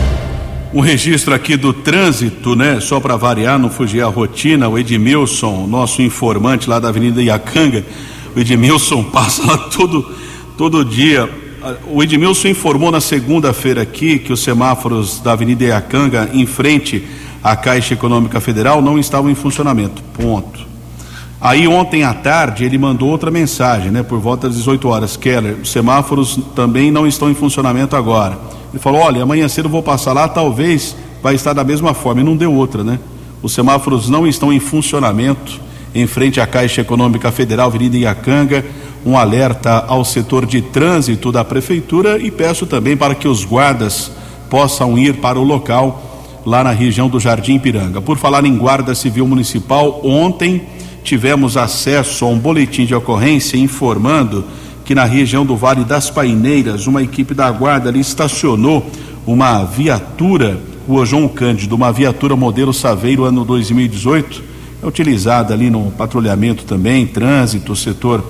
Um 0.74 0.80
registro 0.80 1.32
aqui 1.32 1.56
do 1.56 1.72
trânsito, 1.72 2.56
né? 2.56 2.80
Só 2.80 2.98
para 2.98 3.16
variar, 3.16 3.60
não 3.60 3.70
fugir 3.70 4.02
a 4.02 4.08
rotina. 4.08 4.68
O 4.68 4.76
Edmilson, 4.76 5.68
nosso 5.68 6.02
informante 6.02 6.68
lá 6.68 6.80
da 6.80 6.88
Avenida 6.88 7.22
Iacanga, 7.22 7.86
o 8.34 8.40
Edmilson 8.40 9.04
passa 9.10 9.46
lá 9.46 9.56
todo, 9.56 10.12
todo 10.56 10.84
dia. 10.84 11.30
O 11.86 12.02
Edmilson 12.02 12.48
informou 12.48 12.90
na 12.90 13.00
segunda-feira 13.00 13.80
aqui 13.80 14.18
que 14.18 14.32
os 14.32 14.40
semáforos 14.40 15.20
da 15.20 15.32
Avenida 15.32 15.64
Iacanga, 15.64 16.28
em 16.32 16.44
frente 16.44 17.06
à 17.42 17.54
Caixa 17.54 17.94
Econômica 17.94 18.40
Federal, 18.40 18.82
não 18.82 18.98
estavam 18.98 19.30
em 19.30 19.34
funcionamento. 19.34 20.02
Ponto. 20.12 20.67
Aí 21.40 21.68
ontem 21.68 22.02
à 22.02 22.12
tarde 22.12 22.64
ele 22.64 22.76
mandou 22.76 23.10
outra 23.10 23.30
mensagem, 23.30 23.92
né? 23.92 24.02
Por 24.02 24.18
volta 24.18 24.48
das 24.48 24.56
18 24.56 24.88
horas, 24.88 25.16
Keller, 25.16 25.58
os 25.62 25.70
semáforos 25.70 26.38
também 26.54 26.90
não 26.90 27.06
estão 27.06 27.30
em 27.30 27.34
funcionamento 27.34 27.94
agora. 27.94 28.36
Ele 28.72 28.82
falou: 28.82 29.00
olha, 29.00 29.22
amanhã 29.22 29.48
cedo 29.48 29.68
vou 29.68 29.82
passar 29.82 30.12
lá, 30.12 30.26
talvez 30.28 30.96
vai 31.22 31.36
estar 31.36 31.52
da 31.52 31.62
mesma 31.62 31.94
forma. 31.94 32.20
E 32.20 32.24
não 32.24 32.36
deu 32.36 32.52
outra, 32.52 32.82
né? 32.82 32.98
Os 33.40 33.52
semáforos 33.52 34.08
não 34.08 34.26
estão 34.26 34.52
em 34.52 34.58
funcionamento 34.58 35.60
em 35.94 36.06
frente 36.06 36.40
à 36.40 36.46
Caixa 36.46 36.80
Econômica 36.80 37.30
Federal, 37.30 37.68
Avenida 37.68 37.96
Iacanga. 37.96 38.64
Um 39.06 39.16
alerta 39.16 39.84
ao 39.86 40.04
setor 40.04 40.44
de 40.44 40.60
trânsito 40.60 41.30
da 41.30 41.44
Prefeitura 41.44 42.18
e 42.18 42.32
peço 42.32 42.66
também 42.66 42.96
para 42.96 43.14
que 43.14 43.28
os 43.28 43.44
guardas 43.44 44.10
possam 44.50 44.98
ir 44.98 45.14
para 45.14 45.38
o 45.38 45.44
local 45.44 46.02
lá 46.44 46.64
na 46.64 46.72
região 46.72 47.08
do 47.08 47.20
Jardim 47.20 47.60
Piranga. 47.60 48.02
Por 48.02 48.18
falar 48.18 48.44
em 48.44 48.56
Guarda 48.56 48.94
Civil 48.94 49.26
Municipal, 49.26 50.00
ontem 50.04 50.62
tivemos 51.08 51.56
acesso 51.56 52.26
a 52.26 52.28
um 52.28 52.38
boletim 52.38 52.84
de 52.84 52.94
ocorrência 52.94 53.56
informando 53.56 54.44
que 54.84 54.94
na 54.94 55.04
região 55.04 55.44
do 55.44 55.56
Vale 55.56 55.82
das 55.82 56.10
Paineiras, 56.10 56.86
uma 56.86 57.02
equipe 57.02 57.32
da 57.32 57.50
guarda 57.50 57.88
ali 57.88 58.00
estacionou 58.00 58.86
uma 59.26 59.64
viatura, 59.64 60.60
Rua 60.86 61.06
João 61.06 61.26
Cândido, 61.26 61.74
uma 61.74 61.90
viatura 61.90 62.36
modelo 62.36 62.74
Saveiro 62.74 63.24
ano 63.24 63.42
2018, 63.42 64.42
é 64.82 64.86
utilizada 64.86 65.54
ali 65.54 65.70
no 65.70 65.90
patrulhamento 65.92 66.64
também, 66.64 67.06
trânsito, 67.06 67.74
setor 67.74 68.22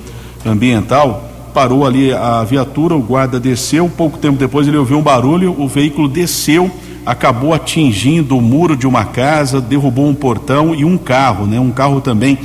ambiental. 0.47 1.29
Parou 1.53 1.85
ali 1.85 2.12
a 2.12 2.45
viatura, 2.45 2.95
o 2.95 3.03
guarda 3.03 3.41
desceu, 3.41 3.89
pouco 3.89 4.18
tempo 4.18 4.39
depois 4.39 4.68
ele 4.68 4.76
ouviu 4.76 4.99
um 4.99 5.03
barulho, 5.03 5.53
o 5.59 5.66
veículo 5.66 6.09
desceu, 6.09 6.70
acabou 7.05 7.53
atingindo 7.53 8.37
o 8.37 8.41
muro 8.41 8.76
de 8.76 8.87
uma 8.87 9.05
casa, 9.05 9.61
derrubou 9.61 10.07
um 10.07 10.14
portão 10.14 10.76
e 10.76 10.85
um 10.85 10.97
carro, 10.97 11.45
né? 11.45 11.59
Um 11.59 11.72
carro 11.72 12.01
também 12.01 12.39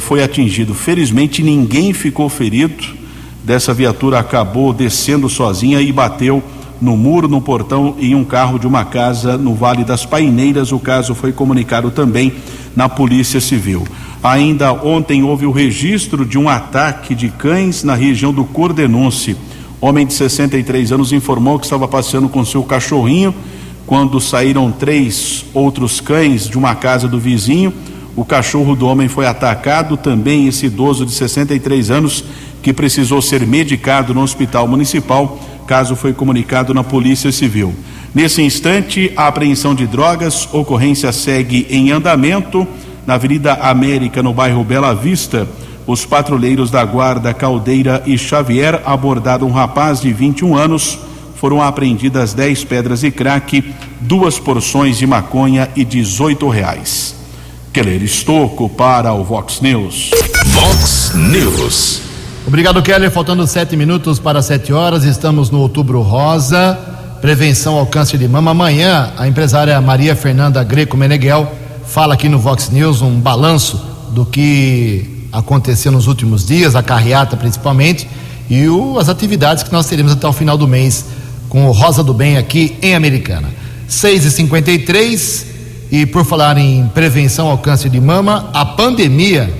foi 0.00 0.22
atingido. 0.22 0.74
Felizmente 0.74 1.42
ninguém 1.42 1.92
ficou 1.92 2.28
ferido 2.28 3.06
dessa 3.46 3.72
viatura 3.72 4.18
acabou 4.18 4.72
descendo 4.72 5.28
sozinha 5.28 5.80
e 5.80 5.92
bateu 5.92 6.42
no 6.80 6.96
muro, 6.96 7.28
no 7.28 7.40
portão 7.40 7.94
e 7.96 8.08
em 8.08 8.14
um 8.16 8.24
carro 8.24 8.58
de 8.58 8.66
uma 8.66 8.84
casa 8.84 9.38
no 9.38 9.54
Vale 9.54 9.84
das 9.84 10.04
Paineiras. 10.04 10.72
O 10.72 10.80
caso 10.80 11.14
foi 11.14 11.32
comunicado 11.32 11.92
também 11.92 12.32
na 12.74 12.88
Polícia 12.88 13.40
Civil. 13.40 13.86
Ainda 14.20 14.72
ontem 14.72 15.22
houve 15.22 15.46
o 15.46 15.52
registro 15.52 16.26
de 16.26 16.36
um 16.36 16.48
ataque 16.48 17.14
de 17.14 17.28
cães 17.28 17.84
na 17.84 17.94
região 17.94 18.34
do 18.34 18.44
Cordenunce. 18.44 19.36
Homem 19.80 20.04
de 20.04 20.14
63 20.14 20.90
anos 20.90 21.12
informou 21.12 21.60
que 21.60 21.66
estava 21.66 21.86
passeando 21.86 22.28
com 22.28 22.44
seu 22.44 22.64
cachorrinho 22.64 23.32
quando 23.86 24.20
saíram 24.20 24.72
três 24.72 25.44
outros 25.54 26.00
cães 26.00 26.48
de 26.48 26.58
uma 26.58 26.74
casa 26.74 27.06
do 27.06 27.20
vizinho. 27.20 27.72
O 28.16 28.24
cachorro 28.24 28.74
do 28.74 28.86
homem 28.86 29.08
foi 29.08 29.26
atacado, 29.26 29.94
também 29.94 30.48
esse 30.48 30.66
idoso 30.66 31.04
de 31.04 31.12
63 31.12 31.90
anos 31.90 32.24
que 32.62 32.72
precisou 32.72 33.20
ser 33.20 33.46
medicado 33.46 34.14
no 34.14 34.22
hospital 34.22 34.66
municipal. 34.66 35.38
Caso 35.66 35.94
foi 35.94 36.14
comunicado 36.14 36.72
na 36.72 36.82
Polícia 36.82 37.30
Civil. 37.30 37.74
Nesse 38.14 38.40
instante, 38.40 39.12
a 39.14 39.26
apreensão 39.26 39.74
de 39.74 39.86
drogas, 39.86 40.48
ocorrência 40.50 41.12
segue 41.12 41.66
em 41.68 41.90
andamento 41.90 42.66
na 43.06 43.14
Avenida 43.14 43.52
América, 43.52 44.22
no 44.22 44.32
bairro 44.32 44.64
Bela 44.64 44.94
Vista. 44.94 45.46
Os 45.86 46.06
patrulheiros 46.06 46.70
da 46.70 46.82
Guarda 46.86 47.34
Caldeira 47.34 48.02
e 48.06 48.16
Xavier 48.16 48.80
abordaram 48.86 49.46
um 49.46 49.52
rapaz 49.52 50.00
de 50.00 50.10
21 50.10 50.56
anos. 50.56 50.98
Foram 51.34 51.60
apreendidas 51.60 52.32
10 52.32 52.64
pedras 52.64 53.00
de 53.00 53.10
crack, 53.10 53.62
duas 54.00 54.38
porções 54.38 54.96
de 54.96 55.06
maconha 55.06 55.68
e 55.76 55.84
18 55.84 56.48
reais. 56.48 57.15
Keller 57.76 58.02
Estocco 58.02 58.70
para 58.70 59.12
o 59.12 59.22
Vox 59.22 59.60
News. 59.60 60.10
Vox 60.46 61.12
News. 61.14 62.00
Obrigado, 62.46 62.80
Keller. 62.80 63.10
Faltando 63.10 63.46
sete 63.46 63.76
minutos 63.76 64.18
para 64.18 64.40
sete 64.40 64.72
horas, 64.72 65.04
estamos 65.04 65.50
no 65.50 65.60
Outubro 65.60 66.00
Rosa. 66.00 66.72
Prevenção 67.20 67.76
ao 67.76 67.84
câncer 67.84 68.16
de 68.16 68.26
mama. 68.26 68.52
Amanhã, 68.52 69.12
a 69.18 69.28
empresária 69.28 69.78
Maria 69.78 70.16
Fernanda 70.16 70.64
Greco 70.64 70.96
Meneghel 70.96 71.52
fala 71.84 72.14
aqui 72.14 72.30
no 72.30 72.38
Vox 72.38 72.70
News 72.70 73.02
um 73.02 73.20
balanço 73.20 73.78
do 74.10 74.24
que 74.24 75.28
aconteceu 75.30 75.92
nos 75.92 76.06
últimos 76.06 76.46
dias, 76.46 76.74
a 76.74 76.82
carreata 76.82 77.36
principalmente, 77.36 78.08
e 78.48 78.66
o, 78.68 78.98
as 78.98 79.10
atividades 79.10 79.62
que 79.62 79.70
nós 79.70 79.84
teremos 79.84 80.12
até 80.12 80.26
o 80.26 80.32
final 80.32 80.56
do 80.56 80.66
mês 80.66 81.04
com 81.50 81.66
o 81.66 81.72
Rosa 81.72 82.02
do 82.02 82.14
Bem 82.14 82.38
aqui 82.38 82.78
em 82.80 82.94
Americana. 82.94 83.50
6h53, 83.86 85.55
e 85.90 86.04
por 86.04 86.24
falar 86.24 86.58
em 86.58 86.86
prevenção 86.88 87.48
ao 87.48 87.58
câncer 87.58 87.88
de 87.88 88.00
mama, 88.00 88.50
a 88.52 88.64
pandemia 88.64 89.52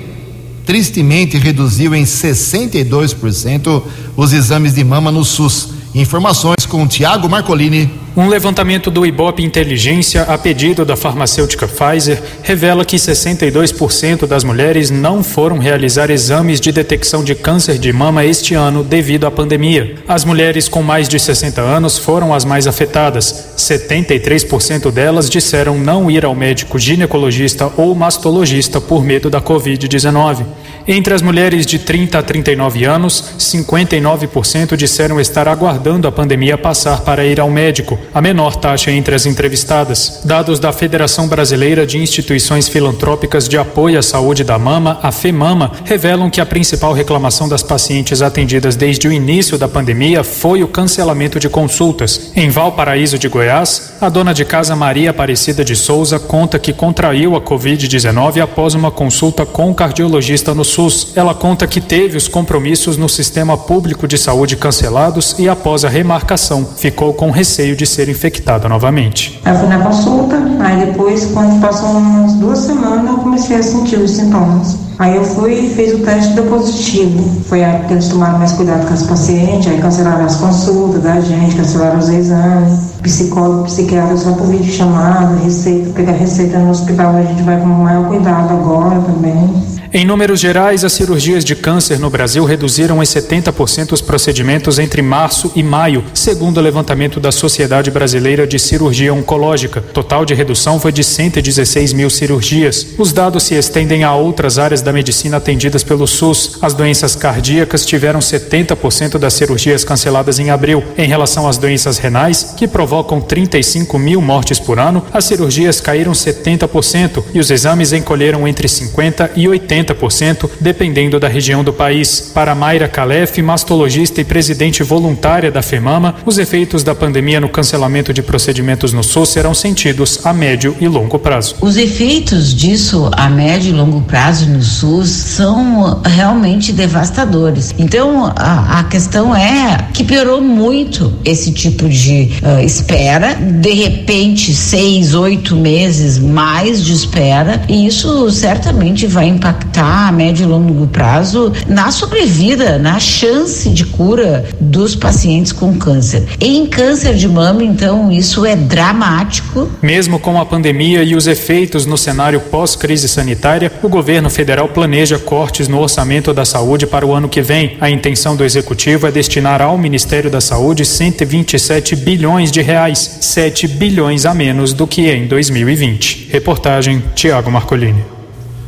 tristemente 0.65 1.39
reduziu 1.39 1.95
em 1.95 2.03
62% 2.03 3.83
os 4.17 4.33
exames 4.33 4.75
de 4.75 4.83
mama 4.83 5.13
no 5.13 5.25
SUS. 5.25 5.69
Informações 5.95 6.67
com 6.67 6.87
Tiago 6.87 7.29
Marcolini. 7.29 8.06
Um 8.17 8.29
levantamento 8.29 8.91
do 8.91 9.05
Ibope 9.05 9.45
Inteligência 9.45 10.23
a 10.23 10.39
pedido 10.39 10.87
da 10.87 10.97
farmacêutica 10.97 11.69
Pfizer 11.69 12.23
revela 12.43 12.83
que 12.83 12.97
62% 12.97 14.27
das 14.27 14.43
mulheres 14.43 14.91
não 14.91 15.23
foram 15.23 15.59
realizar 15.59 16.11
exames 16.11 16.59
de 16.59 16.73
detecção 16.73 17.23
de 17.23 17.35
câncer 17.35 17.77
de 17.77 17.93
mama 17.93 18.25
este 18.25 18.55
ano 18.55 18.83
devido 18.83 19.27
à 19.27 19.31
pandemia. 19.31 19.97
As 20.09 20.25
mulheres 20.25 20.67
com 20.67 20.83
mais 20.83 21.11
de 21.11 21.21
60 21.21 21.61
anos 21.61 21.99
foram 21.99 22.33
as 22.33 22.43
mais 22.43 22.67
afetadas. 22.67 23.51
73% 23.59 24.91
delas 24.91 25.29
disseram 25.29 25.79
não 25.79 26.11
ir 26.11 26.25
ao 26.25 26.35
médico 26.35 26.79
ginecologista 26.79 27.71
ou 27.77 27.95
mastologista 27.95 28.81
por 28.81 29.05
medo 29.05 29.29
da 29.29 29.43
Covid-19. 29.43 30.43
Entre 30.89 31.13
as 31.13 31.21
mulheres 31.21 31.67
de 31.67 31.81
30 31.81 32.17
a 32.17 32.23
39 32.23 32.85
anos, 32.85 33.35
59% 33.41 34.77
disseram 34.77 35.21
estar 35.21 35.49
aguardando 35.49 36.07
a 36.07 36.13
pandemia 36.13 36.57
passar 36.57 37.01
para 37.01 37.25
ir 37.25 37.41
ao 37.41 37.51
médico, 37.51 37.99
a 38.15 38.23
menor 38.23 38.55
taxa 38.55 38.93
entre 38.93 39.13
as 39.13 39.27
entrevistadas. 39.27 40.21
Dados 40.25 40.61
da 40.61 40.73
Federação 40.73 41.27
Brasileira 41.27 41.85
de 41.85 41.99
Instituições 41.99 42.69
Filantrópicas 42.69 43.49
de 43.49 43.59
Apoio 43.59 43.99
à 43.99 44.03
Saúde 44.03 44.45
da 44.45 44.61
Mama, 44.61 45.01
a 45.03 45.11
FEMAMA, 45.11 45.73
revelam 45.85 46.31
que 46.31 46.41
a 46.41 46.47
principal 46.47 46.93
reclamação 46.93 47.49
das 47.49 47.65
pacientes 47.65 48.23
atendidas 48.23 48.77
desde 48.77 49.09
o 49.09 49.13
início 49.13 49.59
da 49.59 49.67
pandemia 49.67 50.23
foi 50.23 50.63
o 50.63 50.69
cancelamento 50.69 51.41
de 51.41 51.49
consultas. 51.49 52.31
Em 52.37 52.49
Valparaíso 52.49 53.19
de 53.19 53.27
Goiás, 53.27 53.95
a 54.01 54.09
dona 54.09 54.33
de 54.33 54.45
casa 54.45 54.77
Maria 54.77 55.11
Aparecida 55.11 55.65
de 55.65 55.75
Souza 55.75 56.21
conta 56.21 56.61
que 56.61 56.73
contraiu 56.73 57.35
a 57.35 57.41
Covid-19 57.41 58.41
após 58.41 58.75
uma 58.75 58.93
consulta 58.93 59.45
com 59.45 59.69
o 59.69 59.75
cardiologista 59.75 60.55
no 60.55 60.65
SUS. 60.77 61.17
Ela 61.17 61.35
conta 61.35 61.67
que 61.67 61.81
teve 61.81 62.19
os 62.19 62.29
compromissos 62.29 62.99
no 62.99 63.09
sistema 63.09 63.57
público 63.57 64.07
de 64.07 64.19
saúde 64.19 64.57
cancelados 64.57 65.35
e 65.39 65.49
após 65.49 65.85
a 65.85 65.89
remarcação 65.89 66.67
ficou 66.77 67.15
com 67.15 67.31
receio 67.31 67.75
de 67.75 67.87
ser 67.87 68.11
infectada 68.11 68.69
novamente. 68.69 69.41
Eu 69.47 69.55
fui 69.55 69.69
na 69.69 69.79
consulta, 69.79 70.37
aí 70.61 70.85
depois, 70.85 71.25
quando 71.33 71.59
passou 71.61 71.89
umas 71.89 72.35
duas 72.35 72.59
semanas, 72.59 73.11
eu 73.11 73.17
comecei 73.19 73.57
a 73.57 73.63
sentir 73.63 73.97
os 73.97 74.11
sintomas. 74.11 74.86
Aí 74.99 75.15
eu 75.15 75.25
fui 75.25 75.55
e 75.55 75.75
fiz 75.75 75.93
o 75.93 75.99
teste 75.99 76.33
deu 76.33 76.45
positivo. 76.45 77.43
Foi 77.45 77.63
a 77.63 77.69
época 77.69 77.89
que 77.89 77.93
eles 77.95 78.09
tomaram 78.09 78.39
mais 78.39 78.53
cuidado 78.53 78.87
com 78.87 78.95
as 78.95 79.03
pacientes, 79.03 79.69
aí 79.69 79.79
cancelaram 79.79 80.25
as 80.25 80.37
consultas 80.37 81.03
da 81.03 81.21
gente, 81.21 81.55
cancelaram 81.55 81.99
os 81.99 82.09
exames. 82.09 82.93
Psicólogo, 83.03 83.65
psiquiatra 83.65 84.17
só 84.17 84.33
por 84.33 84.47
vídeo 84.47 84.73
chamada, 84.73 85.37
receita, 85.37 85.91
pegar 85.91 86.13
receita 86.13 86.59
no 86.59 86.71
hospital, 86.71 87.15
a 87.15 87.23
gente 87.23 87.43
vai 87.43 87.59
com 87.59 87.67
o 87.67 87.85
maior 87.85 88.09
cuidado 88.09 88.53
agora 88.53 89.01
também. 89.01 89.77
Em 89.93 90.05
números 90.05 90.41
gerais, 90.41 90.85
as 90.85 90.93
cirurgias 90.93 91.45
de 91.45 91.55
câncer 91.55 91.99
no 91.99 92.11
Brasil 92.11 92.45
reduziram 92.45 93.03
em 93.03 93.07
70% 93.07 93.93
os 93.93 94.03
procedimentos 94.03 94.79
entre 94.79 95.01
março 95.01 95.51
e 95.55 95.63
maio, 95.63 96.05
segundo 96.13 96.59
o 96.59 96.61
levantamento 96.61 97.19
da 97.19 97.33
Sociedade 97.33 97.91
Brasileira 97.91 98.47
de 98.47 98.59
Cirurgia 98.59 99.15
Oncológica. 99.15 99.81
Total 99.81 100.25
de 100.25 100.35
redução 100.35 100.81
foi 100.81 100.93
de 100.93 101.03
116 101.03 101.93
mil 101.93 102.11
cirurgias. 102.11 102.89
Os 102.99 103.11
dados 103.13 103.45
se 103.45 103.55
estendem 103.55 104.05
a 104.05 104.15
outras 104.15 104.59
áreas 104.59 104.83
da 104.87 104.93
medicina 104.93 105.37
atendidas 105.37 105.85
pelo 105.85 106.07
SUS. 106.07 106.59
As 106.63 106.73
doenças 106.73 107.15
cardíacas 107.15 107.85
tiveram 107.85 108.21
70% 108.21 109.19
das 109.19 109.35
cirurgias 109.35 109.85
canceladas 109.85 110.39
em 110.39 110.51
abril. 110.51 110.83
Em 110.97 111.07
relação 111.07 111.47
às 111.47 111.59
doenças 111.59 111.99
renais, 111.99 112.55
que 112.57 112.67
provocam 112.67 113.21
35 113.21 113.99
mil 113.99 114.23
mortes 114.23 114.59
por 114.59 114.79
ano, 114.79 115.05
as 115.13 115.27
cirurgias 115.27 115.81
caíram 115.81 116.13
70% 116.13 117.23
e 117.35 117.39
os 117.39 117.51
exames 117.51 117.93
encolheram 117.93 118.49
entre 118.49 118.67
50% 118.67 119.31
e 119.37 119.45
80%. 119.45 119.67
80%, 119.77 120.51
dependendo 120.61 121.19
da 121.19 121.29
região 121.29 121.63
do 121.63 121.73
país. 121.73 122.31
Para 122.35 122.55
Mayra 122.55 122.89
Calef, 122.89 123.41
mastologista 123.43 124.21
e 124.21 124.25
presidente 124.25 124.83
voluntária 124.83 125.51
da 125.51 125.63
FEMAMA, 125.63 126.17
os 126.25 126.39
efeitos 126.39 126.83
da 126.83 126.95
pandemia 126.95 127.41
no 127.41 127.49
cancelamento 127.49 128.13
de 128.13 128.23
procedimentos 128.23 128.93
no 128.93 129.03
SUS 129.03 129.31
serão 129.31 129.55
sentidos 129.55 130.25
a 130.25 130.33
médio 130.33 130.77
e 130.81 130.89
longo 130.89 131.19
prazo. 131.19 131.57
Os 131.61 131.77
efeitos 131.77 132.55
disso 132.55 133.11
a 133.13 133.29
médio 133.29 133.71
e 133.71 133.73
longo 133.73 134.01
prazo 134.03 134.49
no 134.49 134.63
SUS 134.77 135.09
são 135.09 136.03
realmente 136.05 136.73
devastadores. 136.73 137.75
Então, 137.79 138.33
a, 138.37 138.81
a 138.81 138.85
questão 138.85 139.35
é 139.35 139.89
que 139.93 140.05
piorou 140.05 140.41
muito 140.41 141.13
esse 141.25 141.51
tipo 141.53 141.89
de 141.89 142.31
uh, 142.43 142.61
espera. 142.63 143.35
De 143.35 143.73
repente, 143.73 144.55
seis, 144.55 145.15
oito 145.15 145.57
meses 145.57 146.19
mais 146.19 146.85
de 146.85 146.93
espera, 146.93 147.63
e 147.69 147.87
isso 147.87 148.31
certamente 148.31 149.07
vai 149.07 149.29
impactar 149.29 150.09
a 150.09 150.13
médio 150.13 150.45
e 150.45 150.47
longo 150.47 150.87
prazo 150.87 151.53
na 151.67 151.91
sobrevida, 151.91 152.79
na 152.79 152.99
chance 152.99 153.71
de 153.71 153.85
cura 153.85 154.45
dos 154.61 154.95
pacientes 154.95 155.53
com 155.53 155.75
câncer. 155.77 156.27
Em 156.39 156.67
câncer 156.67 157.15
de 157.15 157.29
mama, 157.29 157.65
então, 157.65 158.13
isso 158.13 158.45
é 158.45 158.55
dramático. 158.55 159.69
Mesmo 159.81 160.19
com 160.19 160.39
a 160.41 160.45
pandemia 160.45 161.03
e 161.03 161.15
os 161.15 161.27
efeitos 161.27 161.87
no 161.87 161.97
cenário 161.97 162.41
pós-crise 162.41 163.09
sanitária, 163.09 163.73
o 163.83 163.89
governo 163.89 164.29
federal 164.67 164.69
planeja 164.69 165.19
cortes 165.19 165.69
no 165.69 165.81
orçamento 165.81 166.33
da 166.33 166.45
saúde 166.45 166.87
para 166.87 167.07
o 167.07 167.13
ano 167.13 167.29
que 167.29 167.41
vem. 167.41 167.77
A 167.81 167.91
intenção 167.91 168.37
do 168.37 168.45
executivo 168.45 169.07
é 169.07 169.11
destinar 169.11 169.63
ao 169.63 169.79
Ministério 169.79 170.31
da 170.31 170.41
Saúde 170.41 170.85
127 170.85 171.97
bilhões 171.97 172.51
de 172.51 172.61
reais, 172.61 173.19
7 173.21 173.69
bilhões 173.69 174.27
a 174.27 174.35
menos 174.35 174.73
do 174.73 174.87
que 174.87 175.11
em 175.11 175.27
2020. 175.27 176.29
Reportagem 176.31 177.03
Tiago 177.15 177.51
Marcolini. 177.51 178.05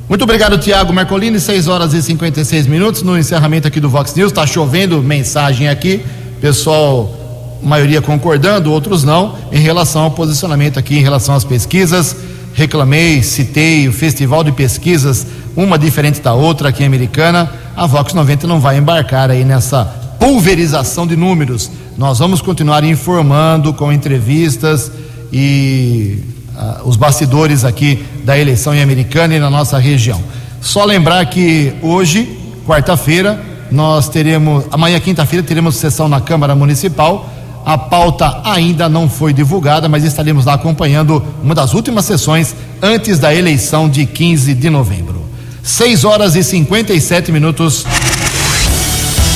Muito 0.08 0.22
obrigado, 0.22 0.58
Tiago 0.58 0.92
Marcolini. 0.92 1.38
6 1.38 1.68
horas 1.68 1.92
e 1.92 2.02
56 2.02 2.66
minutos 2.66 3.02
no 3.02 3.18
encerramento 3.18 3.68
aqui 3.68 3.80
do 3.80 3.90
Vox 3.90 4.14
News. 4.14 4.30
Está 4.30 4.46
chovendo 4.46 5.02
mensagem 5.02 5.68
aqui, 5.68 6.02
pessoal, 6.40 7.58
maioria 7.62 8.00
concordando, 8.00 8.72
outros 8.72 9.04
não, 9.04 9.34
em 9.52 9.60
relação 9.60 10.02
ao 10.02 10.10
posicionamento 10.12 10.78
aqui, 10.78 10.96
em 10.96 11.02
relação 11.02 11.34
às 11.34 11.44
pesquisas. 11.44 12.16
Reclamei, 12.58 13.22
citei 13.22 13.86
o 13.86 13.92
Festival 13.92 14.42
de 14.42 14.50
Pesquisas, 14.50 15.24
uma 15.54 15.78
diferente 15.78 16.20
da 16.20 16.34
outra 16.34 16.70
aqui 16.70 16.82
em 16.82 16.86
Americana. 16.86 17.48
A 17.76 17.86
Vox 17.86 18.12
90 18.12 18.48
não 18.48 18.58
vai 18.58 18.78
embarcar 18.78 19.30
aí 19.30 19.44
nessa 19.44 19.84
pulverização 20.18 21.06
de 21.06 21.14
números. 21.14 21.70
Nós 21.96 22.18
vamos 22.18 22.42
continuar 22.42 22.82
informando 22.82 23.72
com 23.72 23.92
entrevistas 23.92 24.90
e 25.32 26.18
uh, 26.52 26.88
os 26.88 26.96
bastidores 26.96 27.64
aqui 27.64 28.04
da 28.24 28.36
eleição 28.36 28.74
em 28.74 28.82
Americana 28.82 29.36
e 29.36 29.38
na 29.38 29.48
nossa 29.48 29.78
região. 29.78 30.20
Só 30.60 30.84
lembrar 30.84 31.24
que 31.26 31.74
hoje, 31.80 32.40
quarta-feira, 32.66 33.40
nós 33.70 34.08
teremos, 34.08 34.64
amanhã, 34.72 34.98
quinta-feira, 34.98 35.46
teremos 35.46 35.76
sessão 35.76 36.08
na 36.08 36.20
Câmara 36.20 36.56
Municipal. 36.56 37.32
A 37.64 37.76
pauta 37.76 38.40
ainda 38.44 38.88
não 38.88 39.08
foi 39.08 39.32
divulgada, 39.32 39.88
mas 39.88 40.04
estaremos 40.04 40.44
lá 40.44 40.54
acompanhando 40.54 41.22
uma 41.42 41.54
das 41.54 41.74
últimas 41.74 42.04
sessões 42.04 42.54
antes 42.82 43.18
da 43.18 43.34
eleição 43.34 43.88
de 43.88 44.06
15 44.06 44.54
de 44.54 44.70
novembro. 44.70 45.22
6 45.62 46.04
horas 46.04 46.34
e 46.34 46.42
57 46.42 47.30
minutos. 47.30 47.84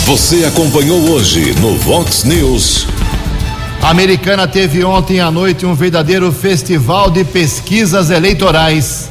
Você 0.07 0.45
acompanhou 0.45 0.99
hoje 1.11 1.55
no 1.61 1.77
Vox 1.77 2.25
News. 2.25 2.87
A 3.83 3.91
Americana 3.91 4.47
teve 4.47 4.85
ontem 4.85 5.20
à 5.20 5.31
noite 5.31 5.66
um 5.66 5.75
verdadeiro 5.75 6.33
festival 6.33 7.11
de 7.11 7.25
pesquisas 7.25 8.11
eleitorais. 8.11 9.11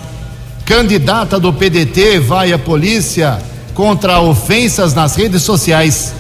Candidata 0.66 1.40
do 1.40 1.52
PDT 1.52 2.20
vai 2.20 2.54
à 2.54 2.58
polícia 2.58 3.38
contra 3.74 4.22
ofensas 4.22 4.94
nas 4.94 5.16
redes 5.16 5.44
sociais. 5.44 6.14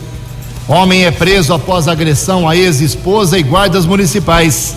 Homem 0.71 1.03
é 1.03 1.11
preso 1.11 1.53
após 1.53 1.89
agressão 1.89 2.47
à 2.47 2.55
ex-esposa 2.55 3.37
e 3.37 3.43
guardas 3.43 3.85
municipais. 3.85 4.73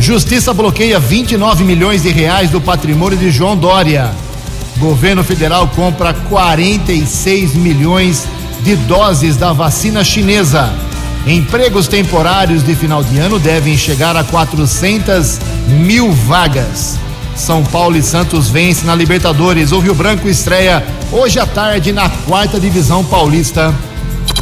Justiça 0.00 0.54
bloqueia 0.54 0.98
29 0.98 1.62
milhões 1.62 2.04
de 2.04 2.08
reais 2.08 2.48
do 2.48 2.58
patrimônio 2.58 3.18
de 3.18 3.30
João 3.30 3.54
Dória. 3.54 4.14
Governo 4.78 5.22
federal 5.22 5.68
compra 5.76 6.14
46 6.14 7.54
milhões 7.54 8.26
de 8.62 8.76
doses 8.76 9.36
da 9.36 9.52
vacina 9.52 10.02
chinesa. 10.02 10.72
Empregos 11.26 11.86
temporários 11.86 12.64
de 12.64 12.74
final 12.74 13.04
de 13.04 13.18
ano 13.18 13.38
devem 13.38 13.76
chegar 13.76 14.16
a 14.16 14.24
400 14.24 15.38
mil 15.68 16.12
vagas. 16.12 16.96
São 17.34 17.62
Paulo 17.62 17.98
e 17.98 18.02
Santos 18.02 18.48
vence 18.48 18.86
na 18.86 18.94
Libertadores. 18.94 19.70
O 19.70 19.80
Rio 19.80 19.94
Branco 19.94 20.30
estreia 20.30 20.82
hoje 21.12 21.38
à 21.38 21.44
tarde 21.44 21.92
na 21.92 22.08
quarta 22.08 22.58
divisão 22.58 23.04
paulista. 23.04 23.74